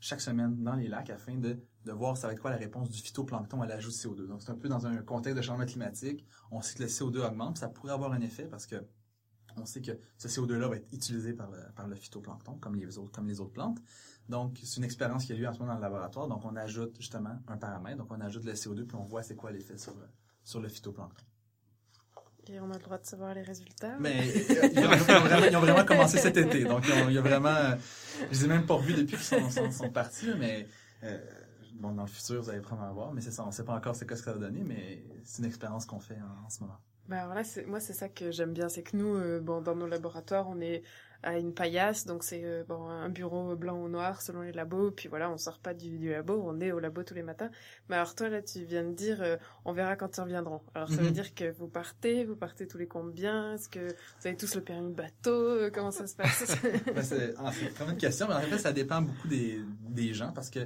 chaque 0.00 0.20
semaine 0.20 0.62
dans 0.62 0.74
les 0.74 0.88
lacs 0.88 1.10
afin 1.10 1.36
de, 1.36 1.58
de 1.84 1.92
voir 1.92 2.16
ça 2.16 2.26
va 2.26 2.32
être 2.32 2.40
quoi 2.40 2.50
la 2.50 2.56
réponse 2.56 2.90
du 2.90 3.00
phytoplancton 3.00 3.60
à 3.62 3.66
l'ajout 3.66 3.90
de 3.90 3.94
CO2. 3.94 4.26
Donc 4.26 4.42
c'est 4.42 4.50
un 4.50 4.56
peu 4.56 4.68
dans 4.68 4.86
un 4.86 4.96
contexte 5.02 5.36
de 5.36 5.42
changement 5.42 5.66
climatique, 5.66 6.26
on 6.50 6.60
sait 6.60 6.76
que 6.76 6.82
le 6.82 6.88
CO2 6.88 7.26
augmente, 7.26 7.58
ça 7.58 7.68
pourrait 7.68 7.92
avoir 7.92 8.12
un 8.12 8.20
effet 8.20 8.44
parce 8.44 8.66
que 8.66 8.76
on 9.56 9.66
sait 9.66 9.82
que 9.82 9.92
ce 10.16 10.28
CO2-là 10.28 10.68
va 10.68 10.76
être 10.76 10.92
utilisé 10.92 11.32
par 11.32 11.50
le, 11.50 11.58
par 11.74 11.88
le 11.88 11.96
phytoplancton, 11.96 12.54
comme 12.58 12.76
les 12.76 12.98
autres, 12.98 13.10
comme 13.12 13.26
les 13.26 13.40
autres 13.40 13.52
plantes. 13.52 13.78
Donc, 14.30 14.58
c'est 14.62 14.76
une 14.76 14.84
expérience 14.84 15.24
qui 15.24 15.32
a 15.32 15.36
lieu 15.36 15.48
en 15.48 15.52
ce 15.52 15.58
moment 15.58 15.72
dans 15.72 15.78
le 15.78 15.82
laboratoire. 15.82 16.28
Donc, 16.28 16.44
on 16.44 16.54
ajoute 16.56 16.96
justement 16.96 17.36
un 17.48 17.56
paramètre. 17.56 17.98
Donc, 17.98 18.10
on 18.10 18.20
ajoute 18.20 18.44
le 18.44 18.52
CO2, 18.52 18.86
puis 18.86 18.96
on 18.96 19.04
voit 19.04 19.22
c'est 19.22 19.34
quoi 19.34 19.50
l'effet 19.50 19.76
sur 19.76 19.92
le, 19.94 20.06
sur 20.44 20.60
le 20.60 20.68
phytoplancton. 20.68 21.24
Et 22.46 22.60
on 22.60 22.70
a 22.70 22.74
le 22.74 22.82
droit 22.82 22.98
de 22.98 23.04
savoir 23.04 23.34
les 23.34 23.42
résultats. 23.42 23.96
Mais 23.98 24.26
ils, 24.26 24.78
ont, 24.78 25.20
vraiment, 25.20 25.46
ils 25.46 25.56
ont 25.56 25.60
vraiment 25.60 25.84
commencé 25.84 26.18
cet 26.18 26.36
été. 26.36 26.64
Donc, 26.64 26.84
il 27.08 27.12
y 27.12 27.18
a 27.18 27.20
vraiment... 27.20 27.76
Je 28.22 28.28
les 28.30 28.44
ai 28.44 28.48
même 28.48 28.66
pas 28.66 28.74
revus 28.74 28.94
depuis 28.94 29.16
qu'ils 29.16 29.24
sont, 29.24 29.50
sont, 29.50 29.70
sont, 29.70 29.90
partis, 29.90 30.30
mais... 30.38 30.66
Euh, 31.02 31.18
bon, 31.74 31.92
dans 31.92 32.02
le 32.02 32.08
futur, 32.08 32.40
vous 32.40 32.50
allez 32.50 32.60
probablement 32.60 32.94
voir, 32.94 33.12
mais 33.12 33.20
c'est 33.20 33.32
ça. 33.32 33.44
On 33.44 33.50
sait 33.50 33.64
pas 33.64 33.74
encore 33.74 33.96
c'est 33.96 34.06
quoi 34.06 34.16
ce 34.16 34.22
que 34.22 34.30
ça 34.30 34.36
va 34.36 34.46
donner, 34.46 34.62
mais 34.64 35.04
c'est 35.24 35.42
une 35.42 35.48
expérience 35.48 35.86
qu'on 35.86 36.00
fait 36.00 36.18
en, 36.18 36.46
en 36.46 36.48
ce 36.48 36.60
moment. 36.60 36.78
Bah 37.08 37.22
alors 37.22 37.34
là, 37.34 37.42
moi, 37.66 37.80
c'est 37.80 37.92
ça 37.92 38.08
que 38.08 38.30
j'aime 38.30 38.52
bien, 38.52 38.68
c'est 38.68 38.84
que 38.84 38.96
nous, 38.96 39.16
euh, 39.16 39.40
bon, 39.40 39.60
dans 39.60 39.74
nos 39.74 39.88
laboratoires, 39.88 40.48
on 40.48 40.60
est 40.60 40.84
à 41.22 41.38
une 41.38 41.52
paillasse, 41.52 42.06
donc 42.06 42.24
c'est 42.24 42.42
euh, 42.44 42.64
bon 42.66 42.88
un 42.88 43.08
bureau 43.08 43.54
blanc 43.56 43.76
ou 43.82 43.88
noir 43.88 44.22
selon 44.22 44.42
les 44.42 44.52
labos. 44.52 44.90
Puis 44.90 45.08
voilà, 45.08 45.30
on 45.30 45.36
sort 45.36 45.58
pas 45.58 45.74
du, 45.74 45.98
du, 45.98 46.10
labo, 46.10 46.42
on 46.44 46.60
est 46.60 46.72
au 46.72 46.80
labo 46.80 47.02
tous 47.02 47.14
les 47.14 47.22
matins. 47.22 47.50
Mais 47.88 47.96
alors 47.96 48.14
toi 48.14 48.28
là, 48.28 48.42
tu 48.42 48.64
viens 48.64 48.84
de 48.84 48.92
dire, 48.92 49.22
euh, 49.22 49.36
on 49.64 49.72
verra 49.72 49.96
quand 49.96 50.16
ils 50.16 50.20
reviendront. 50.20 50.62
Alors 50.74 50.88
ça 50.88 50.94
mm 50.94 50.98
-hmm. 50.98 51.02
veut 51.02 51.10
dire 51.10 51.34
que 51.34 51.50
vous 51.52 51.68
partez, 51.68 52.24
vous 52.24 52.36
partez 52.36 52.66
tous 52.66 52.78
les 52.78 52.88
combien 52.88 53.54
Est-ce 53.54 53.68
que 53.68 53.86
vous 53.86 54.26
avez 54.26 54.36
tous 54.36 54.54
le 54.54 54.62
permis 54.62 54.90
de 54.90 54.94
bateau 54.94 55.30
euh, 55.30 55.70
Comment 55.72 55.92
ça 55.92 56.06
se 56.06 56.16
passe? 56.16 56.56
Ben, 56.94 57.02
C'est 57.02 57.34
quand 57.76 57.84
même 57.84 57.94
une 57.94 58.00
question, 58.00 58.26
mais 58.28 58.34
en 58.34 58.40
fait, 58.40 58.58
ça 58.58 58.72
dépend 58.72 59.02
beaucoup 59.02 59.28
des, 59.28 59.60
des 59.88 60.14
gens 60.14 60.32
parce 60.32 60.50
que 60.50 60.60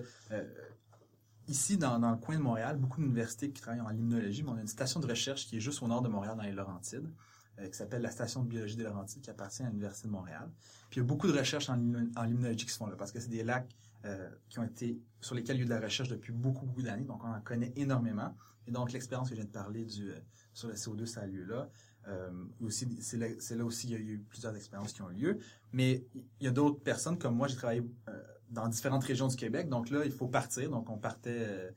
ici, 1.48 1.76
dans, 1.76 1.98
dans, 1.98 2.10
le 2.10 2.16
coin 2.16 2.36
de 2.36 2.42
Montréal, 2.42 2.76
beaucoup 2.76 3.00
d'universités 3.00 3.50
qui 3.50 3.60
travaillent 3.60 3.80
en 3.80 3.88
limnologie, 3.90 4.42
mais 4.42 4.50
on 4.50 4.56
a 4.56 4.60
une 4.60 4.66
station 4.66 5.00
de 5.00 5.06
recherche 5.06 5.46
qui 5.46 5.56
est 5.58 5.60
juste 5.60 5.82
au 5.82 5.88
nord 5.88 6.02
de 6.02 6.08
Montréal, 6.08 6.36
dans 6.36 6.42
les 6.42 6.52
Laurentides, 6.52 7.06
euh, 7.06 7.10
qui 7.56 7.74
s'appelle 7.74 8.02
la 8.02 8.10
station 8.10 8.42
de 8.42 8.48
biologie 8.48 8.76
des 8.76 8.82
Laurentides, 8.84 9.22
qui 9.22 9.30
appartient 9.30 9.62
à 9.62 9.68
l'Université 9.68 10.08
de 10.08 10.12
Montréal. 10.12 10.50
Puis 10.90 10.98
il 10.98 11.02
y 11.02 11.04
a 11.04 11.06
beaucoup 11.06 11.28
de 11.28 11.38
recherches 11.38 11.70
en, 11.70 11.78
en 12.16 12.22
limnologie 12.24 12.66
qui 12.66 12.72
se 12.72 12.78
font 12.78 12.86
là, 12.86 12.96
parce 12.96 13.12
que 13.12 13.20
c'est 13.20 13.28
des 13.28 13.44
lacs 13.44 13.70
euh, 14.04 14.28
qui 14.48 14.58
ont 14.58 14.64
été 14.64 15.00
sur 15.20 15.34
lesquels 15.34 15.56
il 15.56 15.60
y 15.60 15.62
a 15.62 15.64
eu 15.64 15.68
de 15.68 15.74
la 15.74 15.80
recherche 15.80 16.08
depuis 16.08 16.32
beaucoup, 16.32 16.66
beaucoup 16.66 16.82
d'années, 16.82 17.04
donc 17.04 17.22
on 17.24 17.28
en 17.28 17.40
connaît 17.40 17.72
énormément. 17.76 18.34
Et 18.66 18.70
donc 18.70 18.92
l'expérience 18.92 19.28
que 19.28 19.34
je 19.34 19.40
viens 19.40 19.46
de 19.46 19.52
parler 19.52 19.84
du, 19.84 20.10
euh, 20.10 20.18
sur 20.52 20.68
le 20.68 20.74
CO2, 20.74 21.06
ça 21.06 21.20
a 21.20 21.26
lieu 21.26 21.44
là. 21.44 21.68
Euh, 22.08 22.30
aussi, 22.60 22.86
c'est 23.00 23.16
là, 23.16 23.28
là, 23.28 23.64
aussi 23.64 23.86
il 23.88 23.92
y 23.92 23.96
a 23.96 23.98
eu 23.98 24.18
plusieurs 24.28 24.54
expériences 24.54 24.92
qui 24.92 25.02
ont 25.02 25.10
eu 25.10 25.14
lieu. 25.14 25.38
Mais 25.72 26.04
il 26.40 26.44
y 26.44 26.46
a 26.46 26.50
d'autres 26.50 26.80
personnes, 26.80 27.18
comme 27.18 27.36
moi, 27.36 27.48
j'ai 27.48 27.56
travaillé 27.56 27.82
euh, 28.08 28.22
dans 28.50 28.68
différentes 28.68 29.04
régions 29.04 29.28
du 29.28 29.36
Québec. 29.36 29.68
Donc 29.68 29.90
là, 29.90 30.04
il 30.04 30.12
faut 30.12 30.28
partir. 30.28 30.70
Donc 30.70 30.90
on 30.90 30.98
partait 30.98 31.30
euh, 31.30 31.70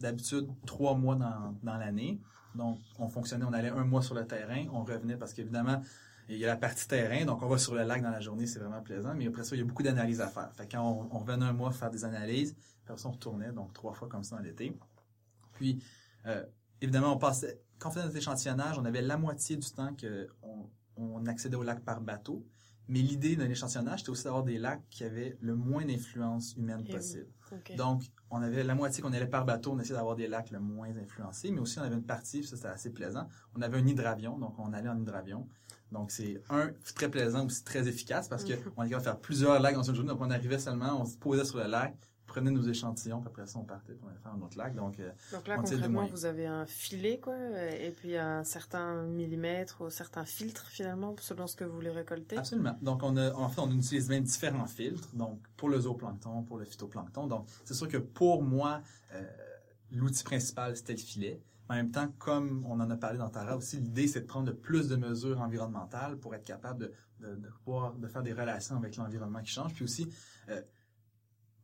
d'habitude 0.00 0.48
trois 0.66 0.94
mois 0.96 1.16
dans, 1.16 1.56
dans 1.62 1.76
l'année. 1.76 2.20
Donc 2.54 2.78
on 2.98 3.08
fonctionnait, 3.08 3.44
on 3.44 3.52
allait 3.52 3.70
un 3.70 3.84
mois 3.84 4.02
sur 4.02 4.14
le 4.14 4.26
terrain, 4.26 4.66
on 4.72 4.84
revenait 4.84 5.16
parce 5.16 5.32
qu'évidemment, 5.32 5.82
il 6.28 6.38
y 6.38 6.44
a 6.44 6.48
la 6.48 6.56
partie 6.56 6.86
terrain, 6.86 7.24
donc 7.24 7.42
on 7.42 7.48
va 7.48 7.58
sur 7.58 7.74
le 7.74 7.82
lac 7.82 8.02
dans 8.02 8.10
la 8.10 8.20
journée, 8.20 8.46
c'est 8.46 8.60
vraiment 8.60 8.80
plaisant. 8.80 9.14
Mais 9.14 9.26
après 9.26 9.42
ça, 9.44 9.56
il 9.56 9.58
y 9.58 9.62
a 9.62 9.64
beaucoup 9.64 9.82
d'analyses 9.82 10.20
à 10.20 10.28
faire. 10.28 10.50
Fait 10.54 10.68
quand 10.70 11.08
on, 11.10 11.18
revenait 11.18 11.44
un 11.44 11.52
mois 11.52 11.72
faire 11.72 11.90
des 11.90 12.04
analyses, 12.04 12.54
après 12.84 12.98
ça, 12.98 13.08
on 13.08 13.12
retournait, 13.12 13.52
donc 13.52 13.72
trois 13.72 13.92
fois 13.92 14.08
comme 14.08 14.22
ça 14.22 14.36
dans 14.36 14.42
l'été. 14.42 14.76
Puis, 15.54 15.82
euh, 16.26 16.44
évidemment, 16.80 17.14
on 17.14 17.18
passait, 17.18 17.60
quand 17.78 17.88
on 17.88 17.92
faisait 17.92 18.04
notre 18.04 18.16
échantillonnage, 18.16 18.78
on 18.78 18.84
avait 18.84 19.02
la 19.02 19.16
moitié 19.16 19.56
du 19.56 19.68
temps 19.70 19.94
qu'on 20.00 20.70
on 20.96 21.26
accédait 21.26 21.56
au 21.56 21.62
lac 21.62 21.80
par 21.80 22.00
bateau. 22.00 22.44
Mais 22.90 22.98
l'idée 22.98 23.36
d'un 23.36 23.48
échantillonnage, 23.48 24.00
c'était 24.00 24.10
aussi 24.10 24.24
d'avoir 24.24 24.42
des 24.42 24.58
lacs 24.58 24.82
qui 24.90 25.04
avaient 25.04 25.36
le 25.40 25.54
moins 25.54 25.84
d'influence 25.84 26.54
humaine 26.56 26.82
Et 26.88 26.92
possible. 26.92 27.28
Oui. 27.52 27.58
Okay. 27.58 27.76
Donc, 27.76 28.02
on 28.30 28.42
avait 28.42 28.64
la 28.64 28.74
moitié 28.74 29.00
qu'on 29.00 29.12
allait 29.12 29.26
par 29.26 29.44
bateau, 29.44 29.72
on 29.72 29.78
essayait 29.78 29.94
d'avoir 29.94 30.16
des 30.16 30.26
lacs 30.26 30.50
le 30.50 30.58
moins 30.58 30.90
influencés, 30.96 31.52
mais 31.52 31.60
aussi 31.60 31.78
on 31.78 31.82
avait 31.82 31.94
une 31.94 32.04
partie, 32.04 32.42
ça 32.42 32.56
c'était 32.56 32.68
assez 32.68 32.90
plaisant, 32.90 33.28
on 33.56 33.62
avait 33.62 33.78
un 33.78 33.86
hydravion, 33.86 34.38
donc 34.38 34.58
on 34.58 34.72
allait 34.72 34.88
en 34.88 35.00
hydravion. 35.00 35.48
Donc, 35.92 36.10
c'est 36.10 36.42
un, 36.50 36.70
très 36.96 37.08
plaisant, 37.08 37.46
aussi 37.46 37.62
très 37.64 37.86
efficace 37.88 38.28
parce 38.28 38.44
qu'on 38.44 38.50
mm 38.50 38.54
-hmm. 38.54 38.88
capable 38.88 38.98
de 38.98 39.02
faire 39.02 39.20
plusieurs 39.20 39.60
lacs 39.60 39.74
dans 39.74 39.82
une 39.82 39.94
journée. 39.94 40.10
Donc, 40.10 40.20
on 40.20 40.30
arrivait 40.30 40.58
seulement, 40.58 41.00
on 41.00 41.04
se 41.04 41.16
posait 41.16 41.44
sur 41.44 41.58
le 41.58 41.66
lac, 41.66 41.94
prenait 42.30 42.50
nos 42.50 42.62
échantillons, 42.62 43.20
puis 43.20 43.28
après 43.28 43.46
ça, 43.46 43.58
on 43.58 43.64
partait 43.64 43.94
pour 43.94 44.08
aller 44.08 44.18
faire 44.18 44.32
un 44.32 44.40
autre 44.40 44.56
lac. 44.56 44.74
Donc, 44.74 44.98
euh, 45.00 45.10
Donc 45.32 45.46
là, 45.48 45.56
concrètement, 45.56 46.06
vous 46.06 46.24
avez 46.24 46.46
un 46.46 46.64
filet, 46.64 47.18
quoi, 47.18 47.36
et 47.36 47.90
puis 47.90 48.16
un 48.16 48.44
certain 48.44 49.02
millimètre 49.02 49.82
ou 49.82 49.90
certains 49.90 50.24
filtres, 50.24 50.68
finalement, 50.68 51.14
selon 51.20 51.46
ce 51.46 51.56
que 51.56 51.64
vous 51.64 51.74
voulez 51.74 51.90
récolter. 51.90 52.38
Absolument. 52.38 52.76
Donc, 52.82 53.02
on 53.02 53.16
a, 53.16 53.32
en 53.34 53.48
fait, 53.48 53.60
on 53.60 53.70
utilise 53.70 54.08
même 54.08 54.24
différents 54.24 54.66
filtres, 54.66 55.14
donc, 55.14 55.40
pour 55.56 55.68
le 55.68 55.80
zooplancton, 55.80 56.44
pour 56.44 56.58
le 56.58 56.64
phytoplancton. 56.64 57.26
Donc, 57.26 57.46
c'est 57.64 57.74
sûr 57.74 57.88
que 57.88 57.98
pour 57.98 58.42
moi, 58.42 58.80
euh, 59.14 59.22
l'outil 59.90 60.24
principal, 60.24 60.76
c'était 60.76 60.94
le 60.94 60.98
filet. 60.98 61.42
En 61.68 61.74
même 61.74 61.90
temps, 61.90 62.08
comme 62.18 62.64
on 62.66 62.80
en 62.80 62.90
a 62.90 62.96
parlé 62.96 63.18
dans 63.18 63.28
Tara 63.28 63.56
aussi, 63.56 63.76
l'idée, 63.78 64.08
c'est 64.08 64.22
de 64.22 64.26
prendre 64.26 64.46
de 64.46 64.52
plus 64.52 64.88
de 64.88 64.96
mesures 64.96 65.40
environnementales 65.40 66.16
pour 66.18 66.34
être 66.34 66.44
capable 66.44 66.80
de, 66.80 66.92
de, 67.20 67.36
de 67.36 67.48
pouvoir, 67.64 67.94
de 67.94 68.08
faire 68.08 68.22
des 68.22 68.32
relations 68.32 68.76
avec 68.76 68.96
l'environnement 68.96 69.40
qui 69.40 69.50
change. 69.50 69.74
Puis 69.74 69.84
aussi, 69.84 70.08
euh, 70.48 70.60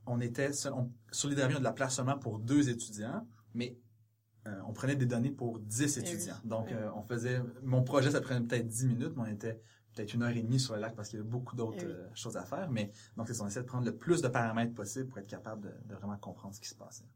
on 0.06 0.20
était 0.20 0.50
on, 0.72 0.90
sur 1.10 1.28
l'hydravion 1.28 1.58
de 1.58 1.64
la 1.64 1.72
place 1.72 1.96
seulement 1.96 2.18
pour 2.18 2.38
deux 2.38 2.68
étudiants, 2.68 3.26
mais 3.54 3.76
euh, 4.46 4.60
on 4.66 4.72
prenait 4.72 4.96
des 4.96 5.06
données 5.06 5.30
pour 5.30 5.58
dix 5.58 5.98
étudiants. 5.98 6.40
Oui. 6.42 6.48
Donc, 6.48 6.66
oui. 6.68 6.74
euh, 6.74 6.90
on 6.94 7.02
faisait... 7.02 7.42
Mon 7.62 7.82
projet, 7.82 8.10
ça 8.10 8.20
prenait 8.20 8.40
peut-être 8.40 8.66
dix 8.68 8.86
minutes, 8.86 9.12
mais 9.16 9.22
on 9.22 9.26
était 9.26 9.60
peut-être 9.94 10.14
une 10.14 10.22
heure 10.22 10.30
et 10.30 10.42
demie 10.42 10.60
sur 10.60 10.74
le 10.74 10.80
lac 10.80 10.94
parce 10.94 11.08
qu'il 11.08 11.18
y 11.18 11.20
avait 11.20 11.28
beaucoup 11.28 11.56
d'autres 11.56 11.84
oui. 11.84 11.92
euh, 11.92 12.08
choses 12.14 12.36
à 12.36 12.44
faire. 12.44 12.70
Mais 12.70 12.92
donc, 13.16 13.28
on 13.40 13.46
essaie 13.46 13.60
de 13.60 13.66
prendre 13.66 13.84
le 13.84 13.96
plus 13.96 14.22
de 14.22 14.28
paramètres 14.28 14.74
possible 14.74 15.08
pour 15.08 15.18
être 15.18 15.26
capable 15.26 15.62
de, 15.62 15.88
de 15.88 15.94
vraiment 15.94 16.16
comprendre 16.18 16.54
ce 16.54 16.60
qui 16.60 16.68
se 16.68 16.74
passait. 16.74 17.08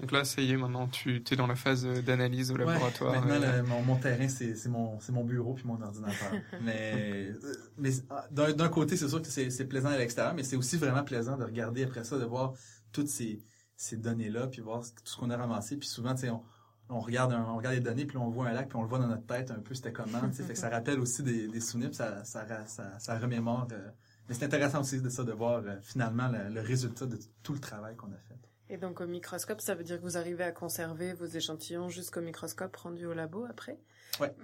Donc 0.00 0.12
là, 0.12 0.24
ça 0.24 0.40
y 0.40 0.52
est, 0.52 0.56
maintenant, 0.56 0.86
tu 0.86 1.22
es 1.28 1.36
dans 1.36 1.46
la 1.46 1.56
phase 1.56 1.84
d'analyse 1.84 2.50
au 2.50 2.54
ouais, 2.54 2.64
laboratoire. 2.64 3.14
Maintenant, 3.14 3.42
euh... 3.42 3.62
le, 3.62 3.62
mon, 3.64 3.82
mon, 3.82 3.96
terrain, 3.96 4.28
c'est 4.28 4.54
mon, 4.66 4.98
mon 5.10 5.24
bureau 5.24 5.54
puis 5.54 5.64
mon 5.66 5.80
ordinateur. 5.80 6.32
mais 6.62 7.32
mais 7.76 7.90
d'un 8.30 8.68
côté, 8.68 8.96
c'est 8.96 9.08
sûr 9.08 9.20
que 9.20 9.28
c'est 9.28 9.68
plaisant 9.68 9.88
à 9.88 9.98
l'extérieur, 9.98 10.34
mais 10.34 10.44
c'est 10.44 10.56
aussi 10.56 10.76
vraiment 10.76 11.02
plaisant 11.02 11.36
de 11.36 11.44
regarder 11.44 11.84
après 11.84 12.04
ça, 12.04 12.18
de 12.18 12.24
voir 12.24 12.52
toutes 12.92 13.08
ces, 13.08 13.42
ces 13.76 13.96
données-là, 13.96 14.46
puis 14.46 14.60
voir 14.60 14.82
tout 14.82 15.02
ce 15.04 15.16
qu'on 15.16 15.30
a 15.30 15.36
ramassé. 15.36 15.76
Puis 15.76 15.88
souvent, 15.88 16.14
tu 16.14 16.22
sais, 16.22 16.30
on, 16.30 16.42
on, 16.90 17.00
regarde 17.00 17.32
un, 17.32 17.44
on 17.44 17.56
regarde 17.56 17.74
les 17.74 17.80
données, 17.80 18.06
puis 18.06 18.18
on 18.18 18.28
voit 18.28 18.48
un 18.48 18.52
lac, 18.52 18.68
puis 18.68 18.76
on 18.76 18.82
le 18.82 18.88
voit 18.88 19.00
dans 19.00 19.08
notre 19.08 19.26
tête 19.26 19.50
un 19.50 19.58
peu, 19.58 19.74
c'était 19.74 19.92
comment. 19.92 20.20
fait 20.30 20.44
que 20.44 20.54
ça 20.54 20.68
rappelle 20.68 21.00
aussi 21.00 21.24
des, 21.24 21.48
des 21.48 21.60
souvenirs, 21.60 21.92
ça, 21.92 22.22
ça, 22.24 22.46
ça, 22.66 22.98
ça, 22.98 23.18
remémore. 23.18 23.66
Euh, 23.72 23.90
mais 24.28 24.34
c'est 24.34 24.44
intéressant 24.44 24.80
aussi 24.80 25.00
de 25.00 25.08
ça, 25.08 25.24
de 25.24 25.32
voir 25.32 25.62
euh, 25.64 25.76
finalement 25.82 26.28
le, 26.28 26.54
le 26.54 26.60
résultat 26.60 27.06
de 27.06 27.18
tout 27.42 27.52
le 27.52 27.60
travail 27.60 27.96
qu'on 27.96 28.12
a 28.12 28.18
fait. 28.28 28.48
Et 28.70 28.76
donc 28.76 29.00
au 29.00 29.06
microscope, 29.06 29.60
ça 29.60 29.74
veut 29.74 29.84
dire 29.84 29.96
que 29.98 30.02
vous 30.02 30.16
arrivez 30.16 30.44
à 30.44 30.52
conserver 30.52 31.14
vos 31.14 31.26
échantillons 31.26 31.88
jusqu'au 31.88 32.20
microscope 32.20 32.76
rendu 32.76 33.06
au 33.06 33.14
labo 33.14 33.46
après? 33.48 33.78
Ouais. 34.20 34.34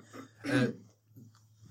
Euh, 0.46 0.72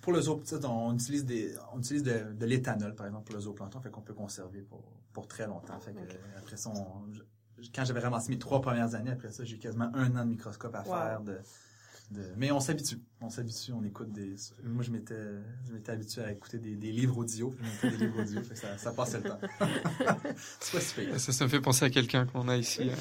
pour 0.02 0.14
le 0.14 0.22
zooplancton, 0.22 0.70
on 0.70 0.94
utilise 0.94 1.26
des, 1.26 1.56
on 1.74 1.80
utilise 1.80 2.04
de, 2.04 2.34
de 2.34 2.46
l'éthanol 2.46 2.94
par 2.94 3.08
exemple 3.08 3.26
pour 3.26 3.36
le 3.36 3.42
zooplancton, 3.42 3.82
fait 3.82 3.90
qu'on 3.90 4.02
peut 4.02 4.14
conserver 4.14 4.62
pour, 4.62 4.84
pour 5.14 5.28
très 5.28 5.48
longtemps. 5.48 5.80
Fait 5.80 5.94
que 5.94 6.00
okay. 6.00 6.20
après 6.38 6.58
ça, 6.58 6.70
on, 6.70 7.12
quand 7.74 7.86
j'avais 7.86 8.02
ramassé 8.02 8.30
mes 8.30 8.40
trois 8.40 8.62
premières 8.62 8.94
années, 8.96 9.12
après 9.12 9.32
ça, 9.32 9.44
j'ai 9.44 9.58
quasiment 9.58 9.90
un 9.94 10.16
an 10.16 10.26
de 10.26 10.30
microscope 10.32 10.76
à 10.76 10.82
wow. 10.82 10.86
faire 10.86 11.22
de 11.22 11.40
de- 12.14 12.34
Mais 12.38 12.52
on 12.52 12.60
s'habitue. 12.60 13.00
On 13.22 13.30
s'habitue, 13.30 13.72
on 13.72 13.84
écoute 13.86 14.12
des... 14.12 14.36
Moi, 14.64 14.84
je 14.84 14.92
m'étais, 14.92 15.16
je 15.68 15.74
m'étais 15.74 15.92
habitué 15.94 16.22
à 16.24 16.32
écouter 16.32 16.58
des, 16.58 16.76
des 16.76 16.92
livres 16.92 17.18
audio. 17.18 17.56
Je 17.82 17.88
des 17.88 17.98
livres 17.98 18.22
audio, 18.22 18.42
fait 18.44 18.54
que 18.54 18.60
ça, 18.60 18.78
ça 18.78 18.92
passait 18.92 19.20
le 19.20 19.24
temps. 19.30 19.40
C'est 20.60 20.74
pas 20.74 20.82
si 20.82 20.96
pire. 20.96 21.20
Ça, 21.20 21.32
ça 21.32 21.46
me 21.46 21.50
fait 21.50 21.62
penser 21.62 21.86
à 21.86 21.90
quelqu'un 21.90 22.26
qu'on 22.26 22.50
a 22.50 22.58
ici. 22.58 22.82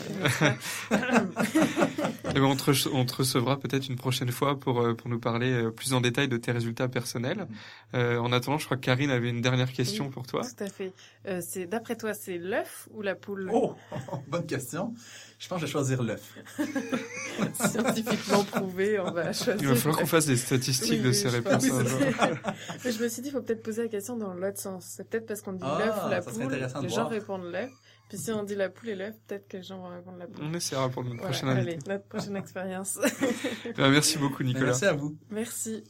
Et 2.35 2.41
bon, 2.41 2.53
on, 2.53 2.57
te, 2.57 2.71
re- 2.71 2.89
on 2.93 3.05
te 3.05 3.15
recevra 3.17 3.59
peut-être 3.59 3.89
une 3.89 3.97
prochaine 3.97 4.31
fois 4.31 4.59
pour, 4.59 4.81
euh, 4.81 4.95
pour 4.95 5.09
nous 5.11 5.19
parler 5.19 5.51
euh, 5.53 5.71
plus 5.71 5.93
en 5.93 6.01
détail 6.01 6.29
de 6.29 6.37
tes 6.37 6.53
résultats 6.53 6.89
personnels. 6.89 7.47
Euh, 7.95 8.19
en 8.19 8.33
attendant, 8.33 8.59
je 8.59 8.65
crois 8.65 8.77
que 8.77 8.83
Karine 8.83 9.11
avait 9.11 9.29
une 9.31 9.41
dernière 9.43 9.73
question 9.73 10.05
Oui, 10.07 10.11
pour 10.13 10.27
toi. 10.27 10.43
Tout 10.43 10.65
à 10.65 10.69
fait. 10.69 10.93
Euh, 11.27 11.41
c'est 11.47 11.67
d'après 11.67 11.97
toi, 11.97 12.15
c'est 12.15 12.39
l'œuf 12.39 12.89
ou 12.93 13.03
la 13.03 13.15
poule? 13.15 13.51
Oh, 13.53 13.75
bonne 14.29 14.47
question. 14.47 14.95
Je 15.43 15.49
pense 15.49 15.61
que 15.61 15.67
je 15.67 15.67
vais 15.67 15.73
choisir 15.73 16.03
l'œuf. 16.05 16.23
Scientifiquement 17.55 18.45
prouvé, 18.45 19.01
on 19.01 19.11
va 19.11 19.33
choisir. 19.33 19.57
Il 19.61 19.67
va 19.67 19.75
falloir 19.75 19.99
qu'on 19.99 20.07
fasse 20.07 20.27
des 20.27 20.37
statistiques 20.37 21.01
Oui, 21.03 21.09
de 21.09 21.13
ces 21.13 21.29
réponses. 21.31 21.65
Mais 22.85 22.93
je 22.93 23.03
me 23.03 23.09
suis 23.09 23.23
dit, 23.23 23.29
il 23.29 23.33
faut 23.33 23.43
peut-être 23.43 23.65
poser 23.65 23.83
la 23.83 23.89
question 23.89 24.17
dans 24.17 24.35
l'autre 24.35 24.61
sens. 24.61 24.85
C'est 24.97 25.09
peut-être 25.09 25.27
parce 25.27 25.43
qu'on 25.43 25.55
dit 25.55 25.65
Ah, 25.65 25.79
l'œuf 25.81 25.97
ou 26.07 26.09
la 26.11 26.23
poule, 26.23 26.53
les 26.83 26.89
gens 26.89 26.95
voir. 26.95 27.09
répondent 27.09 27.51
l'œuf. 27.51 27.71
Puis 28.09 28.19
si 28.19 28.31
on 28.31 28.45
dit 28.45 28.55
la 28.55 28.69
poule 28.69 28.91
et 28.91 28.95
l'œuf, 28.95 29.15
peut-être 29.27 29.49
que 29.49 29.57
les 29.57 29.63
gens 29.65 29.79
vont 29.79 29.89
répondre 29.89 30.19
la 30.19 30.27
poule. 30.29 30.45
On 30.49 30.55
essaiera 30.55 30.89
pour 30.89 31.03
notre 31.03 31.17
Voilà, 31.17 31.31
prochaine 31.31 31.49
allez, 31.49 31.79
notre 31.89 32.05
prochaine 32.07 32.37
expérience. 32.37 33.01
Ben, 33.77 33.91
merci 33.91 34.19
beaucoup, 34.19 34.45
Nicolas. 34.45 34.67
Merci 34.67 34.85
à 34.85 34.93
vous. 34.93 35.17
Merci. 35.29 35.83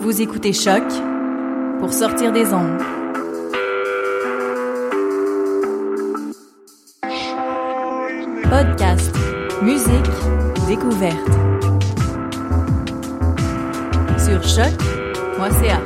Vous 0.00 0.20
écoutez 0.20 0.52
Choc 0.52 0.82
pour 1.78 1.92
sortir 1.92 2.32
des 2.32 2.46
ondes. 2.52 2.97
Podcast, 8.50 9.14
musique, 9.62 10.10
découverte. 10.66 11.28
Sur 14.18 14.42
choc.ca. 14.42 15.82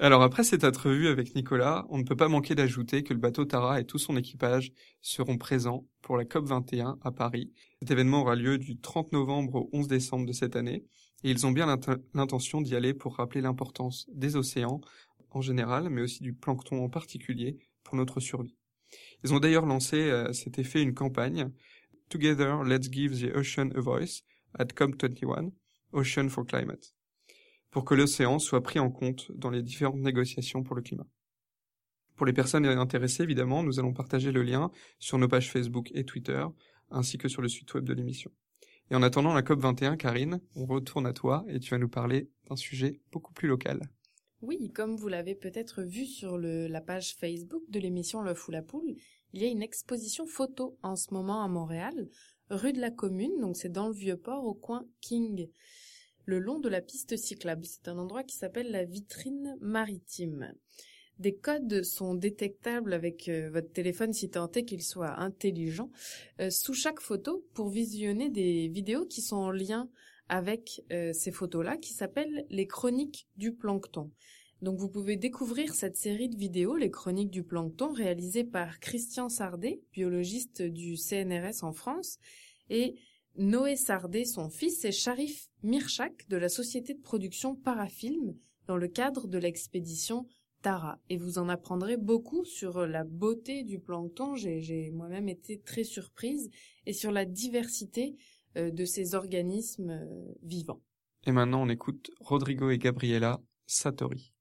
Alors 0.00 0.22
après 0.22 0.44
cette 0.44 0.64
entrevue 0.64 1.08
avec 1.08 1.34
Nicolas, 1.34 1.86
on 1.88 1.98
ne 1.98 2.04
peut 2.04 2.16
pas 2.16 2.28
manquer 2.28 2.54
d'ajouter 2.54 3.02
que 3.02 3.14
le 3.14 3.20
bateau 3.20 3.44
Tara 3.44 3.80
et 3.80 3.84
tout 3.84 3.98
son 3.98 4.16
équipage 4.16 4.72
seront 5.00 5.38
présents 5.38 5.86
pour 6.02 6.16
la 6.16 6.24
COP 6.24 6.46
21 6.46 6.98
à 7.02 7.10
Paris. 7.10 7.52
Cet 7.80 7.90
événement 7.90 8.22
aura 8.22 8.36
lieu 8.36 8.58
du 8.58 8.78
30 8.78 9.12
novembre 9.12 9.54
au 9.56 9.70
11 9.72 9.88
décembre 9.88 10.26
de 10.26 10.32
cette 10.32 10.56
année 10.56 10.84
et 11.22 11.30
ils 11.30 11.46
ont 11.46 11.52
bien 11.52 11.66
l'int- 11.66 11.98
l'intention 12.14 12.60
d'y 12.60 12.74
aller 12.76 12.94
pour 12.94 13.16
rappeler 13.16 13.40
l'importance 13.40 14.06
des 14.12 14.36
océans 14.36 14.80
en 15.30 15.40
général, 15.40 15.88
mais 15.90 16.02
aussi 16.02 16.22
du 16.22 16.32
plancton 16.32 16.84
en 16.84 16.88
particulier 16.88 17.58
pour 17.82 17.96
notre 17.96 18.20
survie. 18.20 18.54
Ils 19.24 19.34
ont 19.34 19.40
d'ailleurs 19.40 19.66
lancé 19.66 20.10
à 20.10 20.32
cet 20.32 20.58
effet 20.58 20.82
une 20.82 20.94
campagne 20.94 21.50
Together, 22.10 22.62
let's 22.62 22.90
give 22.92 23.18
the 23.18 23.34
ocean 23.34 23.72
a 23.74 23.80
voice 23.80 24.22
at 24.58 24.66
COP21, 24.66 25.50
Ocean 25.92 26.28
for 26.28 26.46
Climate 26.46 26.94
pour 27.74 27.84
que 27.84 27.94
l'océan 27.96 28.38
soit 28.38 28.62
pris 28.62 28.78
en 28.78 28.88
compte 28.88 29.32
dans 29.32 29.50
les 29.50 29.60
différentes 29.60 29.98
négociations 29.98 30.62
pour 30.62 30.76
le 30.76 30.82
climat. 30.82 31.08
Pour 32.14 32.24
les 32.24 32.32
personnes 32.32 32.64
intéressées, 32.66 33.24
évidemment, 33.24 33.64
nous 33.64 33.80
allons 33.80 33.92
partager 33.92 34.30
le 34.30 34.44
lien 34.44 34.70
sur 35.00 35.18
nos 35.18 35.26
pages 35.26 35.50
Facebook 35.50 35.90
et 35.92 36.04
Twitter, 36.04 36.46
ainsi 36.90 37.18
que 37.18 37.26
sur 37.26 37.42
le 37.42 37.48
site 37.48 37.74
web 37.74 37.82
de 37.82 37.92
l'émission. 37.92 38.30
Et 38.92 38.94
en 38.94 39.02
attendant 39.02 39.34
la 39.34 39.42
COP21, 39.42 39.96
Karine, 39.96 40.40
on 40.54 40.66
retourne 40.66 41.04
à 41.04 41.12
toi 41.12 41.44
et 41.48 41.58
tu 41.58 41.70
vas 41.70 41.78
nous 41.78 41.88
parler 41.88 42.30
d'un 42.48 42.54
sujet 42.54 43.00
beaucoup 43.10 43.32
plus 43.32 43.48
local. 43.48 43.80
Oui, 44.40 44.70
comme 44.72 44.94
vous 44.94 45.08
l'avez 45.08 45.34
peut-être 45.34 45.82
vu 45.82 46.06
sur 46.06 46.38
la 46.38 46.80
page 46.80 47.16
Facebook 47.16 47.64
de 47.70 47.80
l'émission 47.80 48.22
L'œuf 48.22 48.46
ou 48.46 48.52
la 48.52 48.62
poule, 48.62 48.94
il 49.34 49.42
y 49.42 49.46
a 49.46 49.50
une 49.50 49.62
exposition 49.62 50.26
photo 50.26 50.78
en 50.84 50.94
ce 50.94 51.12
moment 51.12 51.42
à 51.42 51.48
Montréal, 51.48 52.08
rue 52.50 52.72
de 52.72 52.80
la 52.80 52.92
Commune, 52.92 53.40
donc 53.40 53.56
c'est 53.56 53.68
dans 53.68 53.88
le 53.88 53.94
Vieux-Port 53.94 54.44
au 54.44 54.54
coin 54.54 54.86
King, 55.00 55.48
le 56.24 56.38
long 56.38 56.60
de 56.60 56.68
la 56.68 56.80
piste 56.80 57.16
cyclable. 57.16 57.64
C'est 57.64 57.88
un 57.88 57.98
endroit 57.98 58.22
qui 58.22 58.36
s'appelle 58.36 58.70
la 58.70 58.84
vitrine 58.84 59.56
maritime. 59.60 60.54
Des 61.18 61.34
codes 61.34 61.82
sont 61.82 62.14
détectables 62.14 62.92
avec 62.92 63.28
euh, 63.28 63.50
votre 63.50 63.72
téléphone 63.72 64.12
si 64.12 64.30
tant 64.30 64.50
est 64.52 64.64
qu'il 64.64 64.82
soit 64.82 65.18
intelligent 65.20 65.90
euh, 66.40 66.50
sous 66.50 66.74
chaque 66.74 67.00
photo 67.00 67.44
pour 67.54 67.70
visionner 67.70 68.30
des 68.30 68.68
vidéos 68.68 69.04
qui 69.04 69.20
sont 69.20 69.36
en 69.36 69.50
lien 69.50 69.88
avec 70.28 70.82
euh, 70.92 71.12
ces 71.12 71.32
photos-là 71.32 71.76
qui 71.76 71.92
s'appellent 71.92 72.46
les 72.50 72.66
chroniques 72.66 73.28
du 73.36 73.52
plancton. 73.52 74.10
Donc 74.64 74.78
vous 74.78 74.88
pouvez 74.88 75.16
découvrir 75.16 75.74
cette 75.74 75.98
série 75.98 76.30
de 76.30 76.38
vidéos, 76.38 76.74
les 76.74 76.90
chroniques 76.90 77.30
du 77.30 77.42
plancton, 77.42 77.92
réalisées 77.92 78.44
par 78.44 78.80
Christian 78.80 79.28
Sardet, 79.28 79.82
biologiste 79.92 80.62
du 80.62 80.96
CNRS 80.96 81.64
en 81.64 81.74
France, 81.74 82.18
et 82.70 82.94
Noé 83.36 83.76
Sardet, 83.76 84.24
son 84.24 84.48
fils, 84.48 84.86
et 84.86 84.90
Sharif 84.90 85.50
Mirchak 85.62 86.26
de 86.30 86.38
la 86.38 86.48
société 86.48 86.94
de 86.94 87.02
production 87.02 87.54
Parafilm 87.54 88.34
dans 88.66 88.78
le 88.78 88.88
cadre 88.88 89.28
de 89.28 89.36
l'expédition 89.36 90.26
Tara. 90.62 90.98
Et 91.10 91.18
vous 91.18 91.36
en 91.36 91.50
apprendrez 91.50 91.98
beaucoup 91.98 92.46
sur 92.46 92.86
la 92.86 93.04
beauté 93.04 93.64
du 93.64 93.80
plancton, 93.80 94.34
j'ai 94.34 94.90
moi-même 94.92 95.28
été 95.28 95.60
très 95.60 95.84
surprise, 95.84 96.48
et 96.86 96.94
sur 96.94 97.12
la 97.12 97.26
diversité 97.26 98.16
euh, 98.56 98.70
de 98.70 98.86
ces 98.86 99.14
organismes 99.14 99.90
euh, 99.90 100.32
vivants. 100.42 100.80
Et 101.26 101.32
maintenant, 101.32 101.64
on 101.64 101.68
écoute 101.68 102.10
Rodrigo 102.18 102.70
et 102.70 102.78
Gabriela 102.78 103.42
Satori. 103.66 104.33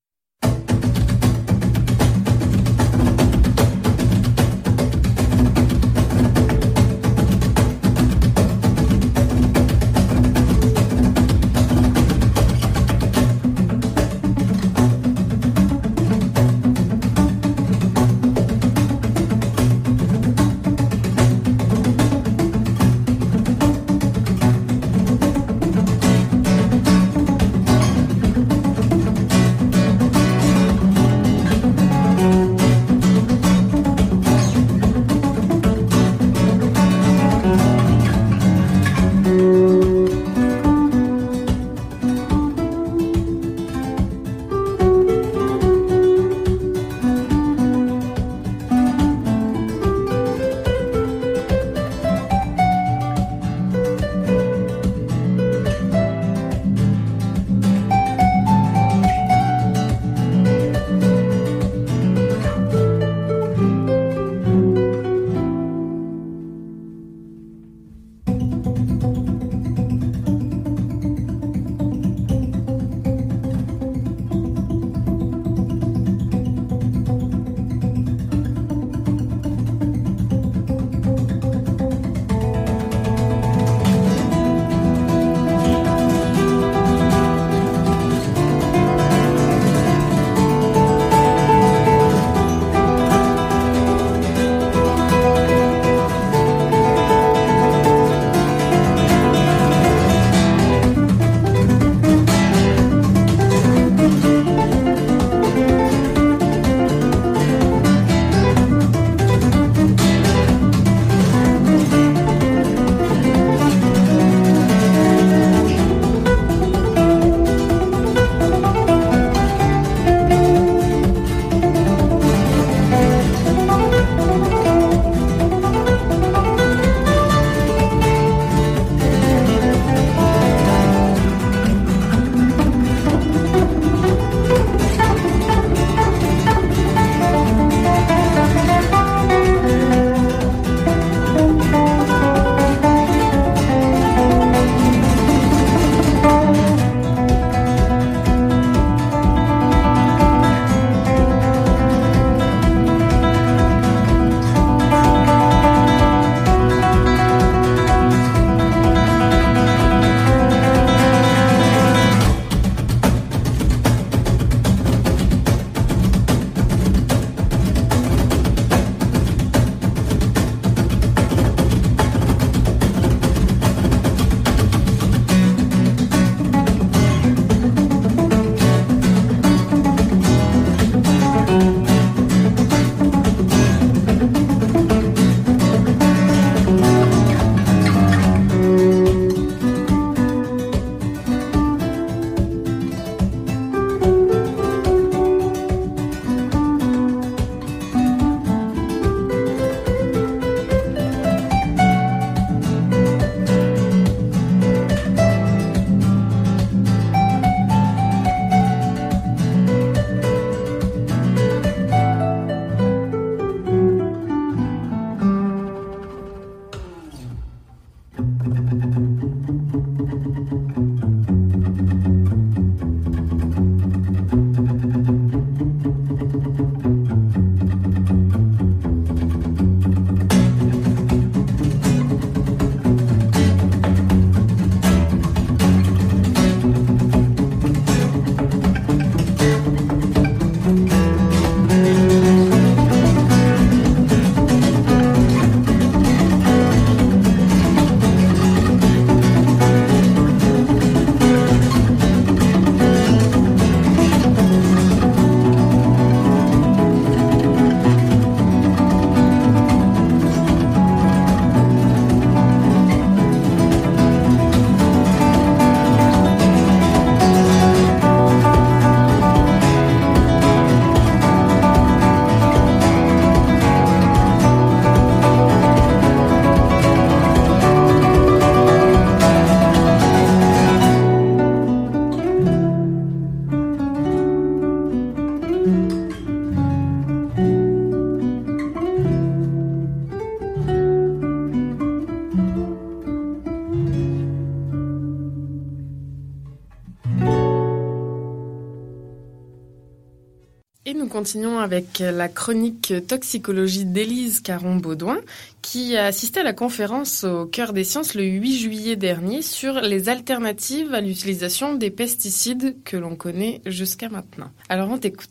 Continuons 301.13 301.59
avec 301.59 301.99
la 301.99 302.27
chronique 302.27 302.91
toxicologie 303.07 303.85
d'Élise 303.85 304.39
Caron-Baudouin, 304.41 305.19
qui 305.61 305.95
a 305.95 306.05
assisté 306.05 306.39
à 306.39 306.43
la 306.43 306.53
conférence 306.53 307.23
au 307.23 307.45
Cœur 307.45 307.71
des 307.71 307.83
Sciences 307.83 308.15
le 308.15 308.23
8 308.23 308.57
juillet 308.57 308.95
dernier 308.95 309.43
sur 309.43 309.75
les 309.75 310.09
alternatives 310.09 310.91
à 310.91 311.01
l'utilisation 311.01 311.75
des 311.75 311.91
pesticides 311.91 312.77
que 312.83 312.97
l'on 312.97 313.15
connaît 313.15 313.61
jusqu'à 313.67 314.09
maintenant. 314.09 314.49
Alors 314.69 314.89
on 314.89 314.97
t'écoute. 314.97 315.29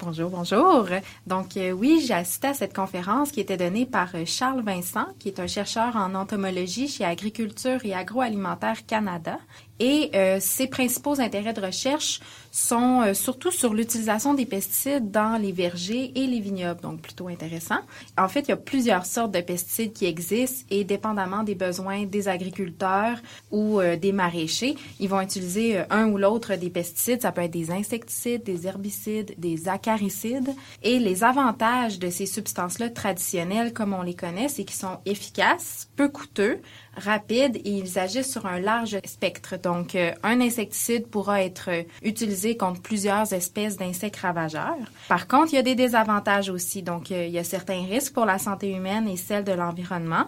Bonjour, 0.00 0.30
bonjour. 0.30 0.86
Donc 1.26 1.56
euh, 1.56 1.72
oui, 1.72 2.04
j'ai 2.06 2.14
assisté 2.14 2.46
à 2.46 2.54
cette 2.54 2.72
conférence 2.72 3.32
qui 3.32 3.40
était 3.40 3.56
donnée 3.56 3.84
par 3.84 4.14
euh, 4.14 4.22
Charles 4.24 4.62
Vincent, 4.62 5.06
qui 5.18 5.26
est 5.26 5.40
un 5.40 5.48
chercheur 5.48 5.96
en 5.96 6.14
entomologie 6.14 6.86
chez 6.86 7.04
Agriculture 7.04 7.80
et 7.84 7.94
Agroalimentaire 7.94 8.86
Canada. 8.86 9.38
Et 9.80 10.10
euh, 10.14 10.38
ses 10.40 10.68
principaux 10.68 11.20
intérêts 11.20 11.52
de 11.52 11.60
recherche 11.60 12.20
sont 12.58 13.02
euh, 13.02 13.14
surtout 13.14 13.50
sur 13.50 13.72
l'utilisation 13.72 14.34
des 14.34 14.46
pesticides 14.46 15.10
dans 15.10 15.40
les 15.40 15.52
vergers 15.52 16.12
et 16.14 16.26
les 16.26 16.40
vignobles, 16.40 16.80
donc 16.80 17.00
plutôt 17.00 17.28
intéressant. 17.28 17.78
En 18.16 18.28
fait, 18.28 18.40
il 18.40 18.48
y 18.48 18.52
a 18.52 18.56
plusieurs 18.56 19.06
sortes 19.06 19.32
de 19.32 19.40
pesticides 19.40 19.92
qui 19.92 20.06
existent 20.06 20.66
et 20.70 20.84
dépendamment 20.84 21.44
des 21.44 21.54
besoins 21.54 22.04
des 22.04 22.28
agriculteurs 22.28 23.18
ou 23.50 23.80
euh, 23.80 23.96
des 23.96 24.12
maraîchers, 24.12 24.76
ils 24.98 25.08
vont 25.08 25.20
utiliser 25.20 25.78
un 25.90 26.08
ou 26.08 26.18
l'autre 26.18 26.56
des 26.56 26.70
pesticides. 26.70 27.22
Ça 27.22 27.32
peut 27.32 27.42
être 27.42 27.50
des 27.50 27.70
insecticides, 27.70 28.42
des 28.42 28.66
herbicides, 28.66 29.34
des 29.38 29.68
acaricides. 29.68 30.50
Et 30.82 30.98
les 30.98 31.24
avantages 31.24 31.98
de 31.98 32.10
ces 32.10 32.26
substances-là 32.26 32.90
traditionnelles, 32.90 33.72
comme 33.72 33.92
on 33.92 34.02
les 34.02 34.14
connaît, 34.14 34.48
c'est 34.48 34.64
qu'ils 34.64 34.78
sont 34.78 34.98
efficaces, 35.06 35.88
peu 35.96 36.08
coûteux, 36.08 36.60
rapides 36.96 37.56
et 37.56 37.70
ils 37.70 37.98
agissent 37.98 38.32
sur 38.32 38.46
un 38.46 38.58
large 38.58 38.98
spectre. 39.04 39.56
Donc, 39.58 39.94
euh, 39.94 40.12
un 40.22 40.40
insecticide 40.40 41.06
pourra 41.06 41.42
être 41.42 41.70
utilisé 42.02 42.47
contre 42.56 42.80
plusieurs 42.80 43.32
espèces 43.32 43.76
d'insectes 43.76 44.16
ravageurs. 44.16 44.76
Par 45.08 45.28
contre, 45.28 45.52
il 45.52 45.56
y 45.56 45.58
a 45.58 45.62
des 45.62 45.74
désavantages 45.74 46.50
aussi. 46.50 46.82
Donc, 46.82 47.10
euh, 47.10 47.26
il 47.26 47.32
y 47.32 47.38
a 47.38 47.44
certains 47.44 47.84
risques 47.84 48.14
pour 48.14 48.26
la 48.26 48.38
santé 48.38 48.70
humaine 48.70 49.08
et 49.08 49.16
celle 49.16 49.44
de 49.44 49.52
l'environnement. 49.52 50.26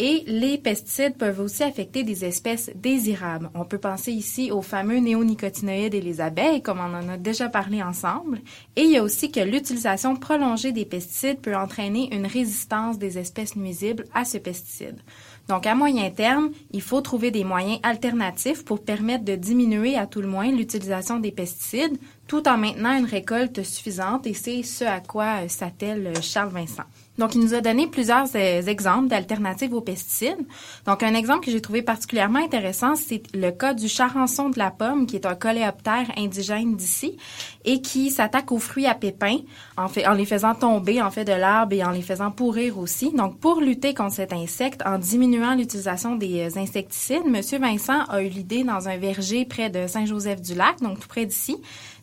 Et 0.00 0.22
les 0.28 0.58
pesticides 0.58 1.16
peuvent 1.16 1.40
aussi 1.40 1.64
affecter 1.64 2.04
des 2.04 2.24
espèces 2.24 2.70
désirables. 2.76 3.50
On 3.54 3.64
peut 3.64 3.78
penser 3.78 4.12
ici 4.12 4.52
aux 4.52 4.62
fameux 4.62 4.98
néonicotinoïdes 4.98 5.94
et 5.94 6.00
les 6.00 6.20
abeilles, 6.20 6.62
comme 6.62 6.78
on 6.78 6.94
en 6.94 7.08
a 7.08 7.16
déjà 7.16 7.48
parlé 7.48 7.82
ensemble. 7.82 8.40
Et 8.76 8.82
il 8.82 8.92
y 8.92 8.96
a 8.96 9.02
aussi 9.02 9.32
que 9.32 9.40
l'utilisation 9.40 10.14
prolongée 10.14 10.70
des 10.70 10.84
pesticides 10.84 11.40
peut 11.40 11.56
entraîner 11.56 12.14
une 12.14 12.26
résistance 12.26 12.98
des 12.98 13.18
espèces 13.18 13.56
nuisibles 13.56 14.04
à 14.14 14.24
ce 14.24 14.38
pesticide. 14.38 15.00
Donc, 15.48 15.66
à 15.66 15.74
moyen 15.74 16.10
terme, 16.10 16.50
il 16.72 16.82
faut 16.82 17.00
trouver 17.00 17.30
des 17.30 17.44
moyens 17.44 17.80
alternatifs 17.82 18.64
pour 18.64 18.84
permettre 18.84 19.24
de 19.24 19.34
diminuer 19.34 19.96
à 19.96 20.06
tout 20.06 20.20
le 20.20 20.28
moins 20.28 20.50
l'utilisation 20.50 21.18
des 21.18 21.32
pesticides 21.32 21.98
tout 22.26 22.46
en 22.46 22.58
maintenant 22.58 22.96
une 22.96 23.06
récolte 23.06 23.62
suffisante 23.62 24.26
et 24.26 24.34
c'est 24.34 24.62
ce 24.62 24.84
à 24.84 25.00
quoi 25.00 25.48
s'attelle 25.48 26.12
Charles 26.22 26.50
Vincent. 26.50 26.84
Donc, 27.18 27.34
il 27.34 27.40
nous 27.40 27.54
a 27.54 27.60
donné 27.60 27.88
plusieurs 27.88 28.26
euh, 28.34 28.62
exemples 28.62 29.08
d'alternatives 29.08 29.74
aux 29.74 29.80
pesticides. 29.80 30.46
Donc, 30.86 31.02
un 31.02 31.14
exemple 31.14 31.44
que 31.44 31.50
j'ai 31.50 31.60
trouvé 31.60 31.82
particulièrement 31.82 32.38
intéressant, 32.38 32.94
c'est 32.94 33.22
le 33.34 33.50
cas 33.50 33.74
du 33.74 33.88
charançon 33.88 34.48
de 34.50 34.58
la 34.58 34.70
pomme, 34.70 35.06
qui 35.06 35.16
est 35.16 35.26
un 35.26 35.34
coléoptère 35.34 36.06
indigène 36.16 36.76
d'ici 36.76 37.16
et 37.64 37.82
qui 37.82 38.10
s'attaque 38.10 38.52
aux 38.52 38.58
fruits 38.58 38.86
à 38.86 38.94
pépins 38.94 39.38
en 39.76 40.12
les 40.12 40.24
faisant 40.24 40.54
tomber 40.54 41.02
en 41.02 41.10
fait 41.10 41.24
de 41.24 41.32
l'arbre 41.32 41.74
et 41.74 41.84
en 41.84 41.90
les 41.90 42.02
faisant 42.02 42.30
pourrir 42.30 42.78
aussi. 42.78 43.12
Donc, 43.12 43.38
pour 43.38 43.60
lutter 43.60 43.94
contre 43.94 44.14
cet 44.14 44.32
insecte, 44.32 44.82
en 44.86 44.98
diminuant 44.98 45.54
l'utilisation 45.54 46.14
des 46.14 46.40
euh, 46.40 46.60
insecticides, 46.60 47.26
Monsieur 47.26 47.58
Vincent 47.58 48.04
a 48.08 48.22
eu 48.22 48.28
l'idée 48.28 48.64
dans 48.64 48.88
un 48.88 48.96
verger 48.96 49.44
près 49.44 49.70
de 49.70 49.86
Saint-Joseph-du-Lac, 49.86 50.80
donc 50.80 51.00
tout 51.00 51.08
près 51.08 51.26
d'ici, 51.26 51.56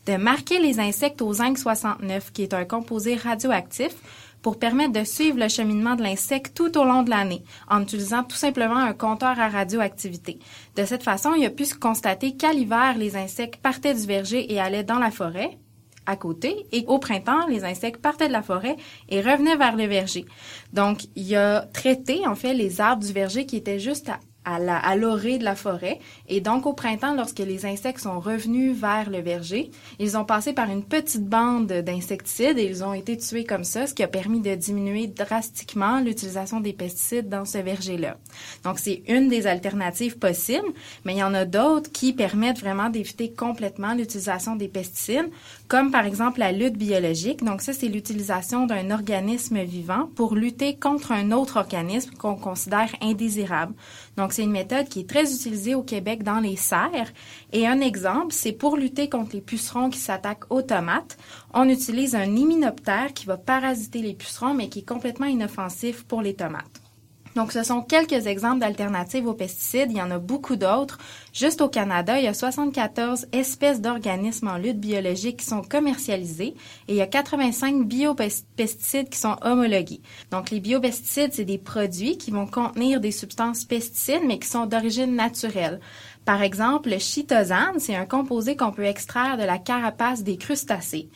de 0.05 0.18
marquer 0.18 0.59
les 0.59 0.80
insectes 0.80 1.22
au 1.22 1.34
zinc 1.34 1.57
69, 1.57 2.32
qui 2.32 2.43
est 2.43 2.53
un 2.53 2.66
composé 2.66 3.16
radioactif 3.16 3.95
pour 4.46 4.60
permettre 4.60 4.93
de 4.93 5.04
suivre 5.04 5.39
le 5.39 5.48
cheminement 5.48 5.96
de 5.96 6.04
l'insecte 6.04 6.56
tout 6.56 6.78
au 6.78 6.84
long 6.84 7.02
de 7.02 7.10
l'année, 7.10 7.41
en 7.68 7.82
utilisant 7.82 8.24
tout 8.24 8.36
simplement 8.36 8.78
un 8.78 8.93
compteur 8.93 9.39
à 9.39 9.50
radioactivité. 9.50 10.38
De 10.76 10.86
cette 10.86 11.02
façon, 11.02 11.34
il 11.34 11.43
a 11.46 11.50
pu 11.50 11.66
se 11.66 11.74
constater 11.74 12.36
qu'à 12.36 12.54
l'hiver, 12.54 12.96
les 12.96 13.16
insectes 13.16 13.60
partaient 13.60 13.96
du 13.96 14.06
verger 14.06 14.54
et 14.54 14.60
allaient 14.60 14.84
dans 14.84 15.00
la 15.00 15.10
forêt, 15.10 15.58
à 16.06 16.16
côté, 16.16 16.68
et 16.72 16.86
au 16.86 17.00
printemps, 17.00 17.48
les 17.48 17.64
insectes 17.64 18.00
partaient 18.00 18.28
de 18.28 18.34
la 18.34 18.43
forêt 18.43 18.76
et 19.10 19.20
revenaient 19.20 19.56
vers 19.56 19.76
le 19.76 19.88
verger. 19.88 20.26
Donc, 20.74 21.06
il 21.16 21.36
a 21.36 21.62
traité, 21.62 22.28
en 22.28 22.36
fait, 22.36 22.54
les 22.54 22.80
arbres 22.80 23.04
du 23.04 23.14
verger 23.14 23.48
qui 23.48 23.58
étaient 23.58 23.80
juste 23.80 24.10
à 24.10 24.20
à 24.46 24.96
l'orée 24.96 25.38
de 25.38 25.43
la 25.43 25.56
forêt. 25.56 26.00
Et 26.30 26.39
donc, 26.39 26.66
au 26.66 26.74
printemps, 26.74 27.14
lorsque 27.16 27.39
les 27.39 27.66
insectes 27.66 28.00
sont 28.02 28.20
revenus 28.20 28.76
vers 28.76 29.10
le 29.10 29.20
verger, 29.20 29.72
ils 30.00 30.18
ont 30.18 30.26
passé 30.26 30.54
par 30.54 30.70
une 30.70 30.84
petite 30.84 31.26
bande 31.26 31.68
d'insecticides 31.68 32.58
et 32.58 32.66
ils 32.66 32.84
ont 32.84 32.93
été 32.93 33.18
tués 33.18 33.43
comme 33.43 33.64
ça, 33.64 33.88
ce 33.88 33.93
qui 33.93 34.04
a 34.04 34.08
permis 34.08 34.41
de 34.41 34.54
diminuer 34.56 35.08
drastiquement 35.08 36.00
l'utilisation 36.00 36.60
des 36.60 36.74
pesticides 36.74 37.30
dans 37.30 37.46
ce 37.46 37.58
verger-là. 37.58 38.18
Donc, 38.64 38.80
c'est 38.80 39.04
une 39.08 39.30
des 39.30 39.48
alternatives 39.48 40.18
possibles, 40.18 40.68
mais 41.04 41.14
il 41.14 41.20
y 41.20 41.24
en 41.24 41.34
a 41.34 41.46
d'autres 41.46 41.91
qui 41.91 42.14
permettent 42.14 42.60
vraiment 42.60 42.89
d'éviter 42.89 43.32
complètement 43.32 43.93
l'utilisation 43.93 44.56
des 44.56 44.68
pesticides, 44.68 45.30
comme 45.68 45.91
par 45.91 46.06
exemple 46.06 46.39
la 46.39 46.52
lutte 46.52 46.78
biologique. 46.78 47.43
Donc, 47.43 47.62
ça, 47.62 47.74
c'est 47.74 47.88
l'utilisation 47.88 48.68
d'un 48.68 48.91
organisme 48.91 49.62
vivant 49.64 50.10
pour 50.16 50.36
lutter 50.36 50.76
contre 50.76 51.12
un 51.12 51.32
autre 51.32 51.58
organisme 51.58 52.12
qu'on 52.16 52.36
considère 52.36 52.89
indésirable. 53.02 53.74
Donc, 54.18 54.34
c'est 54.34 54.43
une 54.43 54.51
méthode 54.51 54.88
qui 54.88 55.01
est 55.01 55.09
très 55.09 55.34
utilisée 55.34 55.76
au 55.76 55.84
Québec 55.84 56.24
dans 56.24 56.39
les 56.39 56.55
serres. 56.55 57.11
Et 57.51 57.68
un 57.68 57.82
exemple, 57.82 58.34
c'est 58.34 58.53
pour 58.53 58.78
lutter 58.78 59.09
contre 59.09 59.36
les 59.36 59.41
pucerons 59.41 59.89
qui 59.89 59.99
s'attaquent 59.99 60.49
aux 60.49 60.61
tomates, 60.61 61.18
on 61.53 61.68
utilise 61.70 62.16
un 62.16 62.36
hyménoptère 62.36 63.13
qui 63.13 63.26
va 63.26 63.38
parasiter 63.38 63.99
les 63.99 64.13
pucerons, 64.13 64.53
mais 64.53 64.70
qui 64.70 64.80
est 64.80 64.88
complètement 64.88 65.26
inoffensif 65.26 66.03
pour 66.03 66.22
les 66.22 66.34
tomates. 66.34 66.84
Donc, 67.36 67.51
ce 67.51 67.63
sont 67.63 67.81
quelques 67.81 68.27
exemples 68.27 68.59
d'alternatives 68.59 69.27
aux 69.27 69.33
pesticides. 69.33 69.91
Il 69.91 69.97
y 69.97 70.01
en 70.01 70.11
a 70.11 70.19
beaucoup 70.19 70.55
d'autres. 70.55 70.97
Juste 71.33 71.59
au 71.61 71.67
Canada, 71.67 72.17
il 72.17 72.23
y 72.23 72.27
a 72.27 72.33
74 72.33 73.27
espèces 73.33 73.81
d'organismes 73.81 74.47
en 74.47 74.57
lutte 74.57 74.79
biologique 74.79 75.38
qui 75.38 75.45
sont 75.45 75.61
commercialisés 75.61 76.55
et 76.88 76.93
il 76.93 76.95
y 76.95 77.01
a 77.01 77.07
85 77.07 77.86
biopesticides 77.86 79.09
qui 79.09 79.19
sont 79.19 79.36
homologués. 79.41 80.01
Donc, 80.31 80.49
les 80.49 80.61
biopesticides, 80.61 81.33
c'est 81.33 81.45
des 81.45 81.57
produits 81.57 82.17
qui 82.17 82.31
vont 82.31 82.47
contenir 82.47 83.01
des 83.01 83.11
substances 83.11 83.65
pesticides, 83.65 84.23
mais 84.25 84.39
qui 84.39 84.47
sont 84.47 84.65
d'origine 84.65 85.15
naturelle. 85.15 85.81
Par 86.23 86.41
exemple, 86.41 86.89
le 86.89 86.97
chitosane, 86.97 87.79
c'est 87.79 87.95
un 87.95 88.05
composé 88.05 88.55
qu'on 88.55 88.71
peut 88.71 88.86
extraire 88.86 89.38
de 89.38 89.43
la 89.43 89.59
carapace 89.59 90.23
des 90.23 90.38
crustacés 90.38 91.09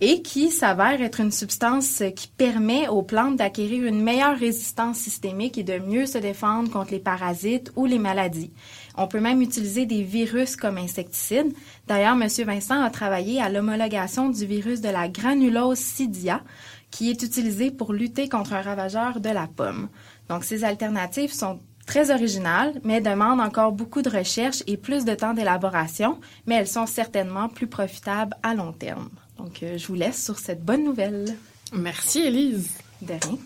et 0.00 0.22
qui 0.22 0.50
s'avère 0.50 1.00
être 1.00 1.20
une 1.20 1.30
substance 1.30 2.02
qui 2.16 2.28
permet 2.28 2.88
aux 2.88 3.02
plantes 3.02 3.36
d'acquérir 3.36 3.84
une 3.84 4.02
meilleure 4.02 4.36
résistance 4.36 4.98
systémique 4.98 5.56
et 5.56 5.62
de 5.62 5.78
mieux 5.78 6.06
se 6.06 6.18
défendre 6.18 6.70
contre 6.70 6.90
les 6.90 6.98
parasites 6.98 7.72
ou 7.76 7.86
les 7.86 7.98
maladies. 7.98 8.52
On 8.96 9.06
peut 9.06 9.20
même 9.20 9.40
utiliser 9.40 9.86
des 9.86 10.02
virus 10.02 10.56
comme 10.56 10.78
insecticides. 10.78 11.54
D'ailleurs, 11.86 12.20
M. 12.20 12.28
Vincent 12.44 12.82
a 12.82 12.90
travaillé 12.90 13.40
à 13.40 13.48
l'homologation 13.48 14.30
du 14.30 14.46
virus 14.46 14.80
de 14.80 14.88
la 14.88 15.08
granulose 15.08 15.78
sidia, 15.78 16.42
qui 16.90 17.10
est 17.10 17.22
utilisé 17.22 17.70
pour 17.70 17.92
lutter 17.92 18.28
contre 18.28 18.52
un 18.52 18.62
ravageur 18.62 19.20
de 19.20 19.30
la 19.30 19.46
pomme. 19.46 19.88
Donc, 20.28 20.44
ces 20.44 20.64
alternatives 20.64 21.32
sont 21.32 21.58
très 21.86 22.10
originales, 22.10 22.80
mais 22.84 23.00
demandent 23.00 23.40
encore 23.40 23.72
beaucoup 23.72 24.02
de 24.02 24.10
recherche 24.10 24.62
et 24.66 24.76
plus 24.76 25.04
de 25.04 25.14
temps 25.14 25.34
d'élaboration, 25.34 26.18
mais 26.46 26.56
elles 26.56 26.68
sont 26.68 26.86
certainement 26.86 27.48
plus 27.48 27.66
profitables 27.66 28.36
à 28.42 28.54
long 28.54 28.72
terme. 28.72 29.10
Donc, 29.38 29.62
euh, 29.62 29.78
je 29.78 29.86
vous 29.86 29.94
laisse 29.94 30.22
sur 30.22 30.38
cette 30.38 30.64
bonne 30.64 30.84
nouvelle. 30.84 31.36
Merci, 31.72 32.20
Élise. 32.20 32.70
De 33.02 33.14
rien. 33.14 33.38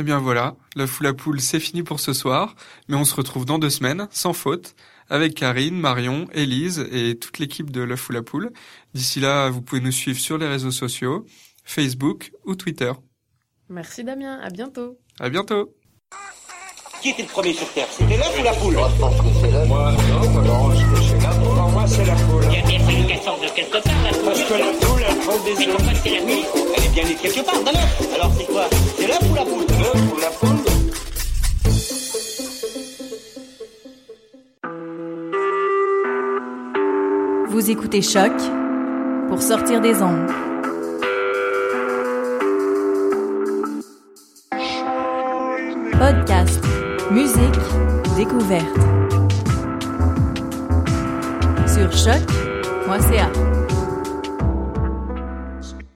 Eh 0.00 0.04
bien 0.04 0.20
voilà, 0.20 0.54
la 0.76 0.86
foule 0.86 1.08
à 1.08 1.12
poule, 1.12 1.40
c'est 1.40 1.58
fini 1.58 1.82
pour 1.82 1.98
ce 1.98 2.12
soir, 2.12 2.54
mais 2.86 2.94
on 2.94 3.04
se 3.04 3.16
retrouve 3.16 3.44
dans 3.44 3.58
deux 3.58 3.68
semaines, 3.68 4.06
sans 4.12 4.32
faute, 4.32 4.76
avec 5.10 5.34
Karine, 5.34 5.76
Marion, 5.76 6.28
Élise 6.32 6.86
et 6.92 7.18
toute 7.18 7.38
l'équipe 7.40 7.70
de 7.70 7.80
la 7.80 7.96
foule 7.96 8.18
à 8.18 8.22
poule. 8.22 8.52
D'ici 8.94 9.18
là, 9.18 9.50
vous 9.50 9.60
pouvez 9.60 9.80
nous 9.80 9.90
suivre 9.90 10.20
sur 10.20 10.38
les 10.38 10.46
réseaux 10.46 10.70
sociaux, 10.70 11.26
Facebook 11.64 12.30
ou 12.44 12.54
Twitter. 12.54 12.92
Merci 13.68 14.04
Damien, 14.04 14.38
à 14.40 14.50
bientôt. 14.50 14.98
À 15.18 15.28
bientôt. 15.28 15.74
Qui 17.02 17.10
était 17.10 17.22
le 17.22 17.28
premier 17.28 17.52
sur 17.52 17.68
Terre? 17.72 17.88
C'était 17.90 18.16
l'œuf 18.16 18.38
ou 18.38 18.42
la 18.44 18.52
poule 18.52 18.74
Moi, 18.74 18.90
je 18.94 19.00
pense 19.00 19.16
que 19.16 19.26
c'est 19.40 19.50
l'œuf. 19.50 19.68
Moi, 19.68 19.92
non, 19.92 20.30
moi, 20.30 20.42
non, 20.42 20.74
je 20.74 20.84
pense 20.84 21.17
que 21.98 22.04
c'est 22.04 22.10
la 22.10 22.14
poule. 22.14 22.44
Il 22.50 22.54
y 22.54 22.62
a 22.62 22.66
bien 22.66 22.78
fallu 22.80 23.06
qu'elle 23.06 23.22
sorte 23.22 23.42
de 23.42 23.48
quelque 23.48 23.82
part, 23.82 24.02
la 24.04 24.10
poule. 24.10 24.24
Parce 24.24 24.42
que 24.42 24.52
la 24.54 24.86
poule, 24.86 25.02
elle 25.08 25.16
prend 25.18 25.38
des 25.44 25.54
Mais 25.58 25.68
œufs. 25.68 25.76
pourquoi 25.76 25.92
c'est 26.02 26.10
la 26.10 26.20
nuit 26.24 26.44
Elle 26.76 26.84
est 26.84 26.88
bien 26.94 27.04
née 27.04 27.14
quelque 27.14 27.44
part, 27.44 27.62
dans 27.64 27.72
l'œuf. 27.72 28.14
Alors, 28.14 28.32
c'est 28.38 28.46
quoi? 28.46 28.64
C'est 28.98 29.06
l'œuf 29.06 29.20
ou 29.30 29.34
la 29.34 29.44
poule? 29.44 29.66
L'œuf 29.78 30.02
ou 30.14 30.20
la 30.20 30.30
poule? 30.30 30.58
Vous 37.48 37.70
écoutez 37.70 38.02
Choc 38.02 38.32
pour 39.28 39.42
sortir 39.42 39.80
des 39.80 40.02
ondes. 40.02 40.30
Podcast, 45.98 46.62
musique, 47.10 47.58
découverte. 48.16 48.87
Sur 51.90 52.12
choc.ca. 52.12 53.57